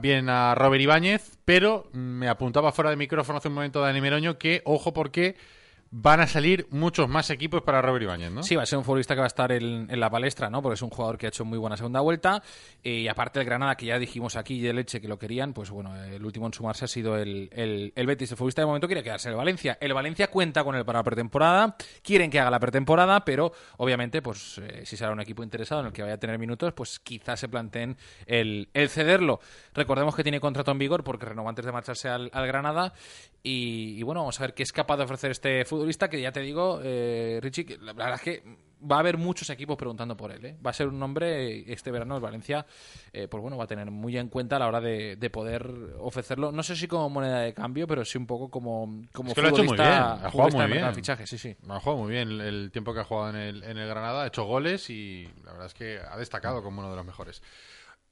bien 0.00 0.28
a 0.28 0.54
Robert 0.54 0.82
Ibáñez, 0.82 1.38
pero 1.44 1.88
me 1.92 2.28
apuntaba 2.28 2.72
fuera 2.72 2.90
de 2.90 2.96
micrófono 2.96 3.38
hace 3.38 3.48
un 3.48 3.54
momento 3.54 3.80
Dani 3.80 4.00
Meroño 4.00 4.38
que, 4.38 4.62
ojo, 4.64 4.92
porque 4.92 5.36
van 5.94 6.20
a 6.20 6.26
salir 6.26 6.66
muchos 6.70 7.06
más 7.06 7.28
equipos 7.28 7.60
para 7.62 7.82
Robert 7.82 8.02
Ibáñez, 8.02 8.30
¿no? 8.30 8.42
Sí, 8.42 8.56
va 8.56 8.62
a 8.62 8.66
ser 8.66 8.78
un 8.78 8.84
futbolista 8.84 9.14
que 9.14 9.20
va 9.20 9.26
a 9.26 9.28
estar 9.28 9.52
en, 9.52 9.88
la 10.00 10.08
palestra, 10.08 10.48
¿no? 10.48 10.62
Porque 10.62 10.74
es 10.74 10.82
un 10.82 10.88
jugador 10.88 11.18
que 11.18 11.26
ha 11.26 11.28
hecho 11.28 11.44
muy 11.44 11.58
buena 11.58 11.76
segunda 11.76 12.00
vuelta. 12.00 12.42
eh, 12.82 13.00
y 13.00 13.08
aparte 13.08 13.40
el 13.40 13.44
Granada, 13.44 13.76
que 13.76 13.84
ya 13.86 13.98
dijimos 13.98 14.36
aquí 14.36 14.58
de 14.62 14.72
leche 14.72 15.02
que 15.02 15.06
lo 15.06 15.18
querían, 15.18 15.52
pues 15.52 15.70
bueno, 15.70 15.94
el 16.02 16.24
último 16.24 16.46
en 16.46 16.54
sumarse 16.54 16.86
ha 16.86 16.88
sido 16.88 17.18
el, 17.18 17.50
el, 17.52 17.92
el 17.94 18.06
Betis. 18.06 18.30
El 18.30 18.38
futbolista 18.38 18.62
de 18.62 18.66
momento 18.66 18.86
quiere 18.86 19.02
quedarse 19.02 19.28
en 19.28 19.32
el 19.32 19.36
Valencia. 19.36 19.76
El 19.82 19.92
Valencia 19.92 20.28
cuenta 20.28 20.64
con 20.64 20.74
él 20.74 20.84
para 20.86 21.00
la 21.00 21.04
pretemporada. 21.04 21.76
Quieren 22.02 22.30
que 22.30 22.40
haga 22.40 22.50
la 22.50 22.58
pretemporada, 22.58 23.22
pero 23.26 23.52
obviamente, 23.76 24.22
pues 24.22 24.58
eh, 24.62 24.86
si 24.86 24.96
será 24.96 25.12
un 25.12 25.20
equipo 25.20 25.42
interesado 25.42 25.82
en 25.82 25.88
el 25.88 25.92
que 25.92 26.00
vaya 26.00 26.14
a 26.14 26.18
tener 26.18 26.38
minutos, 26.38 26.72
pues 26.72 27.00
quizás 27.00 27.38
se 27.38 27.48
planteen 27.50 27.98
el, 28.24 28.70
el 28.72 28.88
cederlo. 28.88 29.40
Recordemos 29.74 30.16
que 30.16 30.22
tiene 30.22 30.40
contrato 30.40 30.70
en 30.70 30.78
vigor 30.78 31.04
porque 31.04 31.26
renovó 31.26 31.50
antes 31.50 31.66
de 31.66 31.72
marcharse 31.72 32.08
al, 32.08 32.30
al 32.32 32.46
Granada. 32.46 32.94
Y, 33.44 33.96
y 33.98 34.02
bueno, 34.04 34.20
vamos 34.20 34.40
a 34.40 34.44
ver 34.44 34.54
qué 34.54 34.62
es 34.62 34.72
capaz 34.72 34.96
de 34.96 35.02
ofrecer 35.02 35.32
este 35.32 35.64
futbolista 35.82 36.08
que 36.08 36.20
ya 36.20 36.32
te 36.32 36.40
digo, 36.40 36.80
eh, 36.82 37.38
Richie, 37.42 37.78
la 37.80 37.92
verdad 37.92 38.14
es 38.14 38.20
que 38.22 38.42
va 38.90 38.96
a 38.96 38.98
haber 38.98 39.16
muchos 39.16 39.48
equipos 39.50 39.76
preguntando 39.76 40.16
por 40.16 40.32
él. 40.32 40.44
¿eh? 40.44 40.56
Va 40.64 40.70
a 40.70 40.72
ser 40.72 40.88
un 40.88 40.98
nombre, 40.98 41.72
este 41.72 41.90
verano 41.92 42.16
el 42.16 42.20
Valencia, 42.20 42.66
eh, 43.12 43.28
pues 43.28 43.40
bueno, 43.40 43.56
va 43.56 43.64
a 43.64 43.66
tener 43.68 43.90
muy 43.92 44.16
en 44.18 44.28
cuenta 44.28 44.56
a 44.56 44.58
la 44.58 44.66
hora 44.66 44.80
de, 44.80 45.14
de 45.16 45.30
poder 45.30 45.64
ofrecerlo, 46.00 46.50
no 46.50 46.62
sé 46.64 46.74
si 46.74 46.88
como 46.88 47.08
moneda 47.08 47.40
de 47.40 47.54
cambio, 47.54 47.86
pero 47.86 48.04
sí 48.04 48.18
un 48.18 48.26
poco 48.26 48.48
como, 48.48 49.02
como 49.12 49.28
Es 49.30 49.34
que 49.36 49.42
lo 49.42 49.48
ha 49.48 49.50
hecho 49.50 49.62
muy 49.64 49.76
bien, 49.76 49.86
futbolista- 49.88 50.12
ha 50.26 50.30
jugado 50.30 50.30
futbolista 50.50 50.66
muy 50.66 50.72
bien. 50.78 50.86
de 50.88 50.94
fichajes, 50.94 51.30
sí, 51.30 51.38
sí. 51.38 51.56
Ha 51.68 51.78
jugado 51.80 52.02
muy 52.02 52.10
bien 52.12 52.28
el, 52.28 52.40
el 52.40 52.70
tiempo 52.72 52.92
que 52.92 53.00
ha 53.00 53.04
jugado 53.04 53.30
en 53.30 53.36
el, 53.36 53.62
en 53.62 53.78
el 53.78 53.88
Granada, 53.88 54.24
ha 54.24 54.26
hecho 54.26 54.44
goles 54.44 54.90
y 54.90 55.28
la 55.44 55.52
verdad 55.52 55.66
es 55.66 55.74
que 55.74 55.98
ha 56.00 56.16
destacado 56.16 56.62
como 56.62 56.80
uno 56.80 56.90
de 56.90 56.96
los 56.96 57.04
mejores. 57.06 57.40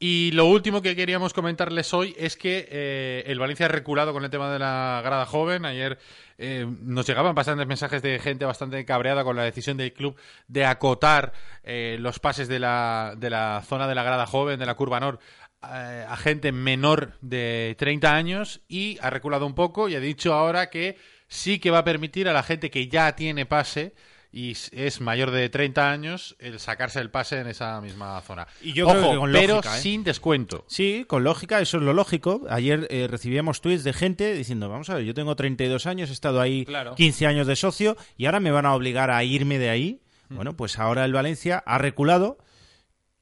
Y 0.03 0.31
lo 0.33 0.47
último 0.47 0.81
que 0.81 0.97
queríamos 0.97 1.35
comentarles 1.35 1.93
hoy 1.93 2.15
es 2.19 2.35
que 2.35 2.67
eh, 2.71 3.23
el 3.27 3.39
Valencia 3.39 3.67
ha 3.67 3.69
reculado 3.69 4.15
con 4.15 4.25
el 4.25 4.31
tema 4.31 4.51
de 4.51 4.59
la 4.59 5.03
grada 5.05 5.27
joven. 5.27 5.67
Ayer 5.67 5.99
eh, 6.39 6.67
nos 6.81 7.07
llegaban 7.07 7.35
bastantes 7.35 7.67
mensajes 7.67 8.01
de 8.01 8.19
gente 8.19 8.47
bastante 8.47 8.83
cabreada 8.87 9.25
con 9.25 9.37
la 9.37 9.45
decisión 9.45 9.77
del 9.77 9.93
club 9.93 10.17
de 10.49 10.65
acotar 10.65 11.35
eh, 11.63 11.99
los 12.01 12.19
pases 12.19 12.49
de 12.49 12.59
la, 12.59 13.13
de 13.19 13.29
la 13.29 13.63
zona 13.63 13.87
de 13.87 13.95
la 13.95 14.03
grada 14.03 14.25
joven, 14.25 14.59
de 14.59 14.65
la 14.65 14.75
curva 14.75 15.01
nor, 15.01 15.19
eh, 15.63 16.07
a 16.09 16.17
gente 16.17 16.53
menor 16.53 17.19
de 17.21 17.77
30 17.79 18.15
años 18.17 18.63
y 18.67 18.97
ha 19.03 19.11
reculado 19.11 19.45
un 19.45 19.55
poco 19.55 19.91
y 19.91 19.95
ha 19.95 20.01
dicho 20.01 20.33
ahora 20.33 20.71
que 20.71 20.97
sí 21.29 21.59
que 21.59 21.71
va 21.71 21.81
a 21.81 21.85
permitir 21.85 22.31
a 22.31 22.33
la 22.33 22.43
gente 22.43 22.71
que 22.71 22.89
ya 22.89 23.15
tiene 23.15 23.45
pase 23.45 23.93
y 24.33 24.53
es 24.73 25.01
mayor 25.01 25.33
de 25.33 25.49
30 25.49 25.91
años 25.91 26.37
el 26.39 26.61
sacarse 26.61 27.01
el 27.01 27.11
pase 27.11 27.41
en 27.41 27.49
esa 27.49 27.81
misma 27.81 28.21
zona. 28.21 28.47
Y 28.63 28.73
yo 28.73 28.87
Ojo, 28.87 28.95
creo 28.95 29.11
que 29.11 29.17
con 29.19 29.33
pero 29.33 29.55
lógica, 29.57 29.79
¿eh? 29.79 29.81
sin 29.81 30.05
descuento. 30.05 30.65
Sí, 30.69 31.05
con 31.09 31.25
lógica, 31.25 31.61
eso 31.61 31.79
es 31.79 31.83
lo 31.83 31.93
lógico. 31.93 32.43
Ayer 32.49 32.87
eh, 32.91 33.09
recibíamos 33.09 33.61
tweets 33.61 33.83
de 33.83 33.93
gente 33.93 34.35
diciendo, 34.35 34.69
vamos 34.69 34.89
a 34.91 34.95
ver, 34.95 35.05
yo 35.05 35.15
tengo 35.15 35.35
32 35.35 35.87
años, 35.87 36.11
he 36.11 36.13
estado 36.13 36.41
ahí 36.41 36.65
Claro. 36.65 36.95
15 36.95 37.27
años 37.27 37.47
de 37.47 37.57
socio 37.57 37.97
y 38.17 38.27
ahora 38.27 38.39
me 38.41 38.53
van 38.53 38.67
a 38.67 38.75
obligar 38.75 39.11
a 39.11 39.25
irme 39.25 39.59
de 39.59 39.71
ahí. 39.71 40.01
Bueno, 40.29 40.57
pues 40.57 40.79
ahora 40.79 41.05
el 41.05 41.13
Valencia 41.13 41.61
ha 41.67 41.79
reculado, 41.79 42.39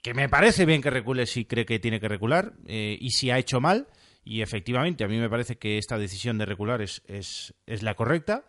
que 0.02 0.12
me 0.12 0.28
parece 0.28 0.66
bien 0.66 0.82
que 0.82 0.90
recule 0.90 1.24
si 1.24 1.46
cree 1.46 1.64
que 1.64 1.78
tiene 1.78 2.00
que 2.00 2.08
recular 2.08 2.52
eh, 2.66 2.98
y 3.00 3.12
si 3.12 3.30
ha 3.30 3.38
hecho 3.38 3.62
mal. 3.62 3.86
Y 4.24 4.42
efectivamente, 4.42 5.04
a 5.04 5.08
mí 5.08 5.16
me 5.16 5.30
parece 5.30 5.56
que 5.56 5.78
esta 5.78 5.96
decisión 5.96 6.36
de 6.36 6.44
recular 6.44 6.82
es, 6.82 7.00
es, 7.06 7.54
es 7.66 7.82
la 7.82 7.94
correcta. 7.94 8.44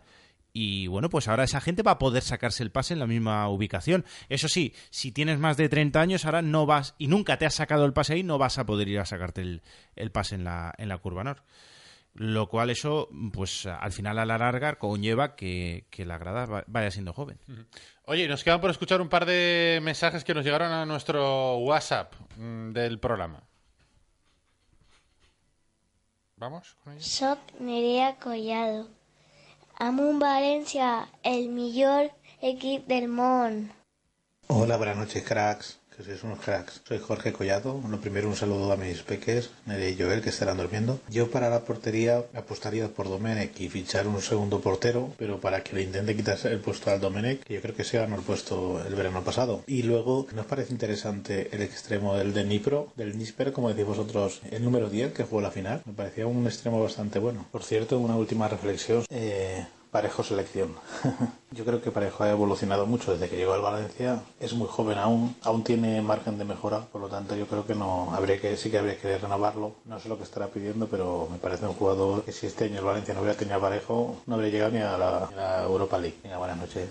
Y 0.52 0.86
bueno, 0.88 1.08
pues 1.10 1.28
ahora 1.28 1.44
esa 1.44 1.60
gente 1.60 1.82
va 1.82 1.92
a 1.92 1.98
poder 1.98 2.22
sacarse 2.22 2.62
el 2.62 2.72
pase 2.72 2.94
en 2.94 2.98
la 3.00 3.06
misma 3.06 3.48
ubicación. 3.48 4.04
Eso 4.28 4.48
sí, 4.48 4.74
si 4.90 5.12
tienes 5.12 5.38
más 5.38 5.56
de 5.56 5.68
30 5.68 6.00
años, 6.00 6.24
ahora 6.24 6.42
no 6.42 6.66
vas, 6.66 6.94
y 6.98 7.06
nunca 7.06 7.38
te 7.38 7.46
has 7.46 7.54
sacado 7.54 7.84
el 7.84 7.92
pase 7.92 8.14
ahí, 8.14 8.22
no 8.22 8.36
vas 8.38 8.58
a 8.58 8.66
poder 8.66 8.88
ir 8.88 8.98
a 8.98 9.04
sacarte 9.06 9.42
el, 9.42 9.62
el 9.96 10.10
pase 10.10 10.34
en 10.34 10.44
la, 10.44 10.74
en 10.78 10.88
la 10.88 10.98
curva 10.98 11.22
nor. 11.24 11.42
Lo 12.14 12.48
cual 12.48 12.70
eso, 12.70 13.08
pues 13.32 13.66
al 13.66 13.92
final 13.92 14.18
a 14.18 14.26
la 14.26 14.36
larga 14.36 14.74
conlleva 14.80 15.36
que, 15.36 15.86
que 15.90 16.04
la 16.04 16.18
grada 16.18 16.44
va- 16.46 16.64
vaya 16.66 16.90
siendo 16.90 17.12
joven. 17.12 17.38
Oye, 18.06 18.26
nos 18.26 18.42
quedan 18.42 18.60
por 18.60 18.70
escuchar 18.70 19.00
un 19.00 19.08
par 19.08 19.26
de 19.26 19.78
mensajes 19.80 20.24
que 20.24 20.34
nos 20.34 20.44
llegaron 20.44 20.72
a 20.72 20.84
nuestro 20.84 21.58
WhatsApp 21.58 22.12
mm, 22.36 22.70
del 22.72 22.98
programa. 22.98 23.44
¿Vamos? 26.36 26.76
con 26.82 26.94
ello? 26.94 27.02
Soc 27.02 27.38
Nerea 27.60 28.16
Collado. 28.16 28.88
Amo 29.82 30.02
un 30.02 30.18
Valencia, 30.18 31.08
el 31.22 31.48
mejor 31.48 32.10
equipo 32.42 32.84
del 32.86 33.08
món. 33.08 33.72
Hola, 34.48 34.76
buenas 34.76 34.98
noches, 34.98 35.24
cracks. 35.24 35.79
Sois 36.04 36.24
unos 36.24 36.40
cracks. 36.40 36.80
Soy 36.88 36.98
Jorge 36.98 37.32
Collado. 37.32 37.80
Lo 37.88 38.00
primero, 38.00 38.28
un 38.28 38.36
saludo 38.36 38.72
a 38.72 38.76
mis 38.76 39.02
peques, 39.02 39.50
Nere 39.66 39.90
y 39.90 39.98
Joel, 39.98 40.22
que 40.22 40.30
estarán 40.30 40.56
durmiendo. 40.56 40.98
Yo 41.10 41.30
para 41.30 41.50
la 41.50 41.60
portería 41.64 42.24
apostaría 42.34 42.88
por 42.88 43.08
Domenech 43.08 43.60
y 43.60 43.68
fichar 43.68 44.06
un 44.06 44.22
segundo 44.22 44.60
portero, 44.60 45.12
pero 45.18 45.40
para 45.40 45.62
que 45.62 45.74
le 45.74 45.82
intente 45.82 46.16
quitarse 46.16 46.48
el 46.48 46.60
puesto 46.60 46.90
al 46.90 47.00
Domenech, 47.00 47.42
que 47.44 47.54
yo 47.54 47.60
creo 47.60 47.74
que 47.74 47.84
se 47.84 47.98
ganó 47.98 48.16
el 48.16 48.22
puesto 48.22 48.82
el 48.86 48.94
verano 48.94 49.22
pasado. 49.22 49.62
Y 49.66 49.82
luego, 49.82 50.26
¿nos 50.34 50.46
parece 50.46 50.72
interesante 50.72 51.50
el 51.52 51.62
extremo 51.62 52.16
del 52.16 52.32
de 52.32 52.44
Dnipro, 52.44 52.92
del 52.96 53.18
Nisper, 53.18 53.52
como 53.52 53.68
decís 53.68 53.84
vosotros, 53.84 54.40
el 54.50 54.64
número 54.64 54.88
10, 54.88 55.12
que 55.12 55.24
jugó 55.24 55.42
la 55.42 55.50
final? 55.50 55.82
Me 55.84 55.92
parecía 55.92 56.26
un 56.26 56.46
extremo 56.46 56.82
bastante 56.82 57.18
bueno. 57.18 57.46
Por 57.52 57.62
cierto, 57.62 57.98
una 57.98 58.16
última 58.16 58.48
reflexión. 58.48 59.04
Eh, 59.10 59.66
Parejo 59.90 60.22
selección. 60.22 60.76
Yo 61.50 61.64
creo 61.64 61.82
que 61.82 61.90
Parejo 61.90 62.22
ha 62.22 62.30
evolucionado 62.30 62.86
mucho 62.86 63.12
desde 63.12 63.28
que 63.28 63.36
llegó 63.36 63.54
al 63.54 63.60
Valencia. 63.60 64.22
Es 64.38 64.52
muy 64.52 64.68
joven 64.68 64.98
aún, 64.98 65.34
aún 65.42 65.64
tiene 65.64 66.00
margen 66.00 66.38
de 66.38 66.44
mejora, 66.44 66.82
por 66.92 67.00
lo 67.00 67.08
tanto 67.08 67.34
yo 67.34 67.48
creo 67.48 67.66
que 67.66 67.74
no 67.74 68.14
habría 68.14 68.40
que 68.40 68.56
sí 68.56 68.70
que 68.70 68.78
habría 68.78 68.96
que 68.96 69.18
renovarlo. 69.18 69.74
No 69.86 69.98
sé 69.98 70.08
lo 70.08 70.16
que 70.16 70.22
estará 70.22 70.46
pidiendo, 70.46 70.86
pero 70.86 71.26
me 71.30 71.38
parece 71.38 71.66
un 71.66 71.74
jugador 71.74 72.22
que 72.22 72.30
si 72.30 72.46
este 72.46 72.66
año 72.66 72.78
el 72.78 72.84
Valencia 72.84 73.14
no 73.14 73.20
hubiera 73.20 73.36
tenido 73.36 73.56
a 73.56 73.60
Parejo, 73.60 74.16
no 74.26 74.36
habría 74.36 74.50
llegado 74.50 74.70
ni 74.70 74.78
a 74.78 74.96
la, 74.96 75.64
Europa 75.64 75.98
League. 75.98 76.18
Venga, 76.22 76.38
buenas 76.38 76.58
noches. 76.58 76.88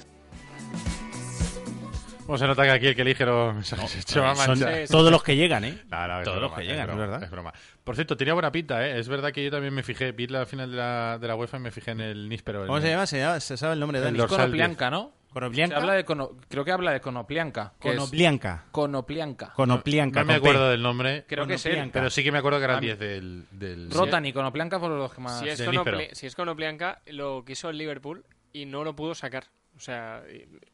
¿Cómo 2.30 2.38
se 2.38 2.46
nota 2.46 2.62
que 2.64 2.70
aquí 2.70 2.86
el 2.86 2.96
que 2.96 3.02
elige 3.02 3.26
los 3.26 3.56
mensajes 3.56 4.06
todos 4.06 5.12
los 5.12 5.24
que 5.24 5.36
llegan, 5.36 5.64
¿eh? 5.64 5.80
No, 5.90 6.08
no, 6.08 6.20
es 6.20 6.26
Todos 6.26 6.38
broma, 6.38 6.48
los 6.50 6.54
que 6.58 6.62
es 6.62 6.70
llegan, 6.70 6.86
broma, 6.86 7.04
es 7.04 7.10
verdad. 7.10 7.24
es 7.24 7.32
broma. 7.32 7.54
Por 7.84 7.96
cierto, 7.96 8.16
tenía 8.16 8.36
buena 8.36 8.52
pinta, 8.52 8.86
¿eh? 8.86 9.00
Es 9.00 9.10
verdad 9.10 9.32
que 9.32 9.44
yo 9.44 9.50
también 9.50 9.74
me 9.74 9.82
fijé, 9.82 10.12
vi 10.12 10.28
la 10.28 10.46
final 10.46 10.70
de 10.70 10.78
la, 10.78 11.18
de 11.20 11.28
la 11.28 11.36
UEFA 11.36 11.58
y 11.58 11.62
me 11.62 11.72
fijé 11.72 11.90
en 11.90 12.02
el 12.02 12.30
Níspero. 12.30 12.68
¿Cómo 12.68 12.80
se 12.82 12.90
llama? 12.92 13.08
¿Se, 13.08 13.18
llama? 13.18 13.40
¿Se 13.40 13.58
sabe 13.58 13.74
el 13.74 13.80
nombre 13.80 14.00
de 14.00 14.10
El 14.10 14.16
él? 14.20 14.28
Conoplianca, 14.28 14.92
¿no? 14.92 15.12
¿Conoplianca? 15.34 15.78
Habla 15.78 15.94
de 15.94 16.06
cono- 16.06 16.38
creo 16.48 16.64
que 16.64 16.72
habla 16.72 16.92
de 16.92 17.02
Conoplianca. 17.02 17.74
Conoplianca. 17.80 18.66
Conoplianca. 18.70 19.52
Conoplianca. 19.56 20.20
No 20.20 20.26
me 20.28 20.36
acuerdo 20.36 20.70
del 20.70 20.84
nombre. 20.84 21.26
Creo 21.28 21.48
que 21.48 21.56
es 21.56 21.66
él. 21.66 21.90
Pero 21.92 22.12
sí 22.12 22.24
que 22.24 22.32
me 22.32 22.38
acuerdo 22.38 22.60
que 22.60 22.66
era 22.66 22.74
el 22.74 22.78
Ah, 22.78 22.82
10 22.82 23.00
del... 23.00 23.46
del 23.52 23.90
Rotan 23.90 24.24
y 24.28 24.34
Conoplianca 24.34 24.80
fueron 24.80 25.00
los 25.00 25.12
que 25.12 25.22
más... 25.22 25.40
Si 25.40 26.28
es 26.28 26.36
Conoplianca, 26.36 27.02
lo 27.08 27.44
quiso 27.44 27.72
el 27.72 27.78
Liverpool 27.80 28.24
y 28.54 28.68
no 28.68 28.84
lo 28.84 28.96
pudo 28.96 29.16
sacar. 29.16 29.46
O 29.80 29.82
sea, 29.82 30.22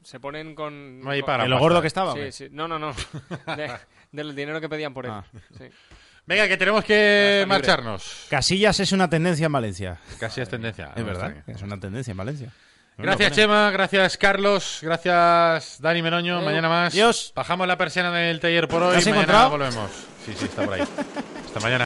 se 0.01 0.19
ponen 0.19 0.55
con... 0.55 0.99
No 0.99 1.11
hay 1.11 1.21
con- 1.21 1.27
para 1.27 1.43
¿De 1.43 1.49
lo 1.49 1.59
gordo 1.59 1.79
que 1.79 1.85
estaba, 1.85 2.13
Sí, 2.15 2.31
sí. 2.31 2.47
No, 2.49 2.67
no, 2.67 2.79
no. 2.79 2.91
De- 3.55 3.71
del 4.11 4.35
dinero 4.35 4.59
que 4.59 4.67
pedían 4.67 4.95
por 4.95 5.05
él. 5.05 5.11
Ah. 5.13 5.23
Sí. 5.55 5.65
Venga, 6.25 6.47
que 6.47 6.57
tenemos 6.57 6.83
que 6.83 7.45
marcharnos. 7.47 8.25
Casillas 8.31 8.79
es 8.79 8.91
una 8.93 9.07
tendencia 9.07 9.45
en 9.45 9.51
Valencia. 9.51 9.99
Casi 10.19 10.41
es 10.41 10.49
tendencia. 10.49 10.91
Es 10.95 11.01
no 11.01 11.05
verdad, 11.05 11.35
es 11.45 11.61
una 11.61 11.79
tendencia 11.79 12.09
en 12.09 12.17
Valencia. 12.17 12.51
Gracias, 12.97 13.33
Chema. 13.33 13.69
Gracias, 13.69 14.17
Carlos. 14.17 14.79
Gracias, 14.81 15.79
Dani 15.81 16.01
Meroño. 16.01 16.41
Mañana 16.41 16.67
más. 16.67 16.91
Adiós. 16.93 17.31
Bajamos 17.35 17.67
la 17.67 17.77
persiana 17.77 18.11
del 18.11 18.39
taller 18.39 18.67
por 18.67 18.81
hoy. 18.81 18.93
¿Lo 18.93 18.97
has 18.97 19.05
Mañana 19.05 19.21
encontrado? 19.21 19.49
volvemos. 19.51 19.91
Sí, 20.25 20.33
sí, 20.35 20.45
está 20.45 20.65
por 20.65 20.73
ahí. 20.73 20.81
Hasta 21.45 21.59
mañana. 21.59 21.83